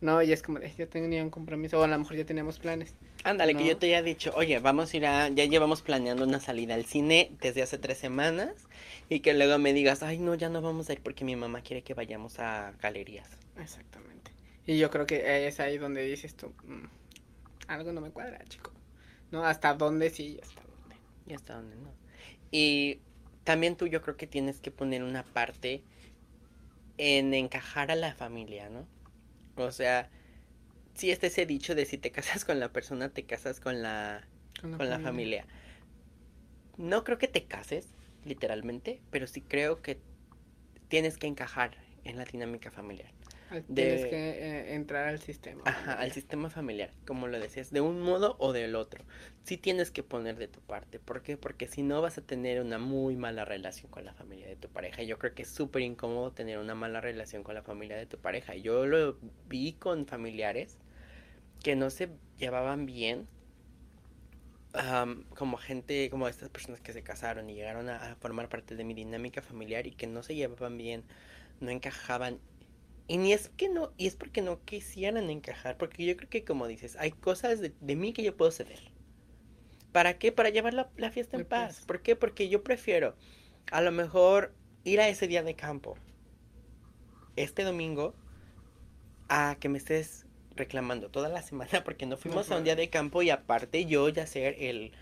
No, 0.00 0.22
y 0.22 0.32
es 0.32 0.42
como 0.42 0.58
de, 0.58 0.72
yo 0.74 0.88
tenía 0.88 1.22
un 1.22 1.28
compromiso, 1.28 1.78
o 1.78 1.82
a 1.82 1.88
lo 1.88 1.98
mejor 1.98 2.16
ya 2.16 2.24
teníamos 2.24 2.58
planes. 2.58 2.94
Ándale, 3.24 3.54
que 3.54 3.66
yo 3.66 3.76
te 3.76 3.86
haya 3.86 4.02
dicho, 4.02 4.32
oye, 4.34 4.58
vamos 4.60 4.92
a 4.92 4.96
ir 4.96 5.06
a, 5.06 5.28
ya 5.28 5.44
llevamos 5.44 5.82
planeando 5.82 6.24
una 6.24 6.40
salida 6.40 6.74
al 6.74 6.86
cine 6.86 7.30
desde 7.40 7.62
hace 7.62 7.76
tres 7.78 7.98
semanas 7.98 8.52
y 9.10 9.20
que 9.20 9.34
luego 9.34 9.58
me 9.58 9.72
digas, 9.74 10.02
ay, 10.02 10.18
no, 10.18 10.34
ya 10.34 10.48
no 10.48 10.62
vamos 10.62 10.88
a 10.88 10.94
ir 10.94 11.00
porque 11.02 11.24
mi 11.24 11.36
mamá 11.36 11.60
quiere 11.60 11.82
que 11.82 11.92
vayamos 11.94 12.38
a 12.38 12.72
galerías. 12.80 13.28
Exactamente. 13.58 14.32
Y 14.66 14.78
yo 14.78 14.90
creo 14.90 15.06
que 15.06 15.46
es 15.46 15.60
ahí 15.60 15.76
donde 15.78 16.02
dices 16.04 16.34
tú, 16.34 16.54
"Mm, 16.64 16.86
algo 17.68 17.92
no 17.92 18.00
me 18.00 18.10
cuadra, 18.10 18.42
chico. 18.48 18.72
¿No? 19.30 19.44
¿Hasta 19.44 19.74
dónde 19.74 20.10
sí 20.10 20.36
y 20.38 20.40
hasta 20.40 20.62
dónde? 20.62 20.96
Y 21.26 21.34
hasta 21.34 21.54
dónde 21.54 21.76
no. 21.76 21.92
Y 22.50 23.00
también 23.44 23.76
tú 23.76 23.86
yo 23.86 24.00
creo 24.02 24.16
que 24.16 24.26
tienes 24.26 24.60
que 24.60 24.70
poner 24.70 25.02
una 25.02 25.24
parte 25.24 25.82
en 26.98 27.32
encajar 27.34 27.90
a 27.90 27.96
la 27.96 28.14
familia, 28.14 28.68
¿no? 28.68 28.86
O 29.56 29.72
sea, 29.72 30.10
si 30.94 31.10
este 31.10 31.28
ese 31.28 31.46
dicho 31.46 31.74
de 31.74 31.86
si 31.86 31.98
te 31.98 32.10
casas 32.12 32.44
con 32.44 32.60
la 32.60 32.72
persona, 32.72 33.08
te 33.08 33.24
casas 33.24 33.60
con 33.60 33.82
la, 33.82 34.26
con 34.60 34.88
la 34.88 34.98
familia. 34.98 35.46
No 36.76 37.04
creo 37.04 37.18
que 37.18 37.28
te 37.28 37.44
cases, 37.44 37.88
literalmente, 38.24 39.00
pero 39.10 39.26
sí 39.26 39.42
creo 39.42 39.82
que 39.82 39.98
tienes 40.88 41.18
que 41.18 41.26
encajar 41.26 41.76
en 42.04 42.16
la 42.16 42.24
dinámica 42.24 42.70
familiar. 42.70 43.12
De- 43.68 43.72
Tienes 43.74 44.04
que 44.06 44.16
eh, 44.16 44.74
entrar 44.74 45.08
al 45.08 45.18
sistema. 45.20 45.62
Ajá, 45.64 45.92
al 45.94 46.10
sistema 46.12 46.48
familiar, 46.48 46.90
como 47.06 47.26
lo 47.28 47.38
decías, 47.38 47.70
de 47.70 47.80
un 47.82 48.00
modo 48.00 48.36
o 48.38 48.52
del 48.52 48.74
otro. 48.76 49.04
Sí 49.44 49.58
tienes 49.58 49.90
que 49.90 50.02
poner 50.02 50.36
de 50.36 50.48
tu 50.48 50.60
parte. 50.60 50.98
¿Por 50.98 51.22
qué? 51.22 51.36
Porque 51.36 51.66
si 51.68 51.82
no 51.82 52.00
vas 52.00 52.16
a 52.18 52.22
tener 52.22 52.60
una 52.62 52.78
muy 52.78 53.16
mala 53.16 53.44
relación 53.44 53.90
con 53.90 54.04
la 54.06 54.14
familia 54.14 54.46
de 54.46 54.56
tu 54.56 54.68
pareja. 54.68 55.02
Yo 55.02 55.18
creo 55.18 55.34
que 55.34 55.42
es 55.42 55.50
súper 55.50 55.82
incómodo 55.82 56.32
tener 56.32 56.58
una 56.58 56.74
mala 56.74 57.00
relación 57.02 57.42
con 57.42 57.54
la 57.54 57.62
familia 57.62 57.96
de 57.96 58.06
tu 58.06 58.18
pareja. 58.18 58.54
Yo 58.54 58.86
lo 58.86 59.18
vi 59.48 59.74
con 59.74 60.06
familiares 60.06 60.78
que 61.62 61.76
no 61.76 61.90
se 61.90 62.10
llevaban 62.38 62.86
bien. 62.86 63.28
am, 64.72 65.24
como 65.36 65.56
gente, 65.56 66.10
como 66.10 66.28
estas 66.28 66.48
personas 66.48 66.80
que 66.80 66.92
se 66.92 67.02
casaron 67.02 67.50
y 67.50 67.54
llegaron 67.54 67.88
a, 67.88 68.12
a 68.12 68.14
formar 68.16 68.48
parte 68.48 68.76
de 68.76 68.84
mi 68.84 68.94
dinámica 68.94 69.42
familiar 69.42 69.86
y 69.86 69.92
que 69.92 70.06
no 70.06 70.22
se 70.22 70.34
llevaban 70.34 70.76
bien, 70.78 71.04
no 71.60 71.70
encajaban 71.70 72.40
y 73.12 73.18
ni 73.18 73.32
es 73.32 73.48
que 73.50 73.68
no, 73.68 73.92
y 73.98 74.06
es 74.06 74.16
porque 74.16 74.42
no 74.42 74.64
quisieran 74.64 75.30
encajar, 75.30 75.76
porque 75.78 76.06
yo 76.06 76.16
creo 76.16 76.30
que 76.30 76.44
como 76.44 76.66
dices, 76.68 76.96
hay 76.96 77.12
cosas 77.12 77.60
de, 77.60 77.74
de 77.80 77.96
mí 77.96 78.12
que 78.12 78.22
yo 78.22 78.36
puedo 78.36 78.50
ceder. 78.52 78.80
¿Para 79.92 80.18
qué? 80.18 80.32
Para 80.32 80.50
llevar 80.50 80.74
la, 80.74 80.90
la 80.96 81.10
fiesta 81.10 81.36
en 81.36 81.44
paz. 81.44 81.76
paz. 81.76 81.86
¿Por 81.86 82.02
qué? 82.02 82.16
Porque 82.16 82.48
yo 82.48 82.62
prefiero 82.62 83.16
a 83.72 83.80
lo 83.80 83.92
mejor 83.92 84.54
ir 84.84 85.00
a 85.00 85.08
ese 85.08 85.28
día 85.28 85.42
de 85.42 85.56
campo 85.56 85.96
este 87.36 87.64
domingo 87.64 88.14
a 89.28 89.56
que 89.60 89.68
me 89.68 89.78
estés 89.78 90.26
reclamando 90.56 91.10
toda 91.10 91.28
la 91.28 91.42
semana 91.42 91.70
porque 91.84 92.06
no 92.06 92.16
fuimos 92.16 92.50
a 92.50 92.56
un 92.56 92.64
día 92.64 92.76
de 92.76 92.90
campo 92.90 93.22
y 93.22 93.30
aparte 93.30 93.86
yo 93.86 94.08
ya 94.08 94.26
ser 94.26 94.56
el, 94.58 94.92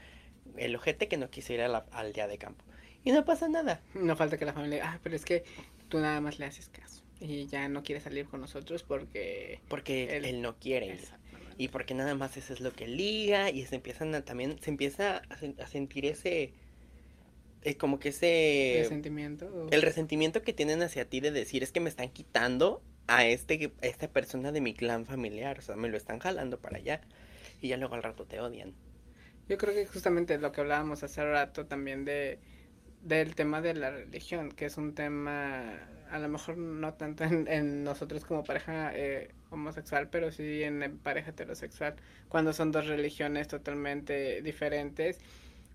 el 0.57 0.77
ojete 0.77 1.09
que 1.09 1.17
no 1.17 1.31
quisiera 1.31 1.65
ir 1.65 1.71
a 1.71 1.73
la- 1.73 1.87
al 1.93 2.13
día 2.13 2.29
de 2.29 2.39
campo. 2.39 2.65
Y 3.05 3.13
no 3.13 3.25
pasa 3.25 3.49
nada. 3.49 3.81
No 3.95 4.17
falta 4.17 4.39
que 4.39 4.45
la 4.45 4.53
familia, 4.53 4.83
ah, 4.93 5.01
pero 5.03 5.17
es 5.17 5.25
que 5.25 5.45
tú 5.89 5.99
nada 6.01 6.21
más 6.21 6.39
le 6.39 6.47
haces 6.47 6.69
caso. 6.69 7.03
Y 7.21 7.47
ya 7.47 7.69
no 7.69 7.83
quiere 7.83 8.01
salir 8.01 8.27
con 8.27 8.41
nosotros 8.41 8.83
porque... 8.83 9.61
Porque 9.69 10.17
Él- 10.17 10.25
él, 10.25 10.43
no 10.43 10.57
quiere 10.59 10.87
ir. 10.87 11.01
Y 11.57 11.69
porque 11.69 11.95
nada 11.95 12.15
más 12.15 12.37
eso 12.37 12.53
es 12.53 12.61
lo 12.61 12.73
que 12.73 12.87
liga 12.87 13.51
y 13.51 13.67
se 13.67 13.75
empiezan 13.77 14.15
a 14.15 14.25
también, 14.25 14.59
se 14.63 14.71
empieza 14.71 15.17
a, 15.17 15.37
sen- 15.37 15.59
a 15.61 15.67
sentir 15.67 16.07
ese, 16.07 16.53
eh, 17.63 17.75
como 17.77 17.99
que 17.99 18.11
ese, 18.11 18.77
Resentimiento. 18.83 19.47
o- 19.47 19.69
el 19.71 19.83
resentimiento 19.83 20.43
que 20.43 20.53
tienen 20.53 20.83
hacia 20.83 21.05
ti 21.09 21.19
de 21.21 21.33
decir 21.33 21.63
es 21.65 21.73
que 21.73 21.81
me 21.81 21.89
están 21.89 22.11
quitando 22.11 22.81
a 23.09 23.27
este, 23.27 23.73
a 23.83 23.87
esta 23.87 24.09
persona 24.09 24.53
de 24.53 24.61
mi 24.61 24.75
clan 24.75 25.05
familiar, 25.05 25.59
o 25.59 25.63
sea, 25.63 25.75
me 25.77 25.89
lo 25.89 25.97
están 25.97 26.21
jalando 26.21 26.59
para 26.61 26.77
allá 26.77 27.01
y 27.61 27.69
ya 27.69 27.77
luego 27.77 27.97
al 27.97 28.03
rato 28.05 28.25
te 28.25 28.39
odian. 28.41 28.73
Yo 29.49 29.57
creo 29.59 29.75
que 29.75 29.87
justamente 29.87 30.39
lo 30.39 30.53
que 30.53 30.61
hablábamos 30.61 31.03
hace 31.03 31.25
rato 31.25 31.67
también 31.67 32.05
de 32.05 32.39
del 33.03 33.35
tema 33.35 33.61
de 33.61 33.75
la 33.75 33.91
religión, 33.91 34.51
que 34.53 34.67
es 34.67 34.77
un 34.77 34.95
tema 34.95 35.65
a 36.11 36.19
lo 36.19 36.29
mejor 36.29 36.57
no 36.57 36.95
tanto 36.95 37.25
en, 37.25 37.47
en 37.49 37.85
nosotros 37.85 38.25
como 38.25 38.45
pareja 38.45 38.93
eh, 38.95 39.31
homosexual, 39.51 40.09
pero 40.11 40.31
sí 40.33 40.63
en, 40.63 40.83
en 40.83 40.99
pareja 40.99 41.31
heterosexual, 41.31 41.97
cuando 42.29 42.53
son 42.53 42.73
dos 42.73 42.87
religiones 42.87 43.49
totalmente 43.49 44.43
diferentes. 44.43 45.19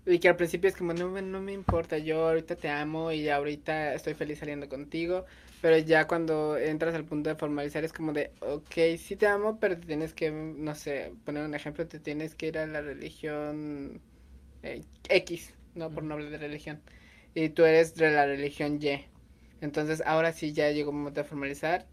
Y 0.06 0.18
que 0.18 0.28
al 0.28 0.36
principio 0.36 0.68
es 0.68 0.76
como, 0.76 0.92
no, 0.92 1.08
me- 1.10 1.22
no 1.22 1.40
me 1.40 1.52
importa, 1.52 1.96
yo 1.98 2.28
ahorita 2.28 2.56
te 2.56 2.68
amo 2.68 3.10
y 3.12 3.28
ahorita 3.30 3.94
estoy 3.94 4.12
feliz 4.14 4.38
saliendo 4.38 4.68
contigo, 4.68 5.24
pero 5.62 5.78
ya 5.78 6.06
cuando 6.06 6.58
entras 6.58 6.94
al 6.94 7.04
punto 7.06 7.30
de 7.30 7.36
formalizar 7.36 7.84
es 7.84 7.92
como 7.94 8.12
de, 8.12 8.30
ok, 8.40 8.98
sí 8.98 9.16
te 9.16 9.26
amo, 9.26 9.58
pero 9.60 9.78
te 9.78 9.86
tienes 9.86 10.12
que, 10.12 10.30
no 10.30 10.74
sé, 10.74 11.12
poner 11.24 11.44
un 11.44 11.54
ejemplo, 11.54 11.86
te 11.88 12.00
tienes 12.00 12.34
que 12.34 12.48
ir 12.48 12.58
a 12.58 12.66
la 12.66 12.82
religión 12.82 14.00
eh, 14.62 14.82
X, 15.08 15.54
no 15.74 15.90
por 15.90 16.04
no 16.04 16.14
hablar 16.14 16.30
de 16.30 16.38
religión, 16.38 16.80
y 17.34 17.48
tú 17.50 17.64
eres 17.64 17.94
de 17.94 18.10
la 18.10 18.26
religión 18.26 18.78
Y. 18.80 19.04
Entonces 19.60 20.02
ahora 20.06 20.32
sí 20.32 20.52
ya 20.52 20.70
llegó 20.70 20.90
un 20.90 20.98
momento 20.98 21.22
de 21.22 21.28
formalizar 21.28 21.86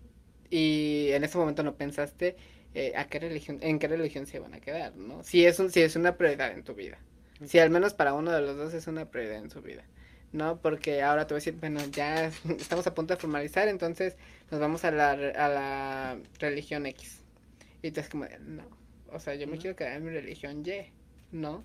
y 0.50 1.10
en 1.12 1.24
ese 1.24 1.38
momento 1.38 1.64
no 1.64 1.76
pensaste 1.76 2.36
eh, 2.74 2.94
a 2.96 3.06
qué 3.08 3.20
religión, 3.20 3.60
en 3.62 3.80
qué 3.80 3.88
religión 3.88 4.26
se 4.26 4.40
van 4.40 4.54
a 4.54 4.60
quedar, 4.60 4.96
¿no? 4.96 5.24
Si 5.24 5.46
es 5.46 5.60
un, 5.60 5.72
si 5.72 5.82
es 5.82 5.96
una 5.96 6.18
prioridad 6.18 6.52
en 6.52 6.64
tu 6.64 6.74
vida. 6.74 7.00
Si 7.46 7.60
al 7.60 7.70
menos 7.70 7.94
para 7.94 8.14
uno 8.14 8.32
de 8.32 8.42
los 8.42 8.58
dos 8.58 8.74
es 8.74 8.88
una 8.88 9.10
prioridad 9.10 9.38
en 9.38 9.50
su 9.50 9.62
vida, 9.62 9.84
¿no? 10.32 10.62
Porque 10.62 11.02
ahora 11.02 11.26
te 11.26 11.34
voy 11.34 11.40
a 11.40 11.42
decir, 11.42 11.56
bueno, 11.60 11.80
ya 11.92 12.26
estamos 12.60 12.86
a 12.88 12.94
punto 12.94 13.14
de 13.14 13.20
formalizar, 13.20 13.68
entonces 13.68 14.16
nos 14.52 14.60
vamos 14.60 14.86
a 14.86 14.92
la, 14.92 15.12
a 15.12 15.50
la 15.50 16.20
religión 16.40 16.86
X. 16.86 17.22
Y 17.82 17.92
tú 17.92 18.00
es 18.02 18.10
como, 18.10 18.26
no, 18.42 18.64
o 19.12 19.20
sea, 19.20 19.36
yo 19.36 19.48
me 19.48 19.58
quiero 19.58 19.76
quedar 19.76 19.98
en 19.98 20.04
mi 20.04 20.12
religión 20.12 20.64
Y, 20.66 20.92
¿no? 21.32 21.64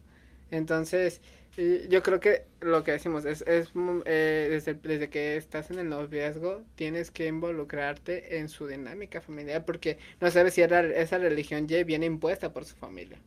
Entonces, 0.51 1.21
y 1.57 1.89
yo 1.89 2.03
creo 2.03 2.21
que 2.21 2.45
lo 2.61 2.85
que 2.85 2.93
decimos 2.93 3.25
es, 3.25 3.43
es 3.47 3.75
mm, 3.75 4.01
eh, 4.05 4.49
desde, 4.51 4.75
desde 4.75 5.09
que 5.11 5.37
estás 5.37 5.71
en 5.71 5.79
el 5.79 5.89
noviazgo, 5.89 6.63
tienes 6.75 7.11
que 7.11 7.27
involucrarte 7.27 8.39
en 8.39 8.49
su 8.49 8.67
dinámica 8.67 9.21
familiar, 9.23 9.65
porque 9.65 9.99
no 10.21 10.31
sabes 10.31 10.55
si 10.55 10.63
era- 10.63 10.81
esa 10.87 11.19
religión 11.19 11.67
Y 11.71 11.85
viene 11.85 12.07
impuesta 12.07 12.53
por 12.53 12.65
su 12.67 12.77
familia. 12.77 13.19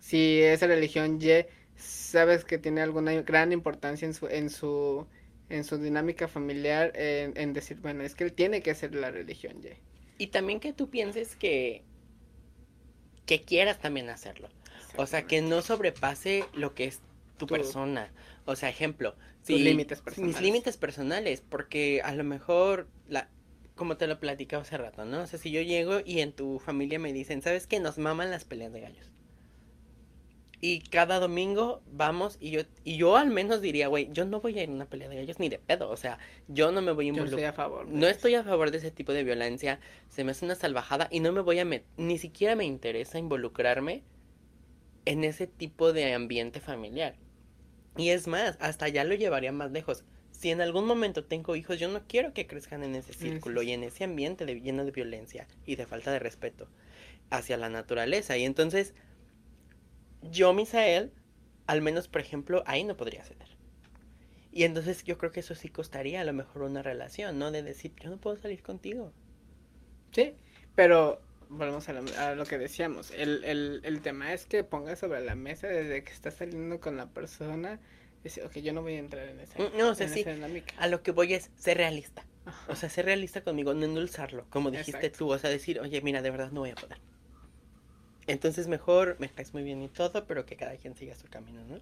Si 0.00 0.42
esa 0.42 0.66
religión 0.68 1.20
Y 1.20 1.46
sabes 1.76 2.44
que 2.44 2.58
tiene 2.58 2.82
alguna 2.82 3.12
gran 3.22 3.52
importancia 3.52 4.06
en 4.06 4.14
su, 4.14 4.26
en 4.28 4.50
su, 4.50 5.06
en 5.48 5.64
su 5.64 5.78
dinámica 5.78 6.28
familiar, 6.28 6.92
en, 6.96 7.36
en 7.36 7.52
decir, 7.52 7.78
bueno, 7.80 8.02
es 8.04 8.14
que 8.14 8.24
él 8.24 8.32
tiene 8.34 8.62
que 8.62 8.74
ser 8.74 8.94
la 8.94 9.10
religión 9.10 9.60
Y. 9.62 9.68
Y 10.18 10.28
también 10.28 10.58
que 10.60 10.72
tú 10.72 10.90
pienses 10.90 11.36
que, 11.36 11.84
que 13.26 13.44
quieras 13.44 13.80
también 13.80 14.08
hacerlo. 14.10 14.48
O 14.96 15.06
sea, 15.06 15.26
que 15.26 15.42
no 15.42 15.62
sobrepase 15.62 16.50
lo 16.52 16.74
que 16.74 16.84
es 16.84 17.02
tu 17.36 17.46
persona. 17.46 18.12
O 18.44 18.56
sea, 18.56 18.68
ejemplo, 18.68 19.14
Tus 19.14 19.46
si 19.46 19.58
límites 19.58 19.98
mis 19.98 20.04
personales. 20.04 20.40
límites 20.40 20.76
personales, 20.76 21.42
porque 21.48 22.00
a 22.04 22.14
lo 22.14 22.24
mejor 22.24 22.88
la 23.08 23.28
como 23.74 23.96
te 23.96 24.06
lo 24.06 24.20
platicaba 24.20 24.62
hace 24.62 24.76
rato, 24.78 25.04
¿no? 25.04 25.22
O 25.22 25.26
sea, 25.26 25.36
si 25.38 25.50
yo 25.50 25.60
llego 25.60 25.98
y 26.04 26.20
en 26.20 26.32
tu 26.32 26.60
familia 26.60 27.00
me 27.00 27.12
dicen, 27.12 27.42
¿sabes 27.42 27.66
qué? 27.66 27.80
Nos 27.80 27.98
maman 27.98 28.30
las 28.30 28.44
peleas 28.44 28.72
de 28.72 28.80
gallos. 28.80 29.10
Y 30.60 30.80
cada 30.80 31.18
domingo 31.20 31.82
vamos 31.92 32.38
y 32.40 32.50
yo 32.52 32.62
y 32.84 32.96
yo 32.96 33.16
al 33.18 33.28
menos 33.30 33.60
diría, 33.60 33.88
güey, 33.88 34.08
yo 34.12 34.24
no 34.24 34.40
voy 34.40 34.58
a 34.58 34.62
ir 34.62 34.70
a 34.70 34.72
una 34.72 34.86
pelea 34.86 35.08
de 35.10 35.16
gallos 35.16 35.38
ni 35.38 35.48
de 35.50 35.58
pedo, 35.58 35.90
o 35.90 35.96
sea, 35.96 36.18
yo 36.48 36.72
no 36.72 36.80
me 36.80 36.92
voy 36.92 37.06
a 37.06 37.08
Yo 37.08 37.14
involucrar. 37.14 37.40
estoy 37.40 37.44
a 37.48 37.52
favor. 37.52 37.86
No 37.88 38.06
estoy 38.06 38.34
a 38.36 38.44
favor 38.44 38.70
de 38.70 38.78
ese 38.78 38.90
tipo 38.90 39.12
de 39.12 39.24
violencia, 39.24 39.78
se 40.08 40.24
me 40.24 40.30
hace 40.30 40.44
una 40.46 40.54
salvajada 40.54 41.08
y 41.10 41.20
no 41.20 41.32
me 41.32 41.42
voy 41.42 41.58
a 41.58 41.66
met- 41.66 41.82
ni 41.98 42.16
siquiera 42.16 42.56
me 42.56 42.64
interesa 42.64 43.18
involucrarme 43.18 44.04
en 45.04 45.24
ese 45.24 45.46
tipo 45.46 45.92
de 45.92 46.12
ambiente 46.12 46.60
familiar. 46.60 47.16
Y 47.96 48.10
es 48.10 48.26
más, 48.26 48.56
hasta 48.60 48.88
ya 48.88 49.04
lo 49.04 49.14
llevaría 49.14 49.52
más 49.52 49.70
lejos. 49.70 50.04
Si 50.32 50.50
en 50.50 50.60
algún 50.60 50.86
momento 50.86 51.24
tengo 51.24 51.54
hijos, 51.54 51.78
yo 51.78 51.88
no 51.88 52.02
quiero 52.06 52.32
que 52.32 52.46
crezcan 52.46 52.82
en 52.82 52.96
ese 52.96 53.12
círculo 53.12 53.60
sí. 53.60 53.68
y 53.68 53.72
en 53.72 53.84
ese 53.84 54.04
ambiente 54.04 54.44
de, 54.46 54.60
lleno 54.60 54.84
de 54.84 54.90
violencia 54.90 55.46
y 55.64 55.76
de 55.76 55.86
falta 55.86 56.10
de 56.10 56.18
respeto 56.18 56.68
hacia 57.30 57.56
la 57.56 57.68
naturaleza. 57.68 58.36
Y 58.36 58.44
entonces, 58.44 58.94
yo, 60.22 60.52
Misael, 60.52 61.12
al 61.66 61.82
menos, 61.82 62.08
por 62.08 62.20
ejemplo, 62.20 62.64
ahí 62.66 62.84
no 62.84 62.96
podría 62.96 63.24
ceder. 63.24 63.48
Y 64.50 64.64
entonces 64.64 65.02
yo 65.04 65.18
creo 65.18 65.32
que 65.32 65.40
eso 65.40 65.54
sí 65.54 65.68
costaría 65.68 66.20
a 66.20 66.24
lo 66.24 66.32
mejor 66.32 66.62
una 66.62 66.82
relación, 66.82 67.38
¿no? 67.38 67.50
De 67.50 67.62
decir, 67.62 67.92
yo 68.00 68.10
no 68.10 68.18
puedo 68.18 68.36
salir 68.36 68.62
contigo. 68.62 69.12
Sí, 70.12 70.34
pero 70.76 71.20
volvemos 71.48 71.88
a 71.88 71.92
lo, 71.92 72.02
a 72.18 72.34
lo 72.34 72.44
que 72.46 72.58
decíamos. 72.58 73.10
El, 73.10 73.44
el, 73.44 73.80
el 73.84 74.00
tema 74.02 74.32
es 74.32 74.46
que 74.46 74.64
pongas 74.64 74.98
sobre 74.98 75.20
la 75.24 75.34
mesa 75.34 75.66
desde 75.68 76.02
que 76.04 76.12
estás 76.12 76.34
saliendo 76.34 76.80
con 76.80 76.96
la 76.96 77.06
persona. 77.06 77.78
Dice, 78.22 78.42
ok, 78.44 78.52
yo 78.58 78.72
no 78.72 78.82
voy 78.82 78.94
a 78.94 78.98
entrar 79.00 79.28
en 79.28 79.40
esa, 79.40 79.58
Mm, 79.58 79.76
no, 79.78 79.90
o 79.90 79.94
sea, 79.94 80.06
en 80.06 80.12
sí. 80.14 80.20
esa 80.20 80.32
dinámica. 80.32 80.74
A 80.78 80.88
lo 80.88 81.02
que 81.02 81.10
voy 81.10 81.34
es 81.34 81.50
ser 81.56 81.76
realista. 81.76 82.24
Ajá. 82.46 82.72
O 82.72 82.76
sea, 82.76 82.88
ser 82.90 83.04
realista 83.06 83.42
conmigo, 83.42 83.72
no 83.74 83.84
endulzarlo, 83.84 84.46
como 84.50 84.70
dijiste 84.70 84.92
Exacto. 84.98 85.18
tú, 85.18 85.32
o 85.32 85.38
sea, 85.38 85.50
decir, 85.50 85.80
oye, 85.80 86.00
mira, 86.02 86.20
de 86.22 86.30
verdad 86.30 86.50
no 86.50 86.60
voy 86.60 86.70
a 86.70 86.74
poder. 86.74 86.98
Entonces 88.26 88.68
mejor 88.68 89.16
me 89.18 89.28
caes 89.28 89.52
muy 89.52 89.62
bien 89.62 89.82
y 89.82 89.88
todo, 89.88 90.26
pero 90.26 90.46
que 90.46 90.56
cada 90.56 90.76
quien 90.76 90.94
siga 90.96 91.14
su 91.14 91.28
camino, 91.28 91.62
¿no? 91.64 91.78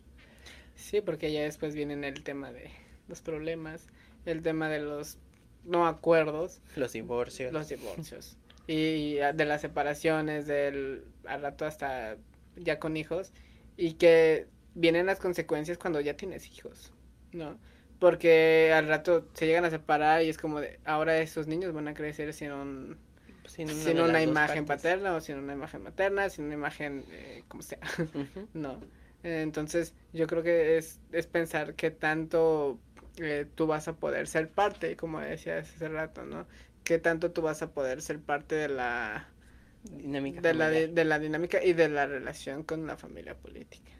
Sí, 0.75 1.01
porque 1.01 1.33
ya 1.33 1.42
después 1.42 1.75
vienen 1.75 2.03
el 2.05 2.22
tema 2.25 2.51
de 2.53 2.70
los 3.07 3.20
problemas, 3.20 3.87
el 4.27 4.42
tema 4.42 4.68
de 4.68 4.81
los 4.81 5.18
no 5.64 5.87
acuerdos, 5.87 6.61
Los 6.75 6.92
divorcios. 6.92 7.53
los 7.53 7.68
divorcios 7.68 8.37
y 8.66 9.18
ah, 9.18 9.33
de 9.33 9.44
las 9.44 9.61
separaciones, 9.61 10.46
del 10.46 11.05
al 11.27 11.42
rato 11.42 11.64
hasta 11.64 12.16
ya 12.57 12.79
con 12.79 12.96
hijos 12.96 13.33
y 13.77 13.94
que 13.94 14.46
vienen 14.75 15.07
las 15.07 15.18
consecuencias 15.18 15.79
cuando 15.79 16.01
ya 16.01 16.16
tienes 16.16 16.51
hijos, 16.51 16.92
¿no? 17.33 17.59
Porque 17.98 18.72
al 18.75 18.88
rato 18.88 19.29
se 19.35 19.46
llegan 19.46 19.64
a 19.64 19.70
separar 19.70 20.22
y 20.22 20.29
es 20.29 20.38
como 20.38 20.61
de 20.61 20.81
ahora 20.85 21.18
esos 21.18 21.46
niños 21.46 21.72
van 21.72 21.88
a 21.88 21.94
crecer 21.94 22.33
sin 22.33 22.53
un 22.53 22.98
sin 23.46 23.70
una, 23.70 23.83
sin 23.83 24.01
una 24.01 24.22
imagen 24.22 24.64
partes. 24.64 24.83
paterna 24.83 25.14
o 25.14 25.20
sin 25.20 25.37
una 25.37 25.53
imagen 25.53 25.83
materna, 25.83 26.31
sin 26.31 26.46
una 26.46 26.55
imagen 26.55 27.05
eh, 27.11 27.44
como 27.48 27.62
sea. 27.62 27.81
No. 28.55 28.81
Entonces, 29.25 29.94
yo 30.12 30.27
creo 30.27 30.42
que 30.42 30.79
es, 30.79 31.01
es 31.12 31.29
pensar 31.29 31.75
qué 31.75 31.92
tanto 31.92 32.81
eh, 33.18 33.46
tú 33.55 33.66
vas 33.66 33.87
a 33.87 33.94
poder 33.94 34.27
ser 34.27 34.51
parte, 34.51 34.96
como 34.96 35.20
decías 35.20 35.72
hace 35.75 35.88
rato, 35.88 36.25
¿no? 36.25 36.46
Qué 36.85 36.99
tanto 36.99 37.31
tú 37.33 37.42
vas 37.42 37.62
a 37.62 37.73
poder 37.73 38.03
ser 38.03 38.21
parte 38.21 38.55
de 38.55 38.68
la, 38.68 39.29
Dinámica 39.85 40.40
de 40.40 40.55
la, 40.55 40.71
de 40.71 41.05
la 41.05 41.18
dinámica 41.18 41.62
y 41.62 41.73
de 41.73 41.88
la 41.88 42.07
relación 42.07 42.62
con 42.62 42.87
la 42.87 42.97
familia 42.97 43.35
política. 43.35 43.90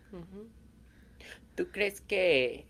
¿Tú 1.55 1.71
crees 1.71 2.01
que, 2.01 2.66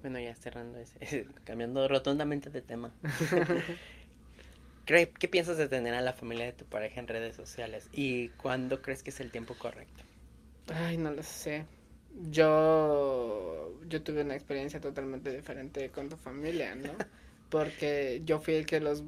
bueno, 0.00 0.18
ya 0.20 0.34
cerrando 0.34 0.78
ese, 0.78 1.26
cambiando 1.44 1.86
rotundamente 1.88 2.50
de 2.50 2.62
tema, 2.62 2.92
¿Cree- 4.86 5.12
¿qué 5.18 5.28
piensas 5.28 5.56
de 5.58 5.68
tener 5.68 5.94
a 5.94 6.00
la 6.00 6.12
familia 6.12 6.44
de 6.46 6.52
tu 6.52 6.64
pareja 6.66 7.00
en 7.00 7.08
redes 7.08 7.36
sociales? 7.36 7.88
¿Y 7.92 8.30
cuándo 8.30 8.82
crees 8.82 9.02
que 9.02 9.10
es 9.10 9.20
el 9.20 9.30
tiempo 9.30 9.58
correcto? 9.58 10.04
Ay, 10.66 10.96
no 10.96 11.10
lo 11.12 11.22
sé. 11.22 11.66
Yo, 12.30 13.80
yo 13.88 14.02
tuve 14.02 14.22
una 14.22 14.34
experiencia 14.34 14.80
totalmente 14.80 15.34
diferente 15.34 15.90
con 15.90 16.08
tu 16.08 16.16
familia, 16.16 16.74
¿no? 16.74 17.04
Porque 17.48 18.22
yo 18.24 18.40
fui 18.40 18.54
el 18.54 18.66
que 18.66 18.80
los 18.80 19.04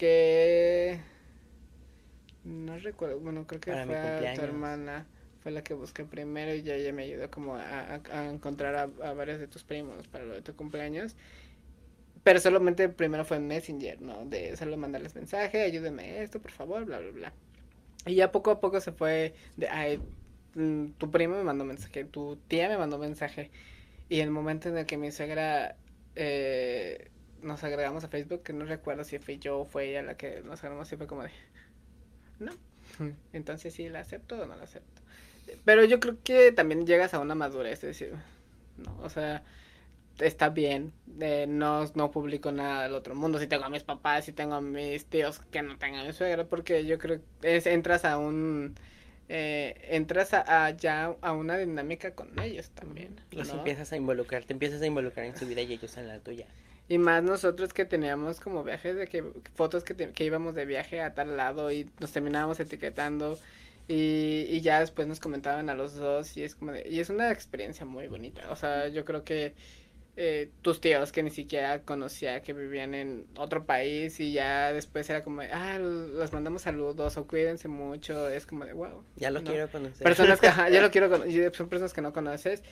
busqué. 0.00 1.00
No 2.44 2.78
recuerdo, 2.78 3.20
bueno, 3.20 3.46
creo 3.46 3.60
que 3.60 3.70
Para 3.70 3.86
fue 3.86 4.28
a 4.28 4.34
tu 4.34 4.40
hermana. 4.40 5.06
Fue 5.42 5.52
la 5.52 5.62
que 5.62 5.72
busqué 5.72 6.04
primero 6.04 6.54
y 6.54 6.62
ya 6.62 6.74
ella 6.74 6.92
me 6.92 7.04
ayudó 7.04 7.30
como 7.30 7.56
a, 7.56 8.00
encontrar 8.30 8.74
a, 8.74 8.82
a 8.82 9.14
varios 9.14 9.40
de 9.40 9.46
tus 9.46 9.64
primos 9.64 10.06
para 10.08 10.24
lo 10.24 10.34
de 10.34 10.42
tu 10.42 10.54
cumpleaños. 10.54 11.16
Pero 12.22 12.40
solamente 12.40 12.90
primero 12.90 13.24
fue 13.24 13.38
en 13.38 13.46
Messenger, 13.46 14.02
¿no? 14.02 14.26
De 14.26 14.54
solo 14.56 14.76
mandarles 14.76 15.14
mensaje, 15.14 15.62
ayúdeme 15.62 16.22
esto, 16.22 16.40
por 16.40 16.50
favor, 16.50 16.84
bla, 16.84 16.98
bla, 16.98 17.10
bla. 17.10 17.32
Y 18.04 18.16
ya 18.16 18.30
poco 18.30 18.50
a 18.50 18.60
poco 18.60 18.80
se 18.80 18.92
fue 18.92 19.34
de, 19.56 19.68
ay, 19.68 19.98
mm, 20.54 20.88
tu 20.98 21.10
primo 21.10 21.36
me 21.36 21.44
mandó 21.44 21.64
mensaje, 21.64 22.04
tu 22.04 22.36
tía 22.48 22.68
me 22.68 22.76
mandó 22.76 22.98
mensaje. 22.98 23.50
Y 24.10 24.20
el 24.20 24.30
momento 24.30 24.68
en 24.68 24.76
el 24.76 24.84
que 24.84 24.98
mi 24.98 25.10
suegra 25.10 25.76
eh, 26.16 27.10
nos 27.42 27.64
agregamos 27.64 28.04
a 28.04 28.08
Facebook, 28.08 28.42
que 28.42 28.52
no 28.52 28.64
recuerdo 28.64 29.04
si 29.04 29.18
fui 29.18 29.38
yo 29.38 29.60
o 29.60 29.64
fue 29.64 29.90
ella 29.90 30.02
la 30.02 30.16
que 30.16 30.42
nos 30.42 30.62
agregamos, 30.62 30.92
y 30.92 30.96
fue 30.96 31.06
como 31.06 31.22
de, 31.22 31.30
no. 32.38 32.52
Entonces 33.32 33.74
sí, 33.74 33.88
¿la 33.88 34.00
acepto 34.00 34.40
o 34.40 34.46
no 34.46 34.56
la 34.56 34.64
acepto? 34.64 35.02
Pero 35.64 35.84
yo 35.84 36.00
creo 36.00 36.16
que 36.22 36.52
también 36.52 36.86
llegas 36.86 37.14
a 37.14 37.18
una 37.18 37.34
madurez, 37.34 37.82
es 37.84 37.98
decir, 37.98 38.14
no, 38.76 38.96
o 39.02 39.08
sea, 39.10 39.42
está 40.18 40.50
bien, 40.50 40.92
eh, 41.20 41.46
no, 41.48 41.84
no 41.94 42.10
publico 42.10 42.52
nada 42.52 42.84
del 42.84 42.94
otro 42.94 43.14
mundo, 43.14 43.38
si 43.38 43.46
tengo 43.46 43.64
a 43.64 43.70
mis 43.70 43.82
papás, 43.82 44.24
si 44.24 44.32
tengo 44.32 44.54
a 44.54 44.60
mis 44.60 45.06
tíos 45.06 45.40
que 45.50 45.62
no 45.62 45.76
tengan 45.78 46.02
a 46.02 46.04
mi 46.04 46.12
suegra, 46.12 46.44
porque 46.44 46.84
yo 46.84 46.98
creo 46.98 47.20
que 47.40 47.56
es, 47.56 47.66
entras 47.66 48.04
a 48.04 48.18
un, 48.18 48.74
eh, 49.28 49.74
entras 49.90 50.34
a, 50.34 50.66
a 50.66 50.70
ya 50.70 51.16
a 51.20 51.32
una 51.32 51.56
dinámica 51.56 52.14
con 52.14 52.38
ellos 52.38 52.70
también, 52.70 53.20
Los 53.32 53.48
¿no? 53.48 53.58
empiezas 53.58 53.92
a 53.92 53.96
involucrar, 53.96 54.44
te 54.44 54.52
empiezas 54.52 54.82
a 54.82 54.86
involucrar 54.86 55.26
en 55.26 55.36
su 55.36 55.46
vida 55.46 55.62
y 55.62 55.72
ellos 55.72 55.96
en 55.96 56.08
la 56.08 56.18
tuya. 56.20 56.46
Y 56.90 56.98
más 56.98 57.22
nosotros 57.24 57.72
que 57.72 57.86
teníamos 57.86 58.40
como 58.40 58.64
viajes 58.64 58.96
de 58.96 59.08
que 59.08 59.24
fotos 59.54 59.84
que, 59.84 59.94
te- 59.94 60.12
que 60.12 60.24
íbamos 60.26 60.56
de 60.56 60.66
viaje 60.66 61.00
a 61.02 61.14
tal 61.14 61.38
lado 61.38 61.72
y 61.72 61.90
nos 62.00 62.12
terminábamos 62.12 62.60
etiquetando 62.60 63.40
y, 63.88 64.46
y 64.48 64.60
ya 64.62 64.80
después 64.80 65.08
nos 65.08 65.20
comentaban 65.20 65.70
a 65.70 65.76
los 65.76 65.94
dos 65.96 66.36
y 66.36 66.44
es 66.44 66.56
como 66.56 66.72
de, 66.72 66.88
y 66.88 67.00
es 67.00 67.10
una 67.10 67.30
experiencia 67.32 67.86
muy 67.86 68.08
bonita. 68.08 68.50
O 68.50 68.56
sea, 68.56 68.88
yo 68.88 69.04
creo 69.06 69.24
que 69.24 69.54
eh, 70.16 70.52
tus 70.62 70.80
tíos 70.80 71.12
que 71.12 71.22
ni 71.22 71.30
siquiera 71.30 71.84
conocía 71.84 72.42
que 72.42 72.52
vivían 72.52 72.94
en 72.94 73.26
otro 73.36 73.64
país 73.66 74.20
y 74.20 74.32
ya 74.32 74.72
después 74.72 75.08
era 75.10 75.24
como, 75.24 75.42
de, 75.42 75.52
ah, 75.52 75.78
los 75.78 76.32
mandamos 76.32 76.62
saludos 76.62 77.16
o 77.16 77.26
cuídense 77.26 77.68
mucho, 77.68 78.28
es 78.28 78.46
como 78.46 78.64
de, 78.66 78.72
wow. 78.74 79.04
Ya 79.16 79.30
lo 79.30 79.42
¿no? 79.42 79.44
quiero 79.44 79.70
conocer. 79.70 80.06
Personas 80.06 80.40
que, 80.40 80.48
ajá, 80.48 80.70
yo 80.70 80.80
lo 80.80 80.90
quiero, 80.92 81.08
cono- 81.10 81.26
y 81.26 81.50
son 81.54 81.68
personas 81.68 81.92
que 81.92 82.02
no 82.02 82.12
conoces, 82.12 82.62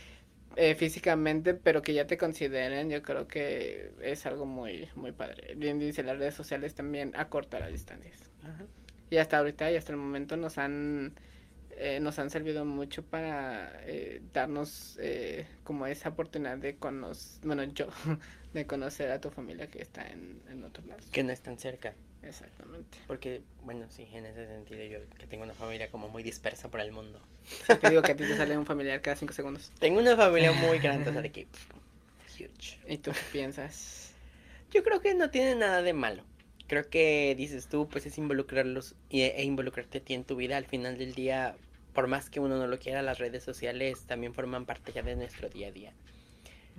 eh, 0.57 0.75
físicamente, 0.75 1.55
pero 1.55 1.83
que 1.83 1.95
ya 1.95 2.07
te 2.07 2.17
consideren, 2.17 2.91
yo 2.91 3.03
creo 3.03 3.29
que 3.29 3.93
es 4.03 4.27
algo 4.27 4.47
muy, 4.47 4.89
muy 4.95 5.13
padre. 5.13 5.55
Bien 5.55 5.79
dice, 5.79 6.03
las 6.03 6.19
redes 6.19 6.35
sociales 6.35 6.75
también 6.75 7.13
acortan 7.17 7.61
las 7.61 7.73
distancias. 7.73 8.19
Y 9.11 9.17
hasta 9.17 9.39
ahorita 9.39 9.71
y 9.71 9.77
hasta 9.77 9.93
el 9.93 9.99
momento 9.99 10.37
nos 10.37 10.59
han 10.59 11.15
eh, 11.81 12.01
nos 12.01 12.19
han 12.19 12.29
servido 12.29 12.65
mucho 12.65 13.05
para 13.05 13.71
eh, 13.85 14.21
darnos 14.33 14.99
eh, 15.01 15.47
como 15.63 15.87
esa 15.87 16.09
oportunidad 16.09 16.59
de 16.59 16.75
conocer, 16.75 17.47
bueno, 17.47 17.63
yo, 17.63 17.87
de 18.53 18.67
conocer 18.67 19.13
a 19.13 19.21
tu 19.21 19.31
familia 19.31 19.69
que 19.69 19.81
está 19.81 20.05
en, 20.09 20.43
en 20.49 20.65
otro 20.65 20.85
lado. 20.87 21.01
Que 21.13 21.23
no 21.23 21.31
están 21.31 21.57
cerca. 21.57 21.95
Exactamente. 22.23 22.99
Porque, 23.07 23.43
bueno, 23.65 23.87
sí, 23.89 24.09
en 24.13 24.27
ese 24.27 24.47
sentido 24.47 24.85
yo 24.85 24.99
que 25.19 25.27
tengo 25.27 25.45
una 25.45 25.55
familia 25.55 25.91
como 25.91 26.09
muy 26.09 26.23
dispersa 26.23 26.69
por 26.69 26.81
el 26.81 26.93
mundo. 26.93 27.21
te 27.67 27.91
digo 27.91 28.03
que 28.03 28.13
a 28.13 28.17
ti 28.17 28.25
te 28.25 28.37
sale 28.37 28.59
un 28.59 28.67
familiar 28.67 29.01
cada 29.01 29.17
cinco 29.17 29.33
segundos. 29.33 29.71
Tengo 29.79 30.01
una 30.01 30.17
familia 30.17 30.53
muy 30.53 30.79
grande, 30.81 31.11
o 31.11 31.13
sea, 31.13 31.23
de 31.23 31.31
que... 31.31 31.47
Huge. 32.35 32.79
¿Y 32.87 32.99
tú 32.99 33.13
qué 33.13 33.21
piensas? 33.33 34.13
Yo 34.71 34.83
creo 34.83 35.01
que 35.01 35.15
no 35.15 35.31
tiene 35.31 35.55
nada 35.55 35.83
de 35.83 35.93
malo. 35.93 36.23
Creo 36.67 36.89
que 36.91 37.35
dices 37.37 37.67
tú, 37.67 37.89
pues 37.89 38.05
es 38.05 38.19
involucrarlos 38.19 38.95
e 39.11 39.43
involucrarte 39.43 39.99
a 39.99 40.01
ti 40.03 40.15
en 40.15 40.25
tu 40.25 40.37
vida. 40.37 40.57
Al 40.57 40.67
final 40.67 40.99
del 40.99 41.15
día, 41.15 41.57
por 41.95 42.07
más 42.09 42.29
que 42.29 42.41
uno 42.41 42.59
no 42.59 42.67
lo 42.67 42.79
quiera, 42.79 43.01
las 43.01 43.19
redes 43.19 43.43
sociales 43.43 44.05
también 44.07 44.35
forman 44.35 44.67
parte 44.67 44.93
ya 44.93 45.03
de 45.03 45.17
nuestro 45.17 45.49
día 45.49 45.69
a 45.69 45.71
día. 45.71 45.93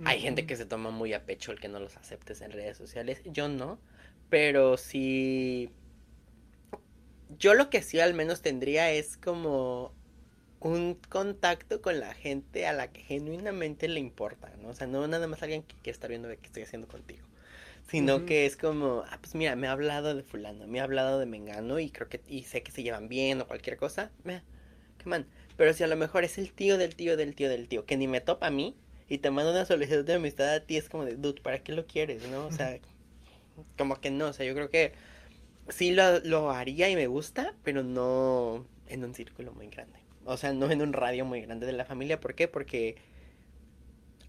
Hay 0.04 0.20
gente 0.20 0.46
que 0.46 0.56
se 0.56 0.64
toma 0.64 0.90
muy 0.90 1.12
a 1.12 1.24
pecho 1.24 1.52
el 1.52 1.60
que 1.60 1.68
no 1.68 1.78
los 1.78 1.96
aceptes 1.96 2.40
en 2.40 2.52
redes 2.52 2.78
sociales. 2.78 3.20
Yo 3.26 3.48
no, 3.48 3.78
pero 4.30 4.76
sí. 4.76 5.70
Yo 7.38 7.54
lo 7.54 7.70
que 7.70 7.82
sí 7.82 8.00
al 8.00 8.14
menos 8.14 8.42
tendría 8.42 8.90
es 8.90 9.16
como 9.16 9.92
un 10.60 10.94
contacto 11.08 11.80
con 11.80 12.00
la 12.00 12.14
gente 12.14 12.66
a 12.66 12.72
la 12.72 12.92
que 12.92 13.00
genuinamente 13.00 13.88
le 13.88 14.00
importa, 14.00 14.52
¿no? 14.60 14.68
O 14.68 14.74
sea, 14.74 14.86
no 14.86 15.06
nada 15.06 15.26
más 15.26 15.42
alguien 15.42 15.62
que 15.62 15.74
quiere 15.76 15.92
estar 15.92 16.10
viendo 16.10 16.28
de 16.28 16.36
qué 16.36 16.46
estoy 16.46 16.62
haciendo 16.62 16.86
contigo. 16.86 17.26
Sino 17.88 18.24
que 18.24 18.46
es 18.46 18.56
como, 18.56 19.02
ah, 19.08 19.18
pues 19.20 19.34
mira, 19.34 19.56
me 19.56 19.66
ha 19.66 19.72
hablado 19.72 20.14
de 20.14 20.22
fulano, 20.22 20.66
me 20.68 20.80
ha 20.80 20.84
hablado 20.84 21.18
de 21.18 21.26
Mengano 21.26 21.80
y 21.80 21.90
creo 21.90 22.08
que, 22.08 22.20
y 22.28 22.44
sé 22.44 22.62
que 22.62 22.70
se 22.70 22.84
llevan 22.84 23.08
bien 23.08 23.40
o 23.40 23.48
cualquier 23.48 23.76
cosa. 23.78 24.12
Mira, 24.22 24.44
man. 25.04 25.26
Pero 25.56 25.74
si 25.74 25.82
a 25.82 25.88
lo 25.88 25.96
mejor 25.96 26.24
es 26.24 26.38
el 26.38 26.52
tío 26.52 26.78
del 26.78 26.94
tío 26.94 27.16
del 27.16 27.34
tío 27.34 27.48
del 27.48 27.68
tío, 27.68 27.84
que 27.86 27.96
ni 27.96 28.06
me 28.06 28.20
topa 28.20 28.46
a 28.46 28.50
mí 28.50 28.76
y 29.08 29.18
te 29.18 29.30
manda 29.30 29.50
una 29.50 29.64
solicitud 29.64 30.04
de 30.04 30.14
amistad 30.14 30.54
a 30.54 30.60
ti, 30.60 30.76
es 30.76 30.88
como 30.88 31.04
de, 31.04 31.16
dude, 31.16 31.40
¿para 31.40 31.58
qué 31.64 31.72
lo 31.72 31.86
quieres? 31.86 32.28
¿No? 32.28 32.46
O 32.46 32.52
sea, 32.52 32.78
como 33.76 34.00
que 34.00 34.10
no, 34.10 34.28
o 34.28 34.32
sea, 34.32 34.46
yo 34.46 34.54
creo 34.54 34.70
que 34.70 34.92
sí 35.68 35.92
lo, 35.92 36.20
lo 36.20 36.50
haría 36.50 36.88
y 36.88 36.96
me 36.96 37.06
gusta, 37.06 37.54
pero 37.62 37.82
no 37.82 38.66
en 38.88 39.04
un 39.04 39.14
círculo 39.14 39.52
muy 39.52 39.68
grande. 39.68 39.98
O 40.24 40.36
sea, 40.36 40.52
no 40.52 40.70
en 40.70 40.82
un 40.82 40.92
radio 40.92 41.24
muy 41.24 41.40
grande 41.40 41.66
de 41.66 41.72
la 41.72 41.84
familia. 41.84 42.20
¿Por 42.20 42.34
qué? 42.34 42.48
Porque 42.48 42.96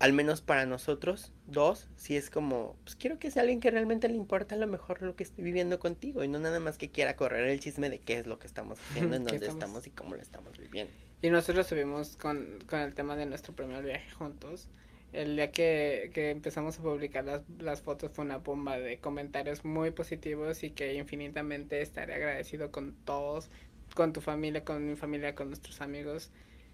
al 0.02 0.14
menos 0.14 0.42
para 0.42 0.66
nosotros 0.66 1.32
dos, 1.46 1.88
si 1.96 2.18
es 2.18 2.32
como, 2.32 2.76
pues 2.84 2.96
quiero 2.96 3.20
que 3.20 3.30
sea 3.30 3.44
alguien 3.44 3.60
que 3.60 3.70
realmente 3.70 4.10
le 4.10 4.16
importa 4.16 4.56
a 4.56 4.58
lo 4.58 4.66
mejor 4.66 5.04
lo 5.04 5.16
que 5.16 5.24
estoy 5.24 5.44
viviendo 5.44 5.78
contigo 5.78 6.24
y 6.24 6.28
no 6.28 6.40
nada 6.40 6.60
más 6.60 6.80
que 6.80 6.90
quiera 6.90 7.16
correr 7.16 7.48
el 7.48 7.60
chisme 7.60 7.88
de 7.90 8.00
qué 8.00 8.18
es 8.18 8.26
lo 8.26 8.40
que 8.40 8.48
estamos 8.48 8.80
haciendo, 8.90 9.16
en 9.16 9.26
dónde 9.26 9.46
estamos? 9.46 9.86
y 9.86 9.92
cómo 9.92 10.16
lo 10.16 10.22
estamos 10.22 10.58
viviendo. 10.58 10.92
Y 11.22 11.30
nosotros 11.30 11.68
estuvimos 11.68 12.16
con, 12.16 12.64
con 12.68 12.80
el 12.80 12.96
tema 12.96 13.16
de 13.16 13.28
nuestro 13.28 13.54
primer 13.54 13.84
viaje 13.84 14.10
juntos. 14.12 14.70
El 15.14 15.36
día 15.36 15.52
que, 15.52 16.12
que 16.14 16.30
empezamos 16.30 16.80
a 16.80 16.82
publicar 16.82 17.26
las, 17.26 17.42
las 17.60 17.82
fotos 17.82 18.12
fue 18.14 18.26
una 18.26 18.38
bomba 18.38 18.78
de 18.78 19.00
comentarios 19.00 19.66
muy 19.66 19.92
positivos 19.92 20.64
y 20.64 20.72
que 20.72 20.94
infinitamente 20.94 21.82
estaré 21.82 22.14
agradecido 22.14 22.72
con 22.72 22.94
todos, 23.06 23.50
con 23.94 24.14
tu 24.14 24.22
familia, 24.22 24.64
con 24.64 24.88
mi 24.88 24.96
familia, 24.96 25.36
con 25.36 25.48
nuestros 25.50 25.82
amigos 25.82 26.32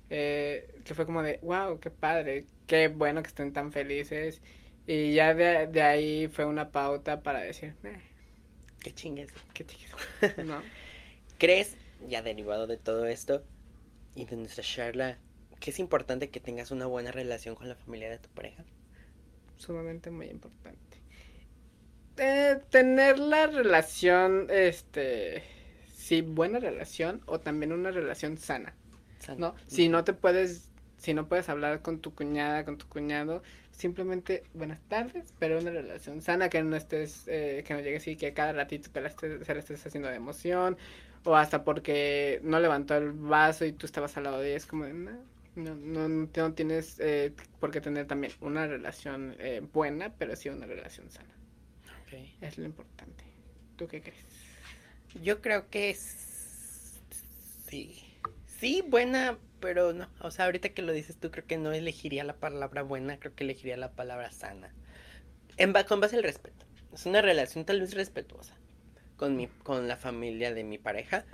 eh, 0.09 0.79
que 0.85 0.93
fue 0.93 1.05
como 1.05 1.21
de, 1.21 1.39
wow, 1.41 1.79
qué 1.79 1.91
padre, 1.91 2.45
qué 2.65 2.87
bueno 2.87 3.21
que 3.21 3.27
estén 3.27 3.53
tan 3.53 3.71
felices. 3.71 4.41
Y 4.85 5.13
ya 5.13 5.33
de, 5.33 5.67
de 5.67 5.81
ahí 5.81 6.27
fue 6.27 6.45
una 6.45 6.71
pauta 6.71 7.21
para 7.21 7.41
decir, 7.41 7.75
eh, 7.83 7.99
qué 8.79 8.93
chingues. 8.93 9.33
Qué 9.53 9.65
chingues. 9.65 10.37
¿No? 10.45 10.61
¿Crees, 11.37 11.75
ya 12.07 12.21
derivado 12.21 12.67
de 12.67 12.77
todo 12.77 13.05
esto 13.05 13.43
y 14.15 14.25
de 14.25 14.37
nuestra 14.37 14.63
charla, 14.63 15.17
que 15.59 15.71
es 15.71 15.79
importante 15.79 16.29
que 16.29 16.39
tengas 16.39 16.71
una 16.71 16.85
buena 16.85 17.11
relación 17.11 17.55
con 17.55 17.69
la 17.69 17.75
familia 17.75 18.09
de 18.09 18.19
tu 18.19 18.29
pareja? 18.29 18.63
Sumamente 19.57 20.11
muy 20.11 20.27
importante. 20.27 21.01
Eh, 22.17 22.59
tener 22.69 23.19
la 23.19 23.47
relación, 23.47 24.47
este, 24.49 25.43
sí, 25.93 26.21
buena 26.21 26.59
relación 26.59 27.21
o 27.25 27.39
también 27.39 27.71
una 27.71 27.91
relación 27.91 28.37
sana. 28.37 28.73
¿no? 29.37 29.55
Si 29.67 29.89
no 29.89 30.03
te 30.03 30.13
puedes, 30.13 30.69
si 30.97 31.13
no 31.13 31.27
puedes 31.27 31.49
hablar 31.49 31.81
con 31.81 31.99
tu 31.99 32.13
cuñada, 32.13 32.65
con 32.65 32.77
tu 32.77 32.87
cuñado, 32.87 33.43
simplemente 33.71 34.43
buenas 34.53 34.79
tardes, 34.87 35.33
pero 35.37 35.59
una 35.59 35.71
relación 35.71 36.21
sana, 36.21 36.49
que 36.49 36.63
no 36.63 36.75
estés, 36.75 37.25
eh, 37.27 37.63
que 37.65 37.73
no 37.73 37.81
llegues 37.81 38.07
y 38.07 38.15
que 38.15 38.33
cada 38.33 38.53
ratito 38.53 38.89
te 38.91 39.01
la 39.01 39.09
estés, 39.09 39.45
se 39.45 39.53
la 39.53 39.59
estés 39.59 39.85
haciendo 39.85 40.09
de 40.09 40.15
emoción, 40.15 40.77
o 41.23 41.35
hasta 41.35 41.63
porque 41.63 42.39
no 42.43 42.59
levantó 42.59 42.95
el 42.95 43.11
vaso 43.11 43.65
y 43.65 43.73
tú 43.73 43.85
estabas 43.85 44.17
al 44.17 44.23
lado 44.23 44.39
de 44.39 44.49
ella, 44.49 44.57
es 44.57 44.65
como 44.65 44.85
no, 44.85 45.11
no, 45.57 46.07
no, 46.09 46.53
tienes 46.53 46.99
eh, 46.99 47.33
por 47.59 47.71
qué 47.71 47.81
tener 47.81 48.07
también 48.07 48.33
una 48.39 48.67
relación 48.67 49.35
eh, 49.39 49.61
buena, 49.73 50.13
pero 50.17 50.35
sí 50.35 50.49
una 50.49 50.65
relación 50.65 51.09
sana. 51.09 51.33
Es 52.41 52.57
lo 52.57 52.65
importante. 52.65 53.25
¿Tú 53.75 53.87
qué 53.87 54.01
crees? 54.01 54.25
Yo 55.21 55.41
creo 55.41 55.69
que 55.69 55.89
es... 55.89 57.01
sí 57.69 58.07
sí, 58.59 58.83
buena, 58.87 59.37
pero 59.59 59.93
no. 59.93 60.07
O 60.21 60.31
sea, 60.31 60.45
ahorita 60.45 60.69
que 60.69 60.81
lo 60.81 60.91
dices 60.91 61.17
tú, 61.17 61.31
creo 61.31 61.45
que 61.45 61.57
no 61.57 61.71
elegiría 61.71 62.23
la 62.23 62.35
palabra 62.35 62.83
buena, 62.83 63.19
creo 63.19 63.35
que 63.35 63.43
elegiría 63.43 63.77
la 63.77 63.91
palabra 63.91 64.31
sana. 64.31 64.73
En, 65.57 65.73
con 65.87 65.99
base 65.99 66.17
al 66.17 66.23
respeto. 66.23 66.65
Es 66.93 67.05
una 67.05 67.21
relación 67.21 67.65
tal 67.65 67.81
vez 67.81 67.93
respetuosa 67.93 68.55
con, 69.17 69.35
mi, 69.35 69.47
con 69.47 69.87
la 69.87 69.97
familia 69.97 70.53
de 70.53 70.63
mi 70.63 70.77
pareja. 70.77 71.25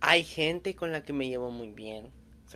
Hay 0.00 0.24
gente 0.24 0.74
con 0.74 0.92
la 0.92 1.02
que 1.02 1.12
me 1.12 1.28
llevo 1.28 1.50
muy 1.50 1.70
bien. 1.70 2.10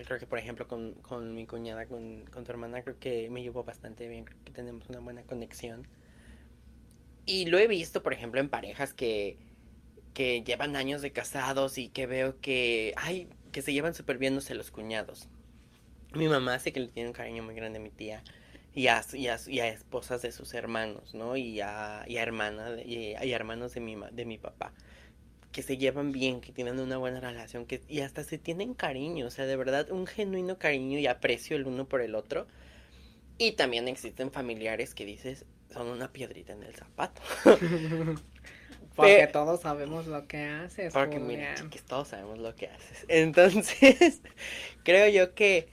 Creo 0.05 0.19
que, 0.19 0.27
por 0.27 0.39
ejemplo, 0.39 0.69
con, 0.69 0.95
con 0.95 1.35
mi 1.35 1.47
cuñada, 1.47 1.87
con, 1.87 2.25
con 2.27 2.45
tu 2.45 2.53
hermana, 2.53 2.83
creo 2.83 2.99
que 2.99 3.29
me 3.31 3.43
llevo 3.43 3.65
bastante 3.65 4.09
bien. 4.09 4.25
Creo 4.25 4.45
que 4.45 4.53
tenemos 4.53 4.89
una 4.89 5.01
buena 5.01 5.23
conexión. 5.23 5.87
Y 7.27 7.47
lo 7.47 7.59
he 7.59 7.67
visto, 7.67 8.03
por 8.03 8.13
ejemplo, 8.13 8.41
en 8.41 8.49
parejas 8.49 8.95
que 8.95 9.37
que 10.19 10.43
llevan 10.43 10.75
años 10.75 11.01
de 11.01 11.13
casados 11.13 11.79
y 11.79 11.91
que 11.91 12.09
veo 12.09 12.41
que, 12.41 12.93
ay, 12.97 13.29
que 13.53 13.63
se 13.63 13.73
llevan 13.73 13.95
súper 13.95 14.19
bien, 14.19 14.35
los 14.35 14.71
cuñados. 14.73 15.29
Mi 16.13 16.27
mamá 16.27 16.59
sé 16.59 16.73
que 16.73 16.81
le 16.81 16.89
tiene 16.89 17.11
un 17.11 17.15
cariño 17.15 17.45
muy 17.45 17.55
grande 17.55 17.79
a 17.79 17.83
mi 17.83 17.91
tía 17.91 18.25
y 18.75 18.89
a, 18.89 19.01
y 19.13 19.29
a, 19.29 19.69
esposas 19.69 20.21
de 20.23 20.33
sus 20.33 20.55
hermanos, 20.55 21.15
¿no? 21.15 21.37
Y 21.37 21.61
a, 21.61 22.05
y 22.09 22.17
a 22.17 22.23
hermanas, 22.23 22.81
y, 22.85 23.13
hermanos 23.31 23.75
de 23.75 23.81
mi, 23.81 23.97
de 24.11 24.25
mi 24.25 24.39
papá. 24.39 24.73
Que 25.53 25.63
se 25.63 25.79
llevan 25.79 26.13
bien, 26.13 26.41
que 26.41 26.53
tienen 26.53 26.79
una 26.79 26.99
buena 26.99 27.21
relación, 27.21 27.65
que, 27.67 27.81
y 27.89 28.01
hasta 28.01 28.23
se 28.23 28.39
tienen 28.39 28.75
cariño, 28.75 29.27
o 29.27 29.31
sea, 29.31 29.47
de 29.47 29.57
verdad, 29.57 29.91
un 29.91 30.07
genuino 30.07 30.59
cariño 30.59 30.99
y 30.99 31.07
aprecio 31.07 31.57
el 31.57 31.67
uno 31.67 31.89
por 31.89 32.01
el 32.01 32.15
otro. 32.15 32.47
Y 33.39 33.53
también 33.53 33.89
existen 33.89 34.31
familiares 34.31 34.95
que 34.95 35.05
dices, 35.05 35.47
son 35.73 35.89
una 35.89 36.13
piedrita 36.13 36.53
en 36.53 36.63
el 36.65 36.75
zapato. 36.75 37.23
Porque 38.97 39.29
todos 39.29 39.61
sabemos 39.61 40.09
lo 40.09 40.27
que 40.27 40.45
haces. 40.45 40.93
Porque 40.93 41.21
mira, 41.21 41.55
todos 41.87 42.09
sabemos 42.09 42.39
lo 42.39 42.57
que 42.57 42.67
haces. 42.67 43.05
Entonces, 43.09 44.21
creo 44.83 45.09
yo 45.09 45.35
que 45.35 45.69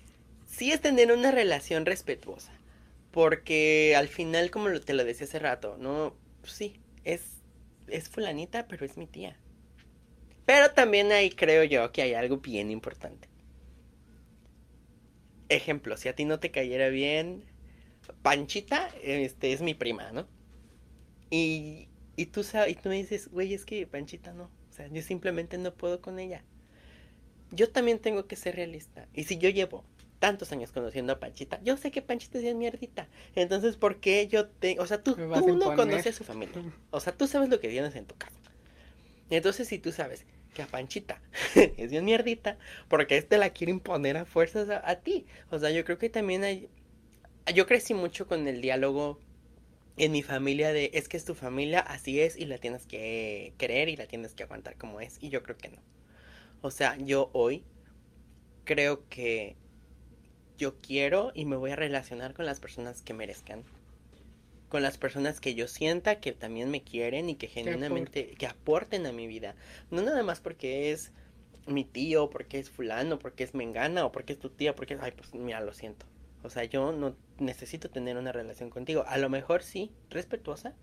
sí 0.45 0.71
es 0.71 0.79
tener 0.79 1.11
una 1.11 1.31
relación 1.31 1.87
respetuosa. 1.87 2.51
Porque 3.09 3.95
al 3.97 4.09
final, 4.09 4.51
como 4.51 4.69
te 4.79 4.93
lo 4.93 5.03
decía 5.03 5.25
hace 5.25 5.39
rato, 5.39 5.77
¿no? 5.79 6.13
Pues 6.41 6.53
sí, 6.53 6.79
es, 7.03 7.21
es 7.87 8.09
fulanita, 8.09 8.67
pero 8.67 8.85
es 8.85 8.95
mi 8.95 9.07
tía. 9.07 9.35
Pero 10.45 10.71
también 10.71 11.11
ahí 11.11 11.31
creo 11.31 11.63
yo 11.63 11.91
que 11.91 12.01
hay 12.01 12.13
algo 12.13 12.37
bien 12.37 12.71
importante. 12.71 13.27
Ejemplo, 15.49 15.97
si 15.97 16.09
a 16.09 16.15
ti 16.15 16.25
no 16.25 16.39
te 16.39 16.51
cayera 16.51 16.89
bien, 16.89 17.43
Panchita, 18.21 18.89
este, 19.01 19.53
es 19.53 19.61
mi 19.61 19.73
prima, 19.73 20.11
¿no? 20.11 20.27
Y 21.29 21.87
y 22.17 22.27
tú, 22.27 22.43
sabes, 22.43 22.71
y 22.71 22.75
tú 22.75 22.89
me 22.89 22.95
dices, 22.95 23.29
güey, 23.29 23.53
es 23.53 23.65
que 23.65 23.85
Panchita 23.87 24.33
no. 24.33 24.45
O 24.69 24.73
sea, 24.73 24.87
yo 24.87 25.01
simplemente 25.01 25.57
no 25.57 25.73
puedo 25.73 26.01
con 26.01 26.19
ella. 26.19 26.43
Yo 27.51 27.69
también 27.69 27.99
tengo 27.99 28.25
que 28.25 28.35
ser 28.35 28.55
realista. 28.55 29.07
Y 29.13 29.25
si 29.25 29.37
yo 29.37 29.49
llevo 29.49 29.83
tantos 30.19 30.51
años 30.51 30.71
conociendo 30.71 31.13
a 31.13 31.19
Panchita, 31.19 31.61
yo 31.63 31.77
sé 31.77 31.91
que 31.91 32.01
Panchita 32.01 32.39
es 32.39 32.55
mierdita. 32.55 33.07
Entonces, 33.35 33.75
¿por 33.77 33.99
qué 33.99 34.27
yo 34.27 34.47
tengo...? 34.47 34.81
O 34.81 34.87
sea, 34.87 35.03
tú, 35.03 35.15
tú 35.15 35.57
no 35.57 35.75
conoces 35.75 36.07
a 36.07 36.17
su 36.17 36.23
familia. 36.23 36.61
O 36.91 36.99
sea, 36.99 37.13
tú 37.13 37.27
sabes 37.27 37.49
lo 37.49 37.59
que 37.59 37.69
tienes 37.69 37.95
en 37.95 38.05
tu 38.05 38.15
casa. 38.15 38.39
Entonces, 39.29 39.67
si 39.67 39.79
tú 39.79 39.91
sabes 39.91 40.25
que 40.55 40.63
a 40.63 40.67
Panchita 40.67 41.21
es 41.55 41.91
bien 41.91 42.05
mierdita, 42.05 42.57
porque 42.87 43.17
este 43.17 43.37
la 43.37 43.51
quiere 43.51 43.69
imponer 43.71 44.17
a 44.17 44.25
fuerzas 44.25 44.67
a 44.69 44.95
ti. 44.95 45.27
O 45.51 45.59
sea, 45.59 45.69
yo 45.69 45.85
creo 45.85 45.99
que 45.99 46.09
también 46.09 46.43
hay... 46.43 46.67
Yo 47.53 47.67
crecí 47.67 47.93
mucho 47.93 48.27
con 48.27 48.47
el 48.47 48.61
diálogo 48.61 49.19
en 49.97 50.11
mi 50.11 50.23
familia 50.23 50.73
de 50.73 50.89
es 50.93 51.07
que 51.07 51.17
es 51.17 51.25
tu 51.25 51.35
familia, 51.35 51.79
así 51.79 52.19
es 52.19 52.37
y 52.37 52.45
la 52.45 52.57
tienes 52.57 52.87
que 52.87 53.53
querer 53.57 53.87
y 53.89 53.95
la 53.95 54.07
tienes 54.07 54.33
que 54.33 54.43
aguantar 54.43 54.77
como 54.77 54.99
es. 54.99 55.17
Y 55.21 55.29
yo 55.29 55.43
creo 55.43 55.57
que 55.57 55.69
no. 55.69 55.77
O 56.61 56.71
sea, 56.71 56.97
yo 56.97 57.29
hoy 57.33 57.63
creo 58.63 59.07
que 59.09 59.55
yo 60.57 60.79
quiero 60.81 61.31
y 61.35 61.45
me 61.45 61.55
voy 61.57 61.71
a 61.71 61.75
relacionar 61.75 62.33
con 62.33 62.45
las 62.45 62.59
personas 62.59 63.03
que 63.03 63.13
merezcan. 63.13 63.63
Con 64.75 64.83
las 64.83 64.97
personas 64.97 65.39
que 65.39 65.55
yo 65.55 65.69
sienta 65.69 66.19
que 66.19 66.33
también 66.33 66.69
me 66.69 66.83
quieren 66.83 67.29
y 67.29 67.35
que 67.35 67.47
genuinamente 67.47 68.35
que 68.37 68.45
aporten 68.45 69.05
a 69.05 69.13
mi 69.13 69.25
vida. 69.25 69.55
No 69.89 70.01
nada 70.01 70.21
más 70.21 70.41
porque 70.41 70.91
es 70.91 71.13
mi 71.65 71.85
tío, 71.85 72.29
porque 72.29 72.59
es 72.59 72.69
fulano, 72.69 73.17
porque 73.17 73.45
es 73.45 73.55
mengana 73.55 74.03
o 74.03 74.11
porque 74.11 74.33
es 74.33 74.39
tu 74.39 74.49
tía, 74.49 74.75
porque 74.75 74.97
ay, 74.99 75.13
pues 75.15 75.33
mira, 75.33 75.61
lo 75.61 75.73
siento. 75.73 76.05
O 76.43 76.49
sea, 76.49 76.65
yo 76.65 76.91
no 76.91 77.15
necesito 77.39 77.89
tener 77.89 78.17
una 78.17 78.33
relación 78.33 78.69
contigo. 78.69 79.05
A 79.07 79.17
lo 79.17 79.29
mejor 79.29 79.63
sí, 79.63 79.93
respetuosa. 80.09 80.73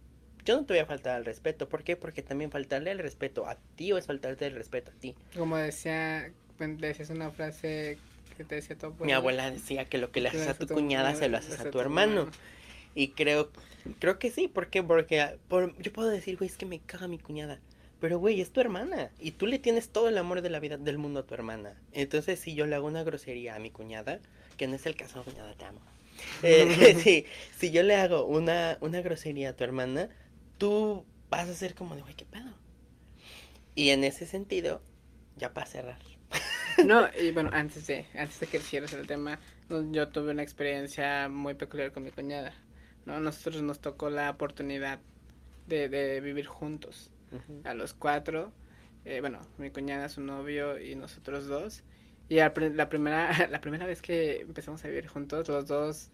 Yo 0.47 0.57
no 0.57 0.64
te 0.64 0.72
voy 0.72 0.80
a 0.80 0.86
faltar 0.86 1.16
al 1.16 1.26
respeto. 1.26 1.68
¿Por 1.68 1.84
qué? 1.84 1.95
Porque 1.95 2.22
también 2.22 2.51
faltarle 2.51 2.93
el 2.93 2.99
respeto 2.99 3.47
a 3.47 3.59
ti 3.76 3.93
o 3.93 3.99
es 3.99 4.07
faltarte 4.07 4.47
el 4.47 4.55
respeto 4.55 4.90
a 4.90 4.95
ti. 4.95 5.14
Como 5.36 5.59
decía, 5.59 6.32
decías 6.59 7.11
una 7.11 7.30
frase 7.30 7.99
que 8.38 8.45
te 8.45 8.55
decía 8.55 8.74
tu 8.74 8.86
abuela. 8.86 9.05
Mi 9.05 9.12
abuela 9.12 9.51
decía 9.51 9.84
que 9.84 9.99
lo 9.99 10.11
que 10.11 10.22
le 10.22 10.30
haces 10.30 10.49
a 10.49 10.55
tu 10.55 10.66
cuñada 10.66 11.14
se 11.14 11.28
lo 11.28 11.36
haces 11.36 11.61
a 11.61 11.70
tu 11.70 11.78
hermano. 11.78 12.30
Y 12.95 13.09
creo, 13.09 13.51
creo 13.99 14.18
que 14.18 14.30
sí. 14.30 14.49
¿Por 14.49 14.68
qué? 14.68 14.83
Porque 14.83 15.39
yo 15.78 15.93
puedo 15.93 16.09
decir, 16.09 16.37
güey, 16.37 16.51
es 16.51 16.57
que 16.57 16.66
me 16.66 16.80
caga 16.80 17.09
mi 17.09 17.18
cuñada. 17.18 17.61
Pero, 18.01 18.18
güey, 18.18 18.41
es 18.41 18.51
tu 18.51 18.61
hermana. 18.61 19.11
Y 19.20 19.33
tú 19.33 19.47
le 19.47 19.59
tienes 19.59 19.91
todo 19.91 20.09
el 20.09 20.18
amor 20.18 20.43
de 20.43 20.51
la 20.51 20.59
vida 20.59 20.76
del 20.76 20.99
mundo 20.99 21.20
a 21.20 21.22
tu 21.26 21.35
hermana. 21.35 21.80
Entonces, 21.93 22.41
si 22.41 22.55
yo 22.55 22.66
le 22.66 22.74
hago 22.74 22.89
una 22.89 23.05
grosería 23.05 23.55
a 23.55 23.61
mi 23.61 23.70
cuñada, 23.70 24.18
que 24.57 24.66
no 24.66 24.74
es 24.74 24.87
el 24.87 24.97
caso, 24.97 25.22
cuñada, 25.22 25.55
te 25.55 25.64
amo. 25.64 25.80
Eh, 26.43 27.26
si 27.59 27.70
yo 27.70 27.83
le 27.83 27.97
hago 27.97 28.26
una, 28.26 28.76
una 28.80 29.01
grosería 29.01 29.51
a 29.51 29.53
tu 29.57 29.64
hermana, 29.64 30.09
tú 30.59 31.05
vas 31.30 31.49
a 31.49 31.55
ser 31.55 31.74
como 31.74 31.97
de, 31.97 32.03
güey, 32.03 32.14
¿qué 32.14 32.24
pedo? 32.24 32.53
Y 33.74 33.91
en 33.91 34.05
ese 34.05 34.26
sentido, 34.26 34.83
ya 35.37 35.53
para 35.53 35.66
cerrar. 35.66 35.99
No, 36.87 37.07
y 37.20 37.33
bueno, 37.33 37.51
antes 37.53 37.87
de, 37.87 38.07
antes 38.14 38.41
de 38.41 38.47
que 38.47 38.59
cierres 38.59 38.93
el 38.95 39.07
tema, 39.07 39.39
yo 39.68 40.09
tuve 40.09 40.30
una 40.30 40.43
experiencia 40.43 41.28
muy 41.28 41.55
peculiar 41.55 41.93
con 41.93 42.03
mi 42.03 42.11
cuñada. 42.11 42.55
¿No? 43.07 43.20
Nosotros 43.20 43.62
nos 43.62 43.80
tocó 43.80 44.11
la 44.11 44.30
oportunidad 44.30 45.00
de, 45.66 45.88
de 45.88 46.20
vivir 46.20 46.46
juntos 46.46 47.11
a 47.64 47.74
los 47.74 47.94
cuatro. 47.94 48.53
Eh, 49.05 49.20
bueno, 49.20 49.40
mi 49.59 49.70
cuñada, 49.70 50.09
su 50.09 50.20
novio 50.20 50.80
y 50.80 50.94
nosotros 50.94 51.46
dos. 51.46 51.82
Y 52.28 52.36
la, 52.36 52.55
primera, 52.55 53.48
la 53.50 53.61
primera 53.61 53.86
vez 53.86 54.00
que 54.03 54.40
empezamos 54.40 54.84
a 54.84 54.88
vivir 54.88 55.07
juntos, 55.07 55.48
los 55.48 55.66
dos, 55.66 56.11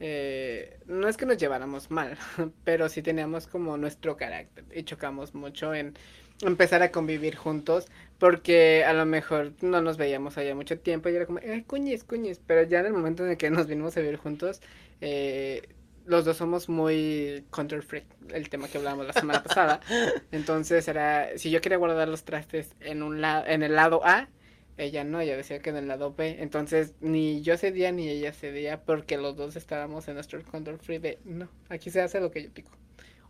eh, 0.00 0.78
no 0.86 1.08
es 1.08 1.16
que 1.16 1.26
nos 1.26 1.36
lleváramos 1.36 1.90
mal, 1.90 2.16
pero 2.64 2.88
sí 2.88 3.02
teníamos 3.02 3.46
como 3.46 3.76
nuestro 3.76 4.16
carácter 4.16 4.64
y 4.74 4.84
chocamos 4.84 5.34
mucho 5.34 5.74
en 5.74 5.94
empezar 6.42 6.82
a 6.82 6.92
convivir 6.92 7.34
juntos 7.34 7.88
porque 8.18 8.84
a 8.84 8.92
lo 8.92 9.04
mejor 9.06 9.52
no 9.60 9.82
nos 9.82 9.96
veíamos 9.96 10.38
allá 10.38 10.54
mucho 10.54 10.78
tiempo 10.78 11.08
y 11.08 11.16
era 11.16 11.26
como, 11.26 11.40
ay, 11.40 11.64
cuñes, 11.64 12.04
cuñes, 12.04 12.40
pero 12.46 12.62
ya 12.62 12.80
en 12.80 12.86
el 12.86 12.92
momento 12.92 13.24
en 13.24 13.30
el 13.32 13.36
que 13.36 13.50
nos 13.50 13.66
vinimos 13.66 13.96
a 13.96 14.00
vivir 14.00 14.16
juntos, 14.16 14.60
eh, 15.00 15.68
los 16.08 16.24
dos 16.24 16.36
somos 16.36 16.68
muy 16.68 17.44
counter 17.50 17.82
freak, 17.82 18.06
el 18.32 18.48
tema 18.48 18.68
que 18.68 18.78
hablábamos 18.78 19.06
la 19.06 19.12
semana 19.12 19.42
pasada. 19.42 19.80
Entonces 20.32 20.88
era, 20.88 21.36
si 21.36 21.50
yo 21.50 21.60
quería 21.60 21.78
guardar 21.78 22.08
los 22.08 22.24
trastes 22.24 22.74
en 22.80 23.02
un 23.02 23.20
lado, 23.20 23.44
en 23.46 23.62
el 23.62 23.74
lado 23.74 24.00
A, 24.04 24.28
ella 24.78 25.04
no, 25.04 25.20
ella 25.20 25.36
decía 25.36 25.58
que 25.58 25.70
en 25.70 25.76
el 25.76 25.88
lado 25.88 26.14
B. 26.14 26.36
Entonces 26.40 26.94
ni 27.00 27.42
yo 27.42 27.56
cedía 27.58 27.92
ni 27.92 28.08
ella 28.08 28.32
cedía 28.32 28.80
porque 28.84 29.18
los 29.18 29.36
dos 29.36 29.56
estábamos 29.56 30.08
en 30.08 30.14
nuestro 30.14 30.42
control 30.44 30.78
free 30.78 30.98
de 30.98 31.18
no, 31.24 31.48
aquí 31.68 31.90
se 31.90 32.00
hace 32.00 32.20
lo 32.20 32.30
que 32.30 32.44
yo 32.44 32.50
digo. 32.54 32.70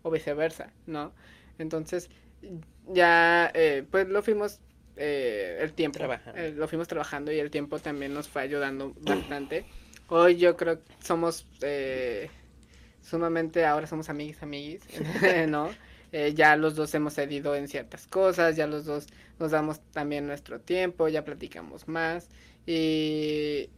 O 0.02 0.10
viceversa, 0.10 0.72
¿no? 0.86 1.12
Entonces 1.58 2.10
ya 2.86 3.50
eh, 3.54 3.84
pues 3.90 4.08
lo 4.08 4.22
fuimos 4.22 4.60
eh, 4.96 5.58
el 5.60 5.72
tiempo, 5.72 5.98
eh, 6.34 6.52
lo 6.56 6.68
fuimos 6.68 6.88
trabajando 6.88 7.32
y 7.32 7.38
el 7.38 7.50
tiempo 7.50 7.78
también 7.78 8.14
nos 8.14 8.28
fue 8.28 8.42
ayudando 8.42 8.94
bastante. 9.00 9.64
Hoy 10.08 10.36
yo 10.36 10.56
creo 10.56 10.82
que 10.82 10.92
somos 11.04 11.46
eh, 11.62 12.30
sumamente 13.08 13.64
ahora 13.64 13.86
somos 13.86 14.08
amiguis, 14.08 14.42
amiguis, 14.42 14.82
¿no? 15.48 15.70
Eh, 16.12 16.32
ya 16.34 16.56
los 16.56 16.74
dos 16.74 16.94
hemos 16.94 17.14
cedido 17.14 17.54
en 17.54 17.68
ciertas 17.68 18.06
cosas, 18.06 18.56
ya 18.56 18.66
los 18.66 18.84
dos 18.84 19.06
nos 19.38 19.50
damos 19.50 19.80
también 19.92 20.26
nuestro 20.26 20.60
tiempo, 20.60 21.08
ya 21.08 21.24
platicamos 21.24 21.86
más 21.86 22.28
y, 22.66 23.68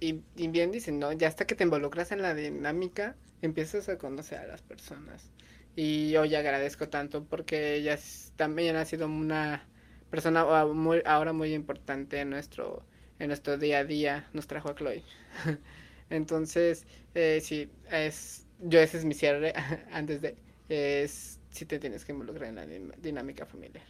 y, 0.00 0.22
bien 0.48 0.72
dicen, 0.72 0.98
¿no? 0.98 1.12
Ya 1.12 1.28
hasta 1.28 1.46
que 1.46 1.54
te 1.54 1.64
involucras 1.64 2.10
en 2.12 2.22
la 2.22 2.34
dinámica, 2.34 3.16
empiezas 3.42 3.88
a 3.88 3.98
conocer 3.98 4.38
a 4.38 4.46
las 4.46 4.62
personas. 4.62 5.30
Y 5.76 6.16
hoy 6.16 6.34
agradezco 6.34 6.88
tanto 6.88 7.24
porque 7.24 7.76
ella 7.76 7.96
también 8.36 8.74
ha 8.74 8.84
sido 8.84 9.06
una 9.06 9.64
persona 10.10 10.44
muy, 10.66 11.02
ahora 11.04 11.32
muy 11.32 11.54
importante 11.54 12.20
en 12.20 12.30
nuestro, 12.30 12.82
en 13.20 13.28
nuestro 13.28 13.56
día 13.56 13.78
a 13.78 13.84
día, 13.84 14.28
nos 14.32 14.48
trajo 14.48 14.70
a 14.70 14.74
Chloe. 14.74 15.04
Entonces, 16.10 16.86
eh, 17.14 17.40
sí, 17.40 17.70
es 17.92 18.47
yo 18.60 18.80
ese 18.80 18.98
es 18.98 19.04
mi 19.04 19.14
cierre 19.14 19.52
antes 19.92 20.20
de 20.20 20.36
es 20.68 21.40
si 21.50 21.64
te 21.64 21.78
tienes 21.78 22.04
que 22.04 22.12
involucrar 22.12 22.50
en 22.50 22.56
la 22.56 22.96
dinámica 22.96 23.46
familiar. 23.46 23.84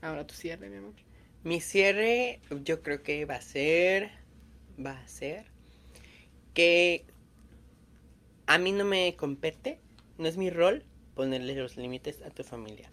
Ahora 0.00 0.26
tu 0.26 0.34
cierre, 0.34 0.68
mi 0.70 0.76
amor. 0.76 0.94
Mi 1.42 1.60
cierre 1.60 2.40
yo 2.64 2.82
creo 2.82 3.02
que 3.02 3.24
va 3.26 3.36
a 3.36 3.42
ser 3.42 4.10
va 4.84 4.98
a 4.98 5.08
ser 5.08 5.44
que 6.54 7.04
a 8.46 8.58
mí 8.58 8.72
no 8.72 8.84
me 8.84 9.14
compete, 9.16 9.80
no 10.18 10.26
es 10.26 10.36
mi 10.36 10.50
rol 10.50 10.84
ponerle 11.14 11.54
los 11.54 11.76
límites 11.76 12.22
a 12.22 12.30
tu 12.30 12.44
familia. 12.44 12.90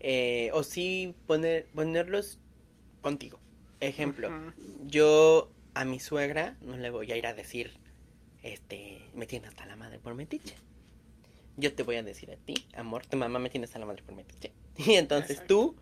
Eh, 0.00 0.50
o 0.52 0.62
sí 0.62 1.14
poner, 1.26 1.66
ponerlos 1.74 2.38
contigo. 3.02 3.38
Ejemplo, 3.80 4.30
yo 4.86 5.50
a 5.74 5.84
mi 5.84 6.00
suegra 6.00 6.56
no 6.60 6.76
le 6.76 6.90
voy 6.90 7.12
a 7.12 7.16
ir 7.16 7.26
a 7.26 7.34
decir 7.34 7.72
este, 8.42 9.02
me 9.14 9.26
tiene 9.26 9.48
hasta 9.48 9.66
la 9.66 9.76
madre 9.76 9.98
por 9.98 10.14
metiche. 10.14 10.54
Yo 11.56 11.74
te 11.74 11.82
voy 11.82 11.96
a 11.96 12.02
decir 12.02 12.30
a 12.30 12.36
ti, 12.36 12.54
amor, 12.74 13.06
tu 13.06 13.16
mamá 13.16 13.38
me 13.38 13.50
tiene 13.50 13.64
hasta 13.64 13.78
la 13.78 13.86
madre 13.86 14.02
por 14.02 14.14
metiche. 14.14 14.52
Y 14.76 14.94
entonces 14.94 15.46
tú, 15.46 15.76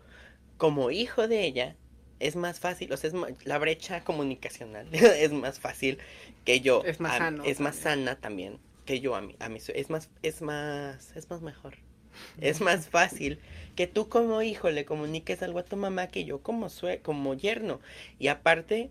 como 0.57 0.91
hijo 0.91 1.27
de 1.27 1.45
ella, 1.45 1.75
es 2.19 2.35
más 2.35 2.59
fácil, 2.59 2.91
o 2.91 2.97
sea, 2.97 3.09
es 3.09 3.45
la 3.45 3.57
brecha 3.57 4.03
comunicacional 4.03 4.87
es 4.93 5.31
más 5.31 5.59
fácil 5.59 5.99
que 6.43 6.59
yo. 6.61 6.83
Es 6.83 6.99
más 6.99 7.21
Es 7.45 7.59
más 7.59 7.75
sana 7.75 8.15
también 8.17 8.59
que 8.85 8.99
yo 8.99 9.15
a 9.15 9.21
mí, 9.21 9.35
a 9.39 9.49
mí. 9.49 9.59
Es 9.73 9.89
más, 9.89 10.09
es 10.23 10.41
más, 10.41 11.15
es 11.15 11.29
más 11.29 11.41
mejor. 11.41 11.75
Es 12.41 12.59
más 12.59 12.89
fácil 12.89 13.39
que 13.75 13.85
tú 13.87 14.09
como 14.09 14.41
hijo 14.41 14.71
le 14.71 14.83
comuniques 14.83 15.41
algo 15.43 15.59
a 15.59 15.63
tu 15.63 15.77
mamá 15.77 16.07
que 16.07 16.25
yo 16.25 16.41
como 16.41 16.69
sue 16.69 16.99
como 17.01 17.33
yerno. 17.35 17.79
Y 18.17 18.27
aparte, 18.27 18.89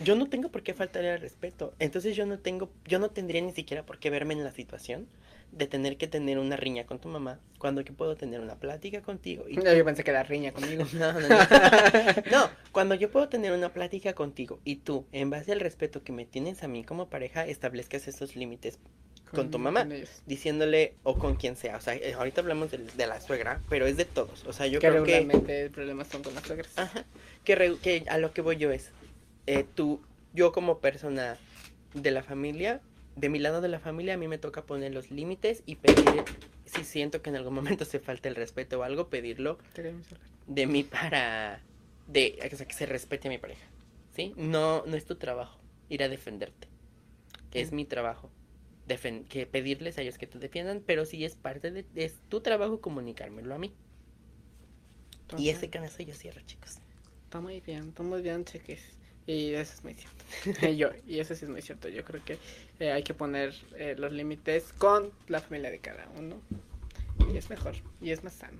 yo 0.00 0.16
no 0.16 0.28
tengo 0.28 0.48
por 0.50 0.62
qué 0.62 0.74
faltarle 0.74 1.10
al 1.10 1.20
respeto. 1.20 1.74
Entonces 1.78 2.16
yo 2.16 2.26
no 2.26 2.38
tengo, 2.38 2.70
yo 2.86 2.98
no 2.98 3.10
tendría 3.10 3.40
ni 3.40 3.52
siquiera 3.52 3.84
por 3.84 3.98
qué 3.98 4.10
verme 4.10 4.34
en 4.34 4.44
la 4.44 4.52
situación 4.52 5.06
de 5.52 5.66
tener 5.66 5.98
que 5.98 6.06
tener 6.06 6.38
una 6.38 6.56
riña 6.56 6.84
con 6.84 6.98
tu 6.98 7.08
mamá 7.08 7.38
cuando 7.58 7.82
yo 7.82 7.92
puedo 7.92 8.16
tener 8.16 8.40
una 8.40 8.56
plática 8.56 9.02
contigo. 9.02 9.44
Y 9.48 9.56
yo 9.56 9.84
pensé 9.84 10.02
que 10.02 10.10
era 10.10 10.22
riña 10.22 10.52
conmigo. 10.52 10.84
no, 10.94 11.12
no, 11.12 11.20
no. 11.20 11.28
no, 12.30 12.50
cuando 12.72 12.94
yo 12.94 13.10
puedo 13.10 13.28
tener 13.28 13.52
una 13.52 13.72
plática 13.72 14.14
contigo 14.14 14.60
y 14.64 14.76
tú, 14.76 15.06
en 15.12 15.30
base 15.30 15.52
al 15.52 15.60
respeto 15.60 16.02
que 16.02 16.12
me 16.12 16.24
tienes 16.24 16.62
a 16.62 16.68
mí 16.68 16.84
como 16.84 17.08
pareja, 17.08 17.46
establezcas 17.46 18.08
esos 18.08 18.34
límites 18.34 18.78
con, 19.30 19.50
tu 19.50 19.58
mamá, 19.58 19.86
diciéndole 20.26 20.94
o 21.02 21.18
con 21.18 21.36
quien 21.36 21.56
sea. 21.56 21.76
O 21.76 21.80
sea, 21.80 21.94
eh, 21.94 22.14
ahorita 22.14 22.40
hablamos 22.40 22.70
de, 22.70 23.06
la 23.06 23.20
suegra, 23.20 23.62
pero 23.68 23.86
es 23.86 23.96
de 23.96 24.04
todos. 24.04 24.44
O 24.46 24.52
sea, 24.52 24.66
yo 24.66 24.78
creo 24.78 25.04
que... 25.04 25.18
el 25.18 25.70
problema 25.70 26.04
son 26.04 26.22
con 26.22 26.34
las 26.34 26.44
suegras. 26.44 26.76
Ajá. 26.76 27.04
Que, 27.44 27.76
que 27.82 28.04
a 28.08 28.18
lo 28.18 28.32
que 28.32 28.42
voy 28.42 28.56
yo 28.56 28.70
es, 28.70 28.90
eh, 29.46 29.64
tú, 29.74 30.00
yo 30.34 30.52
como 30.52 30.78
persona 30.78 31.38
de 31.94 32.10
la 32.10 32.22
familia, 32.22 32.80
de 33.16 33.28
mi 33.28 33.38
lado 33.38 33.60
de 33.60 33.68
la 33.68 33.80
familia, 33.80 34.14
a 34.14 34.16
mí 34.16 34.28
me 34.28 34.38
toca 34.38 34.62
poner 34.64 34.92
los 34.92 35.10
límites 35.10 35.62
y 35.66 35.76
pedir, 35.76 36.24
si 36.64 36.84
siento 36.84 37.22
que 37.22 37.30
en 37.30 37.36
algún 37.36 37.54
momento 37.54 37.84
se 37.84 37.98
falta 37.98 38.28
el 38.28 38.34
respeto 38.34 38.80
o 38.80 38.82
algo, 38.82 39.08
pedirlo 39.08 39.58
de 40.46 40.66
mí 40.66 40.84
para, 40.84 41.60
de, 42.06 42.38
o 42.52 42.56
sea, 42.56 42.66
que 42.66 42.74
se 42.74 42.86
respete 42.86 43.28
a 43.28 43.30
mi 43.30 43.38
pareja, 43.38 43.66
¿sí? 44.14 44.32
No, 44.36 44.84
no 44.86 44.96
es 44.96 45.04
tu 45.04 45.16
trabajo 45.16 45.58
ir 45.88 46.02
a 46.02 46.08
defenderte, 46.08 46.68
es 47.52 47.72
mi 47.72 47.84
trabajo. 47.84 48.30
que 49.28 49.46
pedirles 49.46 49.98
a 49.98 50.02
ellos 50.02 50.18
que 50.18 50.26
te 50.26 50.38
defiendan, 50.38 50.82
pero 50.84 51.04
sí 51.04 51.24
es 51.24 51.36
parte 51.36 51.70
de, 51.70 51.84
es 51.94 52.14
tu 52.28 52.40
trabajo 52.40 52.80
comunicármelo 52.80 53.54
a 53.54 53.58
mí. 53.58 53.72
Y 55.38 55.48
ese 55.48 55.70
canal 55.70 55.90
yo 55.90 56.14
cierro, 56.14 56.40
chicos. 56.42 56.78
Está 57.24 57.40
muy 57.40 57.60
bien, 57.60 57.88
está 57.88 58.02
muy 58.02 58.20
bien, 58.20 58.44
cheques. 58.44 58.82
Y 59.26 59.54
eso 59.54 59.72
es 59.74 59.84
muy 59.84 59.94
cierto. 59.94 60.68
yo, 60.76 60.90
y 61.06 61.20
eso 61.20 61.34
sí 61.34 61.44
es 61.44 61.50
muy 61.50 61.62
cierto. 61.62 61.88
Yo 61.88 62.04
creo 62.04 62.24
que 62.24 62.38
eh, 62.80 62.92
hay 62.92 63.02
que 63.02 63.14
poner 63.14 63.54
eh, 63.76 63.94
los 63.96 64.12
límites 64.12 64.72
con 64.78 65.12
la 65.28 65.40
familia 65.40 65.70
de 65.70 65.78
cada 65.78 66.08
uno. 66.16 66.40
Y 67.32 67.36
es 67.36 67.50
mejor. 67.50 67.74
Y 68.00 68.10
es 68.10 68.24
más 68.24 68.34
sano. 68.34 68.58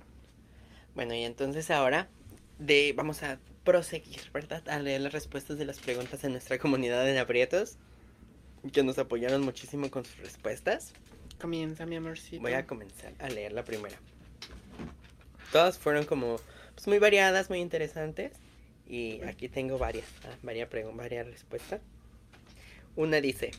Bueno, 0.95 1.13
y 1.13 1.23
entonces 1.23 1.69
ahora 1.71 2.07
de, 2.59 2.93
vamos 2.95 3.23
a 3.23 3.39
proseguir, 3.63 4.21
¿verdad? 4.33 4.67
A 4.69 4.79
leer 4.79 5.01
las 5.01 5.13
respuestas 5.13 5.57
de 5.57 5.65
las 5.65 5.79
preguntas 5.79 6.23
en 6.23 6.31
nuestra 6.31 6.57
comunidad 6.57 7.09
en 7.09 7.17
aprietos. 7.17 7.77
Que 8.71 8.83
nos 8.83 8.97
apoyaron 8.97 9.41
muchísimo 9.41 9.91
con 9.91 10.05
sus 10.05 10.17
respuestas. 10.19 10.93
Comienza, 11.41 11.85
mi 11.85 11.97
amorcito. 11.97 12.41
Voy 12.41 12.53
a 12.53 12.65
comenzar 12.65 13.13
a 13.19 13.27
leer 13.27 13.51
la 13.51 13.65
primera. 13.65 13.97
Todas 15.51 15.77
fueron 15.77 16.05
como 16.05 16.39
pues, 16.73 16.87
muy 16.87 16.99
variadas, 16.99 17.49
muy 17.49 17.59
interesantes. 17.59 18.31
Y 18.87 19.21
aquí 19.23 19.49
tengo 19.49 19.77
varias, 19.77 20.05
ah, 20.25 20.35
varias, 20.43 20.69
varias 20.95 21.27
respuestas. 21.27 21.81
Una 22.95 23.21
dice, 23.21 23.51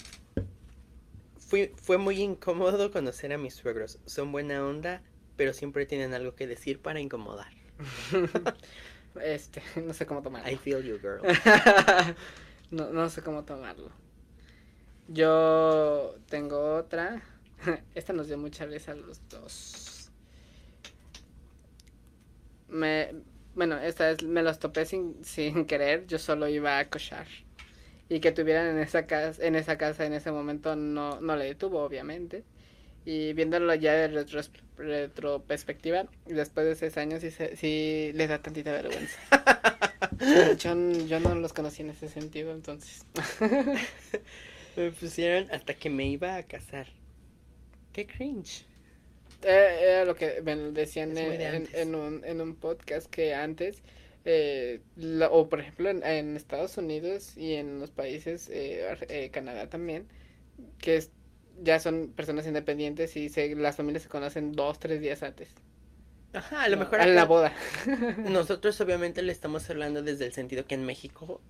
Fui, 1.46 1.72
fue 1.76 1.98
muy 1.98 2.22
incómodo 2.22 2.90
conocer 2.90 3.32
a 3.32 3.38
mis 3.38 3.54
suegros. 3.54 3.98
Son 4.06 4.32
buena 4.32 4.64
onda, 4.64 5.02
pero 5.36 5.52
siempre 5.52 5.86
tienen 5.86 6.14
algo 6.14 6.34
que 6.34 6.46
decir 6.46 6.80
para 6.80 7.00
incomodar. 7.00 7.52
este, 9.22 9.62
no 9.84 9.92
sé 9.92 10.06
cómo 10.06 10.22
tomarlo. 10.22 10.50
I 10.50 10.56
feel 10.56 10.82
you, 10.82 10.98
girl. 10.98 11.20
no, 12.70 12.90
no 12.90 13.08
sé 13.10 13.22
cómo 13.22 13.44
tomarlo. 13.44 13.90
Yo 15.08 16.16
tengo 16.28 16.76
otra. 16.76 17.22
Esta 17.94 18.12
nos 18.12 18.28
dio 18.28 18.38
mucha 18.38 18.64
risa 18.64 18.92
a 18.92 18.96
los 18.96 19.20
dos. 19.28 20.10
Me, 22.68 23.12
bueno, 23.54 23.78
esta 23.78 24.10
es, 24.10 24.22
me 24.22 24.42
los 24.42 24.58
topé 24.58 24.86
sin, 24.86 25.16
sin 25.24 25.64
querer. 25.66 26.06
Yo 26.06 26.18
solo 26.18 26.48
iba 26.48 26.78
a 26.78 26.88
cochar 26.88 27.26
y 28.08 28.20
que 28.20 28.32
tuvieran 28.32 28.68
en 28.68 28.78
esa 28.78 29.06
casa, 29.06 29.44
en 29.44 29.56
esa 29.56 29.78
casa 29.78 30.04
en 30.04 30.12
ese 30.12 30.30
momento 30.30 30.76
no, 30.76 31.20
no 31.20 31.36
le 31.36 31.46
detuvo, 31.46 31.82
obviamente. 31.82 32.44
Y 33.06 33.34
viéndolo 33.34 33.74
ya 33.74 33.92
de 33.92 34.08
retro, 34.08 34.40
retroperspectiva, 34.76 36.06
después 36.26 36.66
de 36.66 36.74
seis 36.74 36.96
años 36.96 37.20
sí, 37.20 37.30
sí 37.30 38.12
les 38.14 38.28
da 38.28 38.40
tantita 38.40 38.72
vergüenza. 38.72 39.18
yo, 40.58 41.06
yo 41.06 41.20
no 41.20 41.34
los 41.34 41.52
conocí 41.52 41.82
en 41.82 41.90
ese 41.90 42.08
sentido, 42.08 42.52
entonces. 42.52 43.04
me 44.76 44.90
pusieron 44.92 45.50
hasta 45.52 45.74
que 45.74 45.90
me 45.90 46.06
iba 46.06 46.36
a 46.36 46.42
casar. 46.44 46.86
Qué 47.92 48.06
cringe. 48.06 48.64
Eh, 49.44 49.78
era 49.82 50.04
lo 50.04 50.14
que 50.14 50.40
me 50.42 50.56
decían 50.56 51.16
en, 51.16 51.68
en, 51.72 51.94
un, 51.94 52.24
en 52.24 52.40
un 52.40 52.54
podcast 52.56 53.08
que 53.10 53.34
antes 53.34 53.82
eh, 54.26 54.80
o 55.30 55.48
por 55.48 55.60
ejemplo 55.60 55.90
en, 55.90 56.36
Estados 56.36 56.78
Unidos 56.78 57.36
y 57.36 57.54
en 57.54 57.78
los 57.78 57.90
países, 57.90 58.48
eh, 58.48 58.96
eh, 59.08 59.30
Canadá 59.30 59.68
también, 59.68 60.08
que 60.78 60.96
es, 60.96 61.10
ya 61.62 61.78
son 61.78 62.12
personas 62.16 62.46
independientes 62.46 63.16
y 63.16 63.28
se, 63.28 63.54
las 63.54 63.76
familias 63.76 64.04
se 64.04 64.08
conocen 64.08 64.52
dos, 64.52 64.78
tres 64.78 65.00
días 65.00 65.22
antes. 65.22 65.50
Ajá, 66.32 66.64
a 66.64 66.68
lo 66.68 66.78
mejor. 66.78 67.00
A 67.00 67.06
la 67.06 67.26
boda. 67.26 67.52
Nosotros 68.18 68.80
obviamente 68.80 69.22
le 69.22 69.30
estamos 69.30 69.68
hablando 69.70 70.02
desde 70.02 70.26
el 70.26 70.32
sentido 70.32 70.66
que 70.66 70.74
en 70.74 70.84
México 70.84 71.40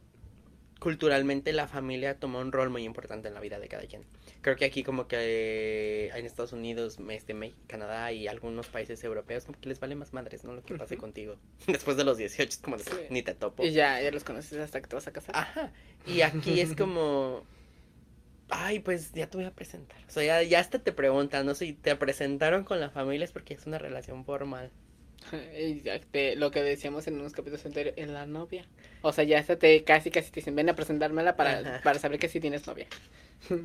culturalmente 0.85 1.55
la 1.55 1.67
familia 1.67 2.17
toma 2.17 2.41
un 2.41 2.53
rol 2.53 2.69
muy 2.69 2.85
importante 2.85 3.29
en 3.29 3.33
la 3.33 3.41
vida 3.41 3.59
de 3.59 3.69
cada 3.69 3.87
quien. 3.87 4.05
Creo 4.43 4.55
que 4.55 4.67
aquí 4.67 4.85
como 4.85 5.09
que 5.09 6.11
en 6.15 6.27
Estados 6.27 6.53
Unidos, 6.53 6.99
este, 7.09 7.33
México, 7.33 7.59
Canadá 7.67 8.13
y 8.13 8.29
algunos 8.29 8.67
países 8.67 9.03
europeos 9.03 9.47
como 9.47 9.59
que 9.59 9.71
les 9.71 9.81
vale 9.81 9.95
más 9.95 10.13
madres, 10.13 10.45
¿no? 10.45 10.53
Lo 10.53 10.63
que 10.63 10.75
pase 10.75 10.99
contigo. 10.99 11.37
Después 11.67 11.97
de 11.97 12.05
los 12.05 12.19
18 12.19 12.51
es 12.51 12.59
como 12.59 12.77
ni 13.09 13.23
te 13.23 13.35
topo. 13.35 13.65
Y 13.65 13.71
ya, 13.73 13.99
ya 14.03 14.11
los 14.11 14.25
conoces 14.25 14.59
hasta 14.59 14.83
que 14.83 14.87
te 14.87 14.95
vas 14.95 15.07
a 15.07 15.13
casar. 15.15 15.35
Ajá. 15.35 15.73
Y 16.07 16.21
aquí 16.21 16.61
es 16.61 16.75
como 16.77 17.47
ay, 18.51 18.81
pues 18.81 19.13
ya 19.15 19.27
te 19.27 19.39
voy 19.39 19.47
a 19.47 19.53
presentar. 19.53 19.97
O 20.07 20.11
sea, 20.11 20.23
ya, 20.23 20.43
ya 20.43 20.61
hasta 20.61 20.79
te 20.81 20.93
preguntan, 20.93 21.47
no 21.47 21.55
sé, 21.55 21.65
si 21.65 21.73
te 21.73 21.97
presentaron 21.97 22.65
con 22.65 22.79
la 22.79 22.91
familia 22.91 23.25
es 23.25 23.33
porque 23.33 23.55
es 23.55 23.65
una 23.65 23.79
relación 23.79 24.27
formal. 24.27 24.71
Lo 26.37 26.51
que 26.51 26.63
decíamos 26.63 27.07
en 27.07 27.19
unos 27.19 27.33
capítulos 27.33 27.65
anteriores, 27.67 28.03
en 28.03 28.15
la 28.15 28.27
novia. 28.27 28.67
O 29.03 29.13
sea, 29.13 29.25
ya 29.25 29.39
hasta 29.39 29.57
te 29.57 29.85
casi 29.85 30.11
casi 30.11 30.31
te 30.31 30.41
dicen, 30.41 30.55
ven 30.55 30.69
a 30.69 30.75
presentármela 30.75 31.37
para, 31.37 31.81
para 31.83 31.99
saber 31.99 32.19
que 32.19 32.29
sí 32.29 32.41
tienes 32.41 32.67
novia. 32.67 32.87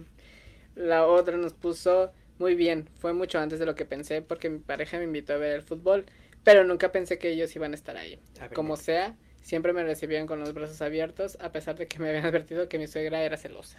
la 0.75 1.05
otra 1.05 1.37
nos 1.37 1.53
puso, 1.53 2.11
muy 2.37 2.55
bien, 2.55 2.89
fue 2.99 3.13
mucho 3.13 3.39
antes 3.39 3.59
de 3.59 3.65
lo 3.65 3.75
que 3.75 3.85
pensé 3.85 4.21
porque 4.21 4.49
mi 4.49 4.59
pareja 4.59 4.97
me 4.97 5.03
invitó 5.05 5.33
a 5.33 5.37
ver 5.37 5.53
el 5.53 5.61
fútbol, 5.61 6.05
pero 6.43 6.63
nunca 6.63 6.91
pensé 6.91 7.17
que 7.17 7.29
ellos 7.29 7.55
iban 7.55 7.71
a 7.73 7.75
estar 7.75 7.97
ahí. 7.97 8.19
Como 8.53 8.77
sea, 8.77 9.15
siempre 9.41 9.73
me 9.73 9.83
recibían 9.83 10.27
con 10.27 10.39
los 10.39 10.53
brazos 10.53 10.81
abiertos, 10.81 11.37
a 11.41 11.51
pesar 11.51 11.75
de 11.77 11.87
que 11.87 11.99
me 11.99 12.09
habían 12.09 12.25
advertido 12.27 12.69
que 12.69 12.79
mi 12.79 12.87
suegra 12.87 13.21
era 13.21 13.37
celosa. 13.37 13.77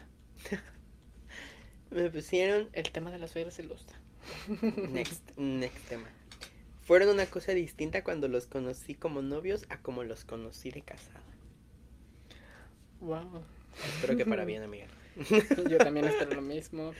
me 1.91 2.11
pusieron 2.11 2.68
el 2.73 2.91
tema 2.91 3.11
de 3.11 3.18
la 3.18 3.29
suegra 3.29 3.51
celosa. 3.51 3.99
Next, 4.93 5.37
next 5.37 5.89
tema 5.89 6.20
fueron 6.91 7.11
una 7.11 7.26
cosa 7.26 7.55
distinta 7.55 8.03
cuando 8.03 8.26
los 8.26 8.49
conocí 8.49 8.97
como 8.97 9.22
novios 9.22 9.64
a 9.68 9.80
como 9.80 10.03
los 10.03 10.24
conocí 10.24 10.72
de 10.72 10.82
casada. 10.82 11.22
Wow. 12.99 13.45
Espero 13.95 14.16
que 14.16 14.26
para 14.26 14.45
bien, 14.45 14.64
amiga. 14.64 14.88
Yo 15.70 15.78
también 15.78 16.07
espero 16.09 16.34
lo 16.34 16.43
mismo. 16.43 16.93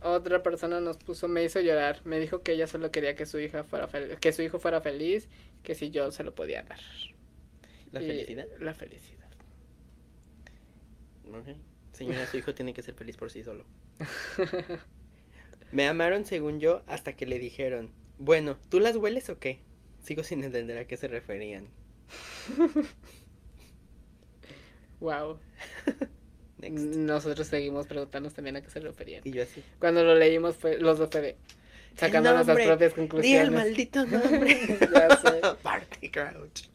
Otra 0.00 0.42
persona 0.42 0.80
nos 0.80 0.96
puso, 0.96 1.28
me 1.28 1.44
hizo 1.44 1.60
llorar. 1.60 2.00
Me 2.06 2.18
dijo 2.20 2.40
que 2.40 2.52
ella 2.52 2.66
solo 2.66 2.90
quería 2.90 3.14
que 3.14 3.26
su 3.26 3.38
hija 3.38 3.64
fuera 3.64 3.86
que 4.18 4.32
su 4.32 4.40
hijo 4.40 4.58
fuera 4.58 4.80
feliz, 4.80 5.28
que 5.62 5.74
si 5.74 5.90
yo 5.90 6.10
se 6.10 6.24
lo 6.24 6.34
podía 6.34 6.62
dar. 6.62 6.80
¿La 7.90 8.00
felicidad? 8.00 8.46
La 8.60 8.72
felicidad. 8.72 9.28
Señora, 11.92 12.26
su 12.28 12.38
hijo 12.38 12.54
tiene 12.54 12.72
que 12.72 12.80
ser 12.80 12.94
feliz 12.94 13.18
por 13.18 13.30
sí 13.30 13.44
solo. 13.44 13.66
Me 15.70 15.86
amaron 15.86 16.24
según 16.24 16.60
yo 16.60 16.82
hasta 16.86 17.12
que 17.12 17.26
le 17.26 17.38
dijeron, 17.38 17.92
bueno, 18.22 18.56
¿tú 18.68 18.78
las 18.78 18.96
hueles 18.96 19.28
o 19.30 19.38
qué? 19.38 19.58
Sigo 20.02 20.22
sin 20.22 20.44
entender 20.44 20.78
a 20.78 20.86
qué 20.86 20.96
se 20.96 21.08
referían. 21.08 21.66
wow. 25.00 25.38
Nosotros 26.58 27.48
seguimos 27.48 27.88
preguntándonos 27.88 28.34
también 28.34 28.56
a 28.56 28.62
qué 28.62 28.70
se 28.70 28.78
referían. 28.78 29.22
Y 29.24 29.32
yo 29.32 29.42
así. 29.42 29.64
Cuando 29.80 30.04
lo 30.04 30.14
leímos 30.14 30.56
fue 30.56 30.78
los 30.78 30.98
dos 30.98 31.10
fue 31.10 31.20
de 31.20 31.36
sacando 31.96 32.32
nuestras 32.32 32.64
propias 32.64 32.94
conclusiones. 32.94 33.42
el 33.42 33.50
maldito 33.50 34.06
nombre. 34.06 34.78
ya 34.80 35.16
sé. 35.16 35.40
Party 35.60 36.08
Crouch. 36.08 36.68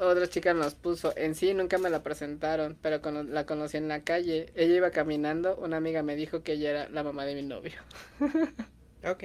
Otra 0.00 0.28
chica 0.28 0.54
nos 0.54 0.74
puso, 0.74 1.16
en 1.16 1.36
sí 1.36 1.54
nunca 1.54 1.78
me 1.78 1.88
la 1.88 2.02
presentaron, 2.02 2.76
pero 2.82 3.00
la 3.22 3.46
conocí 3.46 3.76
en 3.76 3.86
la 3.86 4.02
calle. 4.02 4.46
Ella 4.56 4.74
iba 4.74 4.90
caminando, 4.90 5.56
una 5.56 5.76
amiga 5.76 6.02
me 6.02 6.16
dijo 6.16 6.42
que 6.42 6.54
ella 6.54 6.70
era 6.70 6.88
la 6.88 7.04
mamá 7.04 7.24
de 7.24 7.36
mi 7.36 7.42
novio. 7.42 7.80
ok. 9.04 9.24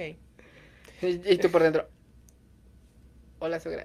Y, 1.02 1.38
tú 1.38 1.50
por 1.50 1.62
dentro. 1.62 1.88
Hola, 3.40 3.60
suegra. 3.60 3.84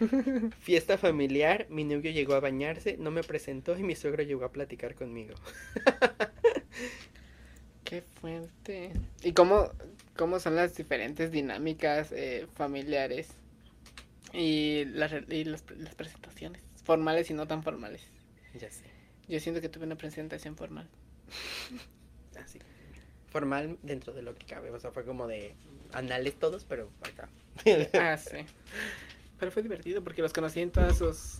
Fiesta 0.60 0.98
familiar, 0.98 1.66
mi 1.70 1.84
novio 1.84 2.10
llegó 2.10 2.34
a 2.34 2.40
bañarse, 2.40 2.96
no 2.98 3.10
me 3.10 3.22
presentó 3.22 3.78
y 3.78 3.82
mi 3.82 3.96
suegro 3.96 4.22
llegó 4.22 4.44
a 4.44 4.52
platicar 4.52 4.94
conmigo. 4.94 5.34
Qué 7.84 8.02
fuerte. 8.02 8.92
¿Y 9.22 9.32
cómo, 9.32 9.70
cómo 10.16 10.38
son 10.38 10.54
las 10.54 10.76
diferentes 10.76 11.32
dinámicas 11.32 12.12
eh, 12.12 12.46
familiares 12.54 13.28
y, 14.34 14.84
las, 14.84 15.12
y 15.28 15.44
las, 15.44 15.62
presentaciones? 15.62 16.62
Formales 16.84 17.30
y 17.30 17.34
no 17.34 17.48
tan 17.48 17.62
formales. 17.62 18.02
Ya 18.54 18.70
sé. 18.70 18.84
Yo 19.28 19.40
siento 19.40 19.60
que 19.60 19.68
tuve 19.68 19.86
una 19.86 19.96
presentación 19.96 20.56
formal. 20.56 20.88
Formal 23.30 23.78
dentro 23.82 24.12
de 24.12 24.22
lo 24.22 24.34
que 24.34 24.46
cabe. 24.46 24.70
O 24.70 24.78
sea, 24.80 24.90
fue 24.90 25.04
como 25.04 25.26
de 25.26 25.54
anales 25.92 26.34
todos, 26.38 26.64
pero 26.64 26.90
acá. 27.02 27.28
ah, 28.00 28.16
sí. 28.16 28.38
Pero 29.38 29.50
fue 29.50 29.62
divertido 29.62 30.04
porque 30.04 30.22
los 30.22 30.32
conocí 30.32 30.60
en 30.60 30.70
todas 30.70 30.98
sus, 30.98 31.38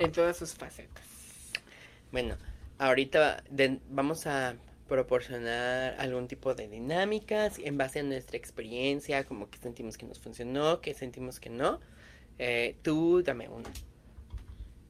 en 0.00 0.12
todas 0.12 0.36
sus 0.36 0.54
facetas. 0.54 1.04
Bueno, 2.10 2.36
ahorita 2.78 3.44
vamos 3.90 4.26
a 4.26 4.56
proporcionar 4.88 5.96
algún 5.98 6.28
tipo 6.28 6.54
de 6.54 6.68
dinámicas 6.68 7.58
en 7.58 7.76
base 7.76 8.00
a 8.00 8.02
nuestra 8.02 8.36
experiencia, 8.36 9.24
como 9.24 9.50
que 9.50 9.58
sentimos 9.58 9.96
que 9.98 10.06
nos 10.06 10.20
funcionó, 10.20 10.80
que 10.80 10.94
sentimos 10.94 11.40
que 11.40 11.50
no. 11.50 11.80
Eh, 12.38 12.76
tú 12.82 13.22
dame 13.22 13.48
uno. 13.48 13.68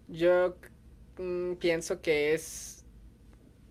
Yo 0.09 0.57
mm, 1.19 1.55
pienso 1.55 2.01
que 2.01 2.35
es 2.35 2.85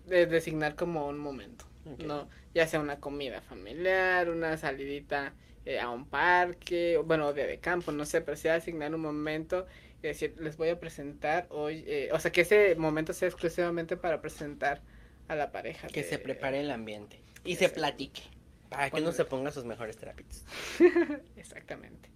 de 0.06 0.26
designar 0.26 0.74
como 0.74 1.06
un 1.08 1.18
momento. 1.18 1.64
No, 2.04 2.28
ya 2.54 2.66
sea 2.66 2.80
una 2.80 2.98
comida 2.98 3.40
familiar, 3.40 4.28
una 4.28 4.56
salidita 4.56 5.34
eh, 5.64 5.78
a 5.78 5.90
un 5.90 6.06
parque, 6.06 7.00
bueno, 7.04 7.32
de, 7.32 7.46
de 7.46 7.58
campo, 7.58 7.92
no 7.92 8.04
sé, 8.04 8.20
pero 8.20 8.36
sea 8.36 8.56
asignar 8.56 8.94
un 8.94 9.00
momento 9.00 9.66
y 10.02 10.08
decir, 10.08 10.34
les 10.38 10.56
voy 10.56 10.68
a 10.68 10.78
presentar 10.78 11.46
hoy, 11.50 11.84
eh, 11.86 12.10
o 12.12 12.18
sea, 12.18 12.32
que 12.32 12.42
ese 12.42 12.74
momento 12.76 13.12
sea 13.12 13.28
exclusivamente 13.28 13.96
para 13.96 14.20
presentar 14.20 14.82
a 15.28 15.34
la 15.34 15.50
pareja. 15.52 15.88
Que 15.88 16.02
se 16.02 16.18
prepare 16.18 16.60
el 16.60 16.70
ambiente 16.70 17.20
y 17.44 17.56
se 17.56 17.68
platique, 17.68 18.22
para 18.68 18.90
que 18.90 19.00
no 19.00 19.12
se 19.12 19.24
ponga 19.24 19.50
sus 19.50 19.64
mejores 19.64 19.96
terapias. 19.96 20.44
Exactamente. 21.36 22.10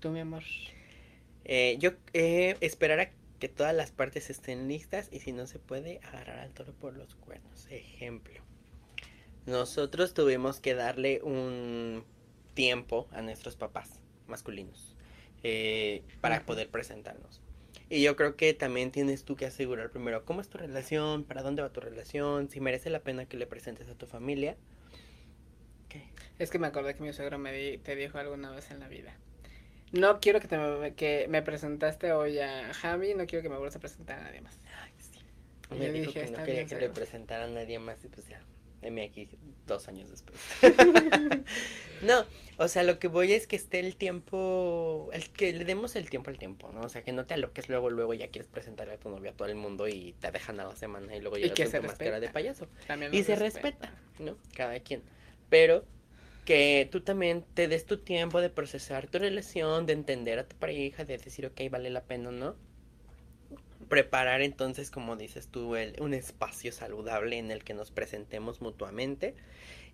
¿Tú, 0.00 0.10
mi 0.10 0.20
amor? 0.20 0.42
Eh, 1.44 1.76
yo 1.78 1.92
eh, 2.12 2.56
esperar 2.60 3.00
a 3.00 3.10
que 3.38 3.48
todas 3.48 3.74
las 3.74 3.90
partes 3.90 4.30
estén 4.30 4.68
listas 4.68 5.08
y 5.10 5.20
si 5.20 5.32
no 5.32 5.46
se 5.46 5.58
puede, 5.58 6.00
agarrar 6.04 6.38
al 6.38 6.52
toro 6.52 6.72
por 6.72 6.96
los 6.96 7.14
cuernos. 7.16 7.66
Ejemplo 7.70 8.43
nosotros 9.46 10.14
tuvimos 10.14 10.60
que 10.60 10.74
darle 10.74 11.20
un 11.22 12.04
tiempo 12.54 13.08
a 13.12 13.22
nuestros 13.22 13.56
papás 13.56 14.00
masculinos 14.26 14.94
eh, 15.42 16.02
para 16.20 16.46
poder 16.46 16.68
presentarnos. 16.70 17.40
Y 17.90 18.02
yo 18.02 18.16
creo 18.16 18.36
que 18.36 18.54
también 18.54 18.90
tienes 18.90 19.24
tú 19.24 19.36
que 19.36 19.44
asegurar 19.46 19.90
primero 19.90 20.24
cómo 20.24 20.40
es 20.40 20.48
tu 20.48 20.56
relación, 20.58 21.24
para 21.24 21.42
dónde 21.42 21.62
va 21.62 21.70
tu 21.70 21.80
relación, 21.80 22.48
si 22.48 22.60
merece 22.60 22.88
la 22.90 23.00
pena 23.00 23.26
que 23.26 23.36
le 23.36 23.46
presentes 23.46 23.88
a 23.90 23.94
tu 23.94 24.06
familia. 24.06 24.56
Es 26.38 26.50
que 26.50 26.58
me 26.58 26.66
acordé 26.66 26.94
que 26.94 27.02
mi 27.02 27.12
suegro 27.12 27.38
me 27.38 27.78
te 27.78 27.94
dijo 27.94 28.18
alguna 28.18 28.50
vez 28.50 28.70
en 28.70 28.80
la 28.80 28.88
vida. 28.88 29.14
No 29.92 30.18
quiero 30.18 30.40
que, 30.40 30.48
te 30.48 30.58
me, 30.58 30.94
que 30.94 31.26
me 31.28 31.42
presentaste 31.42 32.12
hoy 32.12 32.40
a 32.40 32.74
Javi, 32.74 33.14
no 33.14 33.26
quiero 33.26 33.42
que 33.42 33.48
me 33.48 33.56
vuelvas 33.56 33.76
a 33.76 33.80
presentar 33.80 34.18
a 34.18 34.22
nadie 34.24 34.40
más. 34.40 34.58
Y 35.70 35.74
Me 35.78 35.86
yo 35.86 35.92
dijo 35.92 36.06
dije, 36.08 36.20
que 36.20 36.30
no 36.30 36.38
"Está 36.38 36.44
quería 36.44 36.66
que 36.66 36.74
le 36.74 36.80
suegro". 36.80 36.94
presentara 36.94 37.44
a 37.44 37.48
nadie 37.48 37.78
más 37.78 38.04
y 38.04 38.08
pues 38.08 38.26
ya, 38.28 38.40
aquí 39.02 39.28
dos 39.66 39.88
años 39.88 40.10
después. 40.10 40.38
no, 42.02 42.26
o 42.56 42.68
sea, 42.68 42.82
lo 42.82 42.98
que 42.98 43.08
voy 43.08 43.32
es 43.32 43.46
que 43.46 43.56
esté 43.56 43.80
el 43.80 43.96
tiempo, 43.96 45.10
el 45.12 45.30
que 45.30 45.52
le 45.52 45.64
demos 45.64 45.96
el 45.96 46.10
tiempo 46.10 46.30
al 46.30 46.38
tiempo, 46.38 46.70
¿no? 46.72 46.82
O 46.82 46.88
sea, 46.88 47.02
que 47.02 47.12
no 47.12 47.26
te 47.26 47.34
aloques 47.34 47.68
luego, 47.68 47.90
luego 47.90 48.14
ya 48.14 48.28
quieres 48.28 48.48
presentarle 48.48 48.94
a 48.94 48.98
tu 48.98 49.08
novia 49.08 49.30
a 49.32 49.34
todo 49.34 49.48
el 49.48 49.56
mundo 49.56 49.88
y 49.88 50.14
te 50.20 50.30
dejan 50.30 50.60
a 50.60 50.64
la 50.64 50.76
semana 50.76 51.16
y 51.16 51.20
luego 51.20 51.36
llegas 51.36 51.60
que 51.60 51.64
con 51.64 51.74
tu 51.74 51.82
máscara 51.82 52.20
de 52.20 52.28
respeta. 52.28 52.32
payaso. 52.32 52.68
También 52.86 53.12
Y 53.12 53.24
se 53.24 53.36
respeta, 53.36 53.92
¿no? 54.18 54.38
Cada 54.54 54.78
quien. 54.80 55.02
Pero 55.48 55.86
que 56.44 56.88
tú 56.90 57.00
también 57.02 57.44
te 57.54 57.68
des 57.68 57.86
tu 57.86 57.98
tiempo 57.98 58.40
de 58.40 58.50
procesar 58.50 59.08
tu 59.08 59.18
relación, 59.18 59.86
de 59.86 59.94
entender 59.94 60.38
a 60.38 60.48
tu 60.48 60.56
pareja, 60.56 61.04
de 61.04 61.18
decir, 61.18 61.46
ok, 61.46 61.60
vale 61.70 61.90
la 61.90 62.04
pena 62.04 62.28
o 62.30 62.32
no. 62.32 62.56
Preparar 63.94 64.42
entonces, 64.42 64.90
como 64.90 65.16
dices 65.16 65.48
tú, 65.48 65.76
el- 65.76 65.96
un 66.00 66.14
espacio 66.14 66.72
saludable 66.72 67.38
en 67.38 67.50
el 67.52 67.64
que 67.64 67.74
nos 67.74 67.90
presentemos 67.92 68.60
mutuamente. 68.60 69.34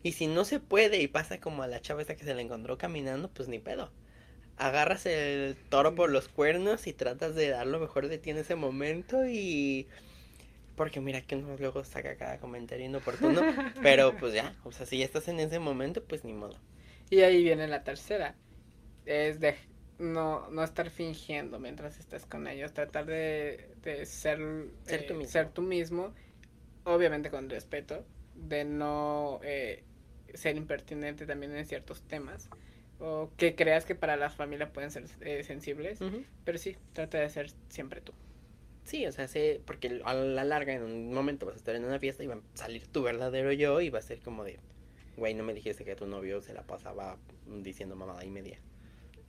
Y 0.02 0.12
si 0.12 0.26
no 0.28 0.44
se 0.44 0.60
puede 0.60 1.02
y 1.02 1.08
pasa 1.08 1.40
como 1.40 1.62
a 1.62 1.68
la 1.68 1.80
chava 1.82 2.02
esa 2.02 2.16
que 2.16 2.24
se 2.24 2.34
la 2.34 2.42
encontró 2.42 2.78
caminando, 2.78 3.30
pues 3.30 3.48
ni 3.48 3.58
pedo. 3.58 3.92
Agarras 4.58 5.06
el 5.06 5.56
toro 5.70 5.94
por 5.94 6.10
los 6.10 6.28
cuernos 6.28 6.86
y 6.86 6.92
tratas 6.94 7.34
de 7.34 7.50
dar 7.50 7.66
lo 7.66 7.80
mejor 7.80 8.08
de 8.08 8.18
ti 8.18 8.30
en 8.30 8.38
ese 8.38 8.56
momento 8.56 9.24
y... 9.26 9.88
Porque 10.76 11.00
mira 11.00 11.22
que 11.22 11.36
uno 11.36 11.56
luego 11.58 11.84
saca 11.84 12.16
cada 12.16 12.38
comentario 12.40 12.86
inoportuno, 12.86 13.46
pero 13.82 14.16
pues 14.16 14.34
ya, 14.34 14.54
o 14.64 14.72
sea, 14.72 14.86
si 14.86 14.98
ya 14.98 15.04
estás 15.06 15.28
en 15.28 15.40
ese 15.40 15.58
momento, 15.60 16.04
pues 16.04 16.24
ni 16.24 16.32
modo. 16.34 16.56
Y 17.10 17.20
ahí 17.22 17.42
viene 17.42 17.68
la 17.68 17.84
tercera. 17.84 18.38
Es 19.04 19.40
de 19.40 19.56
no, 20.00 20.50
no 20.50 20.64
estar 20.64 20.90
fingiendo 20.90 21.58
mientras 21.60 21.98
estás 21.98 22.26
con 22.26 22.46
ellos. 22.48 22.72
Tratar 22.72 23.06
de, 23.06 23.68
de 23.82 24.06
ser, 24.06 24.38
Ser 24.82 25.00
eh, 25.00 25.04
tú 25.06 25.14
mismo. 25.14 25.30
ser 25.30 25.48
tú 25.50 25.62
mismo. 25.62 26.12
Obviamente 26.84 27.30
con 27.30 27.48
respeto. 27.48 28.04
De 28.34 28.64
no 28.64 29.40
eh, 29.42 29.84
ser 30.34 30.56
impertinente 30.56 31.26
también 31.26 31.54
en 31.54 31.66
ciertos 31.66 32.02
temas. 32.02 32.48
O 32.98 33.30
que 33.36 33.54
creas 33.54 33.84
que 33.84 33.94
para 33.94 34.16
la 34.16 34.30
familia 34.30 34.72
pueden 34.72 34.90
ser 34.90 35.04
eh, 35.20 35.42
sensibles. 35.44 36.02
Pero 36.44 36.58
sí, 36.58 36.76
trata 36.92 37.18
de 37.18 37.28
ser 37.30 37.50
siempre 37.68 38.00
tú. 38.00 38.12
Sí, 38.84 39.06
o 39.06 39.12
sea, 39.12 39.28
sé, 39.28 39.60
porque 39.66 40.00
a 40.04 40.14
la 40.14 40.44
larga 40.44 40.72
en 40.74 40.82
un 40.82 41.12
momento 41.12 41.46
vas 41.46 41.54
a 41.54 41.58
estar 41.58 41.76
en 41.76 41.84
una 41.84 41.98
fiesta 41.98 42.24
y 42.24 42.26
va 42.26 42.34
a 42.34 42.40
salir 42.54 42.86
tu 42.88 43.02
verdadero 43.02 43.52
yo 43.52 43.80
y 43.80 43.90
va 43.90 44.00
a 44.00 44.02
ser 44.02 44.20
como 44.20 44.42
de, 44.42 44.58
güey, 45.16 45.34
no 45.34 45.44
me 45.44 45.54
dijiste 45.54 45.84
que 45.84 45.94
tu 45.94 46.06
novio 46.06 46.42
se 46.42 46.52
la 46.54 46.62
pasaba 46.62 47.16
diciendo 47.46 47.94
mamada 47.94 48.24
y 48.24 48.30
media, 48.30 48.58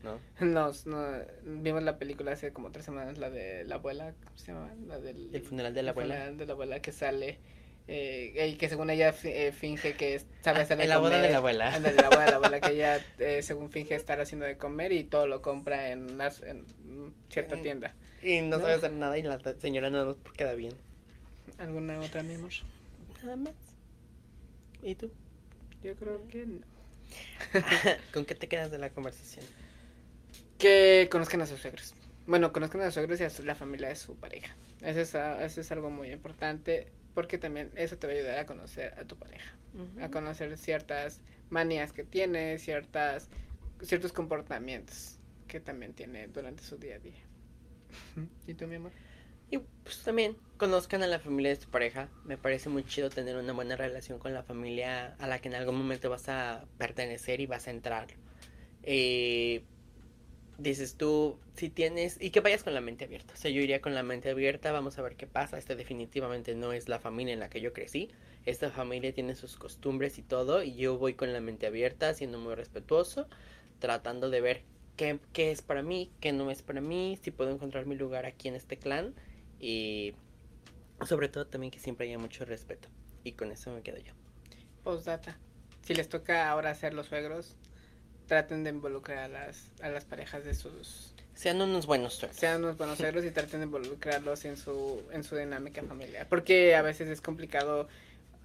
¿no? 0.04 0.20
Nos, 0.46 0.86
no, 0.88 1.02
vimos 1.44 1.84
la 1.84 1.98
película 1.98 2.32
hace 2.32 2.52
como 2.54 2.72
tres 2.72 2.86
semanas, 2.86 3.18
la 3.18 3.30
de 3.30 3.64
la 3.66 3.76
abuela, 3.76 4.14
¿cómo 4.24 4.38
se 4.38 4.52
llama? 4.52 4.70
La 4.88 5.00
del 5.00 5.30
El 5.34 5.42
funeral 5.42 5.74
de 5.74 5.84
la 5.84 5.92
el 5.92 5.98
abuela. 5.98 6.14
funeral 6.16 6.38
de 6.38 6.46
la 6.46 6.54
abuela 6.54 6.80
que 6.82 6.92
sale 6.92 7.38
eh, 7.88 8.48
y 8.54 8.56
que 8.58 8.70
según 8.70 8.90
ella 8.90 9.14
eh, 9.24 9.52
finge 9.52 9.94
que 9.94 10.20
sabe 10.42 10.60
Ah, 10.60 10.62
hacer 10.64 10.78
de 10.78 10.84
en 10.84 10.90
la 10.90 10.98
boda 10.98 11.22
de 11.22 11.30
la 11.32 11.38
abuela. 11.38 11.74
Ándale, 11.74 11.98
la 11.98 12.10
boda 12.10 12.24
de 12.26 12.30
la 12.30 12.36
abuela 12.38 12.62
que 12.62 12.72
ella 12.72 12.98
eh, 13.20 13.42
según 13.44 13.70
finge 13.70 13.96
estar 13.96 14.20
haciendo 14.22 14.46
de 14.46 14.58
comer 14.58 14.92
y 14.92 15.04
todo 15.04 15.28
lo 15.28 15.42
compra 15.42 15.90
en, 15.92 16.20
en 16.22 16.66
cierta 17.30 17.56
Mm. 17.58 17.62
tienda. 17.62 17.94
Y 18.24 18.42
no, 18.42 18.58
No. 18.58 18.62
sabe 18.62 18.74
hacer 18.74 18.92
nada 18.94 19.18
y 19.18 19.24
la 19.24 19.40
señora 19.60 19.90
nada 19.90 20.06
más 20.06 20.16
queda 20.38 20.54
bien. 20.54 20.74
¿Alguna 21.58 22.00
otra, 22.00 22.24
mi 22.24 22.36
amor? 22.36 22.52
Nada 23.24 23.36
más. 23.36 23.54
¿Y 24.84 24.96
tú? 24.96 25.12
Yo 25.84 25.96
creo 25.96 26.28
que 26.28 26.46
no. 26.46 26.60
¿Con 28.14 28.26
qué 28.26 28.36
te 28.36 28.48
quedas 28.48 28.72
de 28.72 28.78
la 28.78 28.90
conversación? 28.92 29.46
Que 30.62 31.08
conozcan 31.12 31.42
a 31.42 31.46
sus 31.48 31.60
suegros. 31.60 31.96
Bueno, 32.28 32.54
conozcan 32.54 32.82
a 32.82 32.86
sus 32.86 32.94
suegros 32.96 33.20
y 33.20 33.24
a 33.24 33.30
su- 33.30 33.44
la 33.44 33.56
familia 33.56 33.88
de 33.90 33.96
su 33.96 34.16
pareja. 34.16 34.56
Eso 34.82 35.00
es, 35.02 35.16
a- 35.16 35.44
eso 35.44 35.62
es 35.62 35.72
algo 35.72 35.90
muy 35.90 36.12
importante 36.12 36.88
porque 37.16 37.38
también 37.38 37.72
eso 37.76 37.98
te 37.98 38.08
va 38.08 38.14
a 38.14 38.16
ayudar 38.16 38.38
a 38.40 38.46
conocer 38.46 38.94
a 39.00 39.04
tu 39.06 39.16
pareja. 39.18 39.52
a 40.02 40.10
conocer 40.10 40.58
ciertas 40.58 41.22
manías 41.50 41.94
que 41.94 42.04
tiene, 42.04 42.60
ciertas 42.60 43.30
ciertos 43.82 44.12
comportamientos 44.12 45.18
que 45.48 45.62
también 45.62 45.94
tiene 45.94 46.28
durante 46.28 46.62
su 46.62 46.78
día 46.78 46.96
a 46.96 47.00
día. 47.00 47.22
¿Y 48.48 48.54
tú, 48.54 48.68
mi 48.68 48.76
amor? 48.76 48.92
Y 49.50 49.60
pues 49.84 50.00
también 50.04 50.36
conozcan 50.58 51.04
a 51.04 51.08
la 51.08 51.20
familia 51.20 51.52
de 51.56 51.62
su 51.62 51.70
pareja. 51.70 52.10
Me 52.26 52.38
parece 52.38 52.68
muy 52.70 52.84
chido 52.84 53.10
tener 53.10 53.38
una 53.38 53.54
buena 53.54 53.78
relación 53.78 54.20
con 54.20 54.34
la 54.34 54.44
familia 54.44 55.16
a 55.20 55.28
la 55.28 55.40
que 55.40 55.48
en 55.48 55.56
algún 55.56 55.78
momento 55.78 56.10
vas 56.10 56.28
a 56.28 56.66
pertenecer 56.78 57.40
y 57.40 57.46
vas 57.46 57.68
a 57.68 57.72
entrar. 57.72 58.08
Eh, 58.84 59.64
dices 60.62 60.96
tú, 60.96 61.38
si 61.56 61.70
tienes, 61.70 62.18
y 62.22 62.30
que 62.30 62.40
vayas 62.40 62.64
con 62.64 62.74
la 62.74 62.82
mente 62.82 63.06
abierta. 63.06 63.34
O 63.34 63.38
sea, 63.38 63.52
yo 63.52 63.62
iría 63.62 63.82
con 63.82 63.96
la 63.96 64.04
mente 64.04 64.30
abierta, 64.30 64.72
vamos 64.72 64.98
a 64.98 65.02
ver 65.02 65.16
qué 65.16 65.28
pasa. 65.28 65.58
Esta 65.58 65.76
definitivamente 65.76 66.56
no 66.56 66.74
es 66.74 66.88
la 66.88 67.00
familia 67.00 67.34
en 67.34 67.40
la 67.40 67.50
que 67.50 67.62
yo 67.62 67.74
crecí. 67.74 68.10
Esta 68.46 68.70
familia 68.72 69.14
tiene 69.14 69.36
sus 69.36 69.56
costumbres 69.56 70.18
y 70.18 70.24
todo, 70.24 70.64
y 70.64 70.76
yo 70.76 70.98
voy 70.98 71.14
con 71.14 71.34
la 71.34 71.42
mente 71.42 71.68
abierta, 71.68 72.14
siendo 72.14 72.40
muy 72.40 72.56
respetuoso, 72.56 73.28
tratando 73.80 74.30
de 74.30 74.42
ver 74.42 74.62
qué, 74.98 75.20
qué 75.34 75.52
es 75.52 75.62
para 75.62 75.84
mí, 75.84 76.12
qué 76.20 76.32
no 76.32 76.50
es 76.50 76.62
para 76.62 76.82
mí, 76.82 77.18
si 77.22 77.32
puedo 77.32 77.52
encontrar 77.52 77.86
mi 77.86 77.96
lugar 77.96 78.26
aquí 78.26 78.48
en 78.48 78.56
este 78.56 78.78
clan, 78.78 79.14
y 79.60 80.14
sobre 81.06 81.30
todo 81.30 81.46
también 81.48 81.72
que 81.72 81.80
siempre 81.80 82.08
haya 82.08 82.18
mucho 82.18 82.46
respeto. 82.46 82.88
Y 83.24 83.34
con 83.34 83.52
eso 83.52 83.72
me 83.72 83.82
quedo 83.82 83.98
yo. 83.98 84.14
Postdata. 84.84 85.38
Si 85.84 85.94
les 85.94 86.10
toca 86.10 86.50
ahora 86.50 86.74
ser 86.76 86.94
los 86.94 87.08
suegros, 87.08 87.56
traten 88.32 88.64
de 88.64 88.70
involucrar 88.70 89.18
a 89.18 89.28
las, 89.28 89.68
a 89.82 89.90
las 89.90 90.06
parejas 90.06 90.46
de 90.46 90.54
sus... 90.54 91.14
Sean 91.34 91.62
unos 91.62 91.86
buenos 91.86 92.14
suegros. 92.14 92.40
Sean 92.40 92.64
unos 92.64 92.78
buenos 92.78 92.98
suegros 92.98 93.26
y 93.26 93.32
traten 93.32 93.60
de 93.60 93.66
involucrarlos 93.66 94.46
en 94.46 94.56
su, 94.56 95.04
en 95.12 95.26
su 95.26 95.36
dinámica 95.36 95.84
familiar. 95.84 96.30
Porque 96.30 96.74
a 96.76 96.82
veces 96.82 97.10
es 97.10 97.20
complicado 97.20 97.90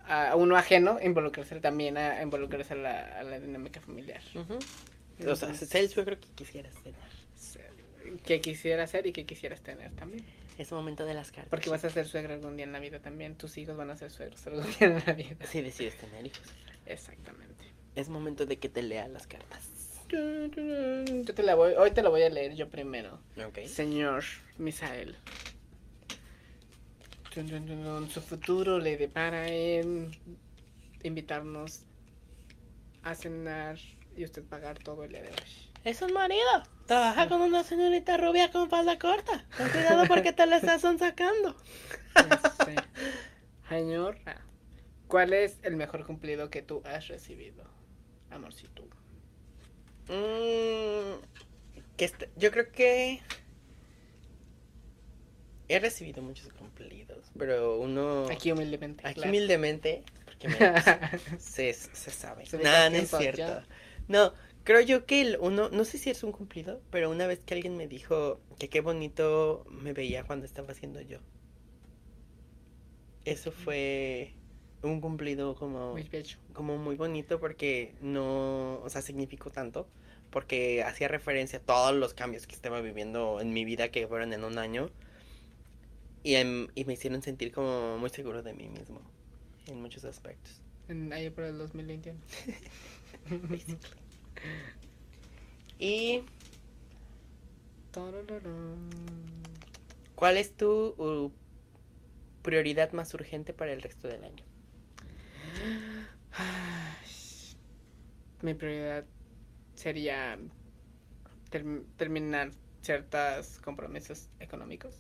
a 0.05 0.34
uno 0.34 0.57
ajeno 0.57 0.99
involucrarse 1.01 1.61
también 1.61 1.97
a 1.99 2.20
involucrarse 2.20 2.72
a 2.72 2.76
la, 2.76 3.20
a 3.20 3.22
la 3.22 3.39
dinámica 3.39 3.80
familiar. 3.80 4.20
Ujú. 4.34 4.55
O 4.55 5.37
sea, 5.37 5.51
Entonces, 5.51 5.68
sé 5.68 5.78
el 5.78 5.89
suegro 5.89 6.18
que 6.18 6.26
quisieras 6.34 6.74
tener. 6.82 8.18
que 8.24 8.41
quisieras 8.41 8.91
ser 8.91 9.07
y 9.07 9.12
que 9.12 9.24
quisieras 9.24 9.61
tener 9.61 9.93
también. 9.93 10.24
Es 10.59 10.72
momento 10.72 11.05
de 11.05 11.14
las 11.14 11.30
cartas. 11.30 11.49
Porque 11.49 11.70
vas 11.70 11.84
a 11.84 11.91
ser 11.91 12.09
suegra 12.09 12.34
algún 12.34 12.57
día 12.57 12.64
en 12.64 12.72
la 12.72 12.80
vida 12.80 12.99
también. 12.99 13.37
Tus 13.37 13.57
hijos 13.57 13.76
van 13.76 13.91
a 13.91 13.97
ser 13.97 14.11
suegros 14.11 14.45
algún 14.49 14.64
día 14.64 14.89
en 14.89 15.03
la 15.07 15.12
vida. 15.12 15.47
Si 15.47 15.62
decides 15.62 15.97
tener 15.97 16.26
hijos. 16.26 16.43
Exactamente. 16.87 17.66
Es 17.95 18.09
momento 18.11 18.47
de 18.47 18.59
que 18.59 18.68
te 18.68 18.82
lea 18.82 19.07
las 19.07 19.26
cartas. 19.28 19.76
Yo 20.09 21.34
te 21.34 21.42
la 21.42 21.54
voy, 21.54 21.72
hoy 21.74 21.90
te 21.90 22.02
la 22.02 22.09
voy 22.09 22.22
a 22.22 22.30
leer 22.30 22.54
yo 22.54 22.68
primero. 22.68 23.18
Señor 23.66 24.24
Misael. 24.59 25.16
Su 28.09 28.20
futuro 28.22 28.78
le 28.78 28.96
depara 28.96 29.48
en 29.48 30.11
invitarnos 31.02 31.82
a 33.02 33.14
cenar 33.14 33.78
y 34.16 34.24
usted 34.24 34.42
pagar 34.44 34.78
todo 34.78 35.04
el 35.04 35.11
día 35.11 35.22
de 35.22 35.28
hoy. 35.28 35.66
Es 35.84 36.00
un 36.02 36.12
marido. 36.12 36.42
Trabaja 36.86 37.28
con 37.28 37.42
una 37.42 37.62
señorita 37.62 38.16
rubia 38.16 38.50
con 38.50 38.70
falda 38.70 38.98
corta. 38.98 39.44
Ten 39.57 39.68
cuidado 39.68 40.04
porque 40.09 40.32
te 40.32 40.46
la 40.46 40.57
estás 40.57 40.80
sacando. 40.80 41.57
Este, 42.16 42.76
Señor, 43.68 44.18
¿cuál 45.09 45.32
es 45.32 45.59
el 45.62 45.76
mejor 45.76 46.07
cumplido 46.07 46.48
que 46.48 46.62
tú 46.62 46.82
has 46.86 47.09
recibido, 47.09 47.64
amorcito? 48.30 48.88
Mm, 50.09 51.20
que 51.96 52.04
este- 52.04 52.30
yo 52.36 52.50
creo 52.50 52.70
que 52.70 53.20
he 55.68 55.78
recibido 55.80 56.22
muchos 56.22 56.52
cumplidos, 56.52 57.30
pero 57.38 57.78
uno 57.80 58.26
Aquí 58.30 58.52
humildemente. 58.52 59.07
aquí 59.07 59.14
claro. 59.14 59.30
humildemente, 59.30 60.04
porque 60.24 60.48
mira, 60.48 60.74
se, 61.38 61.72
se 61.74 62.11
sabe. 62.11 62.46
Se 62.46 62.59
no 62.59 62.68
es 62.96 63.11
cierto. 63.11 63.38
ya. 63.38 63.66
No, 64.09 64.32
creo 64.62 64.80
yo 64.80 65.07
que 65.07 65.20
el 65.22 65.38
uno, 65.40 65.68
no 65.70 65.84
sé 65.84 65.98
si 65.98 66.11
es 66.11 66.22
un 66.22 66.32
cumplido, 66.32 66.80
pero 66.90 67.11
una 67.11 67.26
vez 67.26 67.40
que 67.44 67.54
alguien 67.54 67.76
me 67.76 67.88
dijo 67.88 68.40
que 68.59 68.68
qué 68.68 68.80
bonito 68.80 69.64
me 69.68 69.92
veía 69.92 70.22
cuando 70.24 70.46
estaba 70.46 70.70
haciendo 70.72 71.00
yo. 71.00 71.18
Eso 73.24 73.50
fue 73.50 74.34
un 74.87 75.01
cumplido 75.01 75.55
como 75.55 75.93
Muy 75.93 76.09
como 76.53 76.78
muy 76.78 76.97
bonito 76.97 77.39
porque 77.41 77.95
no, 78.01 78.80
o 78.82 78.89
sea, 78.89 79.03
significó 79.03 79.51
tanto, 79.51 79.87
porque 80.30 80.82
hacía 80.82 81.09
referencia 81.09 81.59
a 81.59 81.62
todos 81.62 81.95
los 81.95 82.14
cambios 82.14 82.47
que 82.47 82.55
estaba 82.55 82.80
viviendo 82.80 83.41
en 83.41 83.53
mi 83.53 83.64
vida 83.64 83.91
que 83.91 84.07
fueron 84.07 84.32
en 84.32 84.45
un 84.45 84.59
año 84.59 84.91
y, 86.22 86.34
em- 86.34 86.68
y 86.74 86.84
me 86.84 86.95
hicieron 86.95 87.22
sentir 87.22 87.53
como 87.53 87.99
muy 87.99 88.11
seguro 88.11 88.43
de 88.43 88.53
mí 88.55 88.68
mismo 88.68 89.01
en 89.66 89.80
muchos 89.80 90.05
aspectos. 90.05 90.61
En, 90.89 91.12
ahí 91.12 91.30
por 91.30 91.45
el 91.45 91.59
2021. 91.59 92.18
basically. 93.49 93.78
¿Y 95.78 96.22
cuál 100.14 100.37
es 100.37 100.53
tu 100.57 100.95
uh, 100.99 101.30
prioridad 102.43 102.93
más 102.93 103.12
urgente 103.14 103.53
para 103.53 103.72
el 103.72 103.82
resto 103.82 104.09
del 104.09 104.24
año? 104.24 104.45
Mi 108.42 108.55
prioridad 108.55 109.05
sería 109.74 110.38
term- 111.51 111.84
terminar 111.97 112.51
ciertos 112.82 113.59
compromisos 113.61 114.28
económicos 114.40 114.94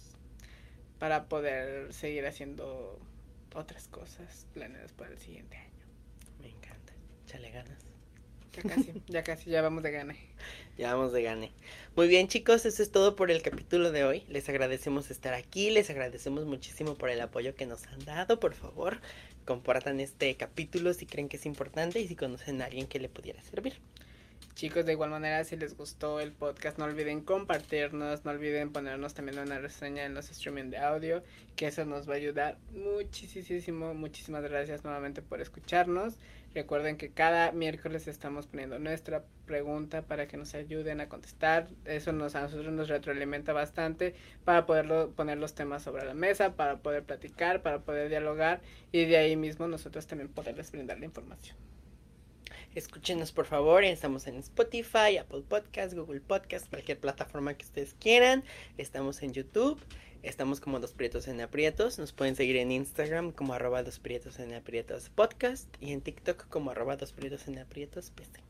para 0.98 1.28
poder 1.28 1.92
seguir 1.92 2.26
haciendo 2.26 2.98
otras 3.54 3.88
cosas 3.88 4.46
planeadas 4.54 4.92
para 4.92 5.10
el 5.10 5.18
siguiente 5.18 5.56
año. 5.58 5.84
Me 6.40 6.48
encanta. 6.48 6.92
Chale 7.26 7.50
ganas. 7.50 7.85
Ya 8.56 8.62
casi, 8.62 8.92
ya 9.06 9.22
casi, 9.22 9.50
ya 9.50 9.62
vamos 9.62 9.82
de 9.82 9.90
gane. 9.90 10.16
Ya 10.78 10.94
vamos 10.94 11.12
de 11.12 11.22
gane. 11.22 11.52
Muy 11.94 12.08
bien, 12.08 12.28
chicos, 12.28 12.64
eso 12.64 12.82
es 12.82 12.90
todo 12.90 13.16
por 13.16 13.30
el 13.30 13.42
capítulo 13.42 13.92
de 13.92 14.04
hoy. 14.04 14.22
Les 14.28 14.48
agradecemos 14.48 15.10
estar 15.10 15.34
aquí, 15.34 15.70
les 15.70 15.90
agradecemos 15.90 16.46
muchísimo 16.46 16.94
por 16.94 17.10
el 17.10 17.20
apoyo 17.20 17.54
que 17.54 17.66
nos 17.66 17.86
han 17.86 18.04
dado. 18.04 18.40
Por 18.40 18.54
favor, 18.54 18.98
compartan 19.44 20.00
este 20.00 20.34
capítulo 20.36 20.94
si 20.94 21.06
creen 21.06 21.28
que 21.28 21.36
es 21.36 21.46
importante 21.46 22.00
y 22.00 22.08
si 22.08 22.16
conocen 22.16 22.62
a 22.62 22.66
alguien 22.66 22.86
que 22.86 22.98
le 22.98 23.08
pudiera 23.08 23.42
servir. 23.42 23.74
Chicos, 24.54 24.86
de 24.86 24.92
igual 24.92 25.10
manera, 25.10 25.44
si 25.44 25.54
les 25.54 25.76
gustó 25.76 26.18
el 26.18 26.32
podcast, 26.32 26.78
no 26.78 26.86
olviden 26.86 27.20
compartirnos, 27.20 28.24
no 28.24 28.30
olviden 28.30 28.72
ponernos 28.72 29.12
también 29.12 29.38
una 29.38 29.58
reseña 29.58 30.06
en 30.06 30.14
los 30.14 30.30
streaming 30.30 30.70
de 30.70 30.78
audio, 30.78 31.22
que 31.56 31.66
eso 31.66 31.84
nos 31.84 32.08
va 32.08 32.14
a 32.14 32.16
ayudar 32.16 32.56
muchísimo. 32.70 33.92
Muchísimas 33.92 34.42
gracias 34.44 34.82
nuevamente 34.82 35.20
por 35.20 35.42
escucharnos. 35.42 36.14
Recuerden 36.56 36.96
que 36.96 37.10
cada 37.10 37.52
miércoles 37.52 38.08
estamos 38.08 38.46
poniendo 38.46 38.78
nuestra 38.78 39.22
pregunta 39.44 40.00
para 40.00 40.26
que 40.26 40.38
nos 40.38 40.54
ayuden 40.54 41.02
a 41.02 41.08
contestar. 41.10 41.68
Eso 41.84 42.12
nos, 42.12 42.34
a 42.34 42.40
nosotros 42.40 42.72
nos 42.72 42.88
retroalimenta 42.88 43.52
bastante 43.52 44.14
para 44.42 44.64
poder 44.64 45.10
poner 45.10 45.36
los 45.36 45.54
temas 45.54 45.82
sobre 45.82 46.06
la 46.06 46.14
mesa, 46.14 46.56
para 46.56 46.78
poder 46.78 47.02
platicar, 47.02 47.60
para 47.60 47.80
poder 47.80 48.08
dialogar 48.08 48.62
y 48.90 49.04
de 49.04 49.18
ahí 49.18 49.36
mismo 49.36 49.68
nosotros 49.68 50.06
también 50.06 50.30
poderles 50.30 50.72
brindar 50.72 50.98
la 50.98 51.04
información. 51.04 51.58
Escúchenos 52.74 53.32
por 53.32 53.44
favor, 53.44 53.84
estamos 53.84 54.26
en 54.26 54.36
Spotify, 54.36 55.18
Apple 55.20 55.42
Podcast, 55.46 55.92
Google 55.92 56.22
Podcast, 56.22 56.70
cualquier 56.70 56.98
plataforma 56.98 57.52
que 57.52 57.66
ustedes 57.66 57.94
quieran. 58.00 58.44
Estamos 58.78 59.22
en 59.22 59.34
YouTube, 59.34 59.78
estamos 60.22 60.60
como 60.60 60.80
Dos 60.80 60.92
Prietos 60.92 61.28
en 61.28 61.40
Aprietos. 61.40 61.98
Nos 61.98 62.12
pueden 62.12 62.36
seguir 62.36 62.56
en 62.56 62.72
Instagram 62.72 63.32
como 63.32 63.54
arroba 63.54 63.82
Dos 63.82 63.98
Prietos 63.98 64.38
en 64.38 64.54
Aprietos 64.54 65.10
Podcast 65.10 65.68
y 65.80 65.92
en 65.92 66.00
TikTok 66.00 66.48
como 66.48 66.70
arroba 66.70 66.96
Dos 66.96 67.12
Prietos 67.12 67.48
en 67.48 67.58
Aprietos 67.58 68.10
PC. 68.10 68.42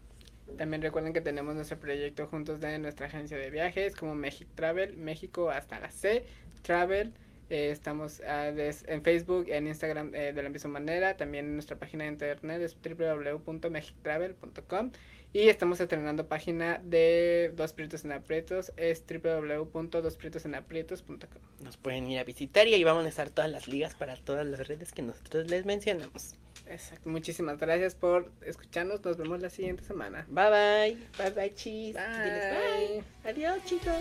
También 0.56 0.82
recuerden 0.82 1.12
que 1.12 1.20
tenemos 1.20 1.54
nuestro 1.54 1.78
proyecto 1.78 2.26
juntos 2.28 2.60
de 2.60 2.78
nuestra 2.78 3.06
agencia 3.06 3.36
de 3.36 3.50
viajes 3.50 3.94
como 3.94 4.14
Magic 4.14 4.48
Travel, 4.54 4.96
México 4.96 5.50
hasta 5.50 5.80
la 5.80 5.90
C, 5.90 6.24
Travel. 6.62 7.12
Eh, 7.48 7.70
estamos 7.70 8.20
ah, 8.26 8.48
en 8.48 9.02
Facebook, 9.02 9.46
en 9.48 9.68
Instagram 9.68 10.12
eh, 10.14 10.32
de 10.32 10.42
la 10.42 10.48
misma 10.48 10.70
manera. 10.70 11.16
También 11.16 11.46
en 11.46 11.54
nuestra 11.54 11.78
página 11.78 12.02
de 12.04 12.10
internet 12.10 12.60
es 12.62 12.76
www.mexictravel.com. 12.82 14.90
Y 15.36 15.48
estamos 15.50 15.78
estrenando 15.80 16.28
página 16.28 16.80
de 16.82 17.52
Dos 17.54 17.74
Prietos 17.74 18.06
en 18.06 18.12
Aprietos, 18.12 18.72
es 18.78 19.04
www.dosprietosenaprietos.com. 19.06 21.42
Nos 21.62 21.76
pueden 21.76 22.10
ir 22.10 22.18
a 22.18 22.24
visitar 22.24 22.66
y 22.66 22.72
ahí 22.72 22.84
vamos 22.84 23.04
a 23.04 23.10
estar 23.10 23.28
todas 23.28 23.50
las 23.50 23.68
ligas 23.68 23.94
para 23.94 24.16
todas 24.16 24.46
las 24.46 24.66
redes 24.66 24.92
que 24.92 25.02
nosotros 25.02 25.50
les 25.50 25.66
mencionamos. 25.66 26.36
Exacto. 26.66 27.10
Muchísimas 27.10 27.58
gracias 27.58 27.94
por 27.94 28.32
escucharnos. 28.46 29.04
Nos 29.04 29.18
vemos 29.18 29.42
la 29.42 29.50
siguiente 29.50 29.84
semana. 29.84 30.24
Bye 30.30 30.48
bye. 30.48 30.96
Bye 31.18 31.32
bye, 31.32 31.54
chis. 31.54 31.94
bye. 31.94 33.04
Adiós, 33.22 33.62
chicos. 33.66 33.92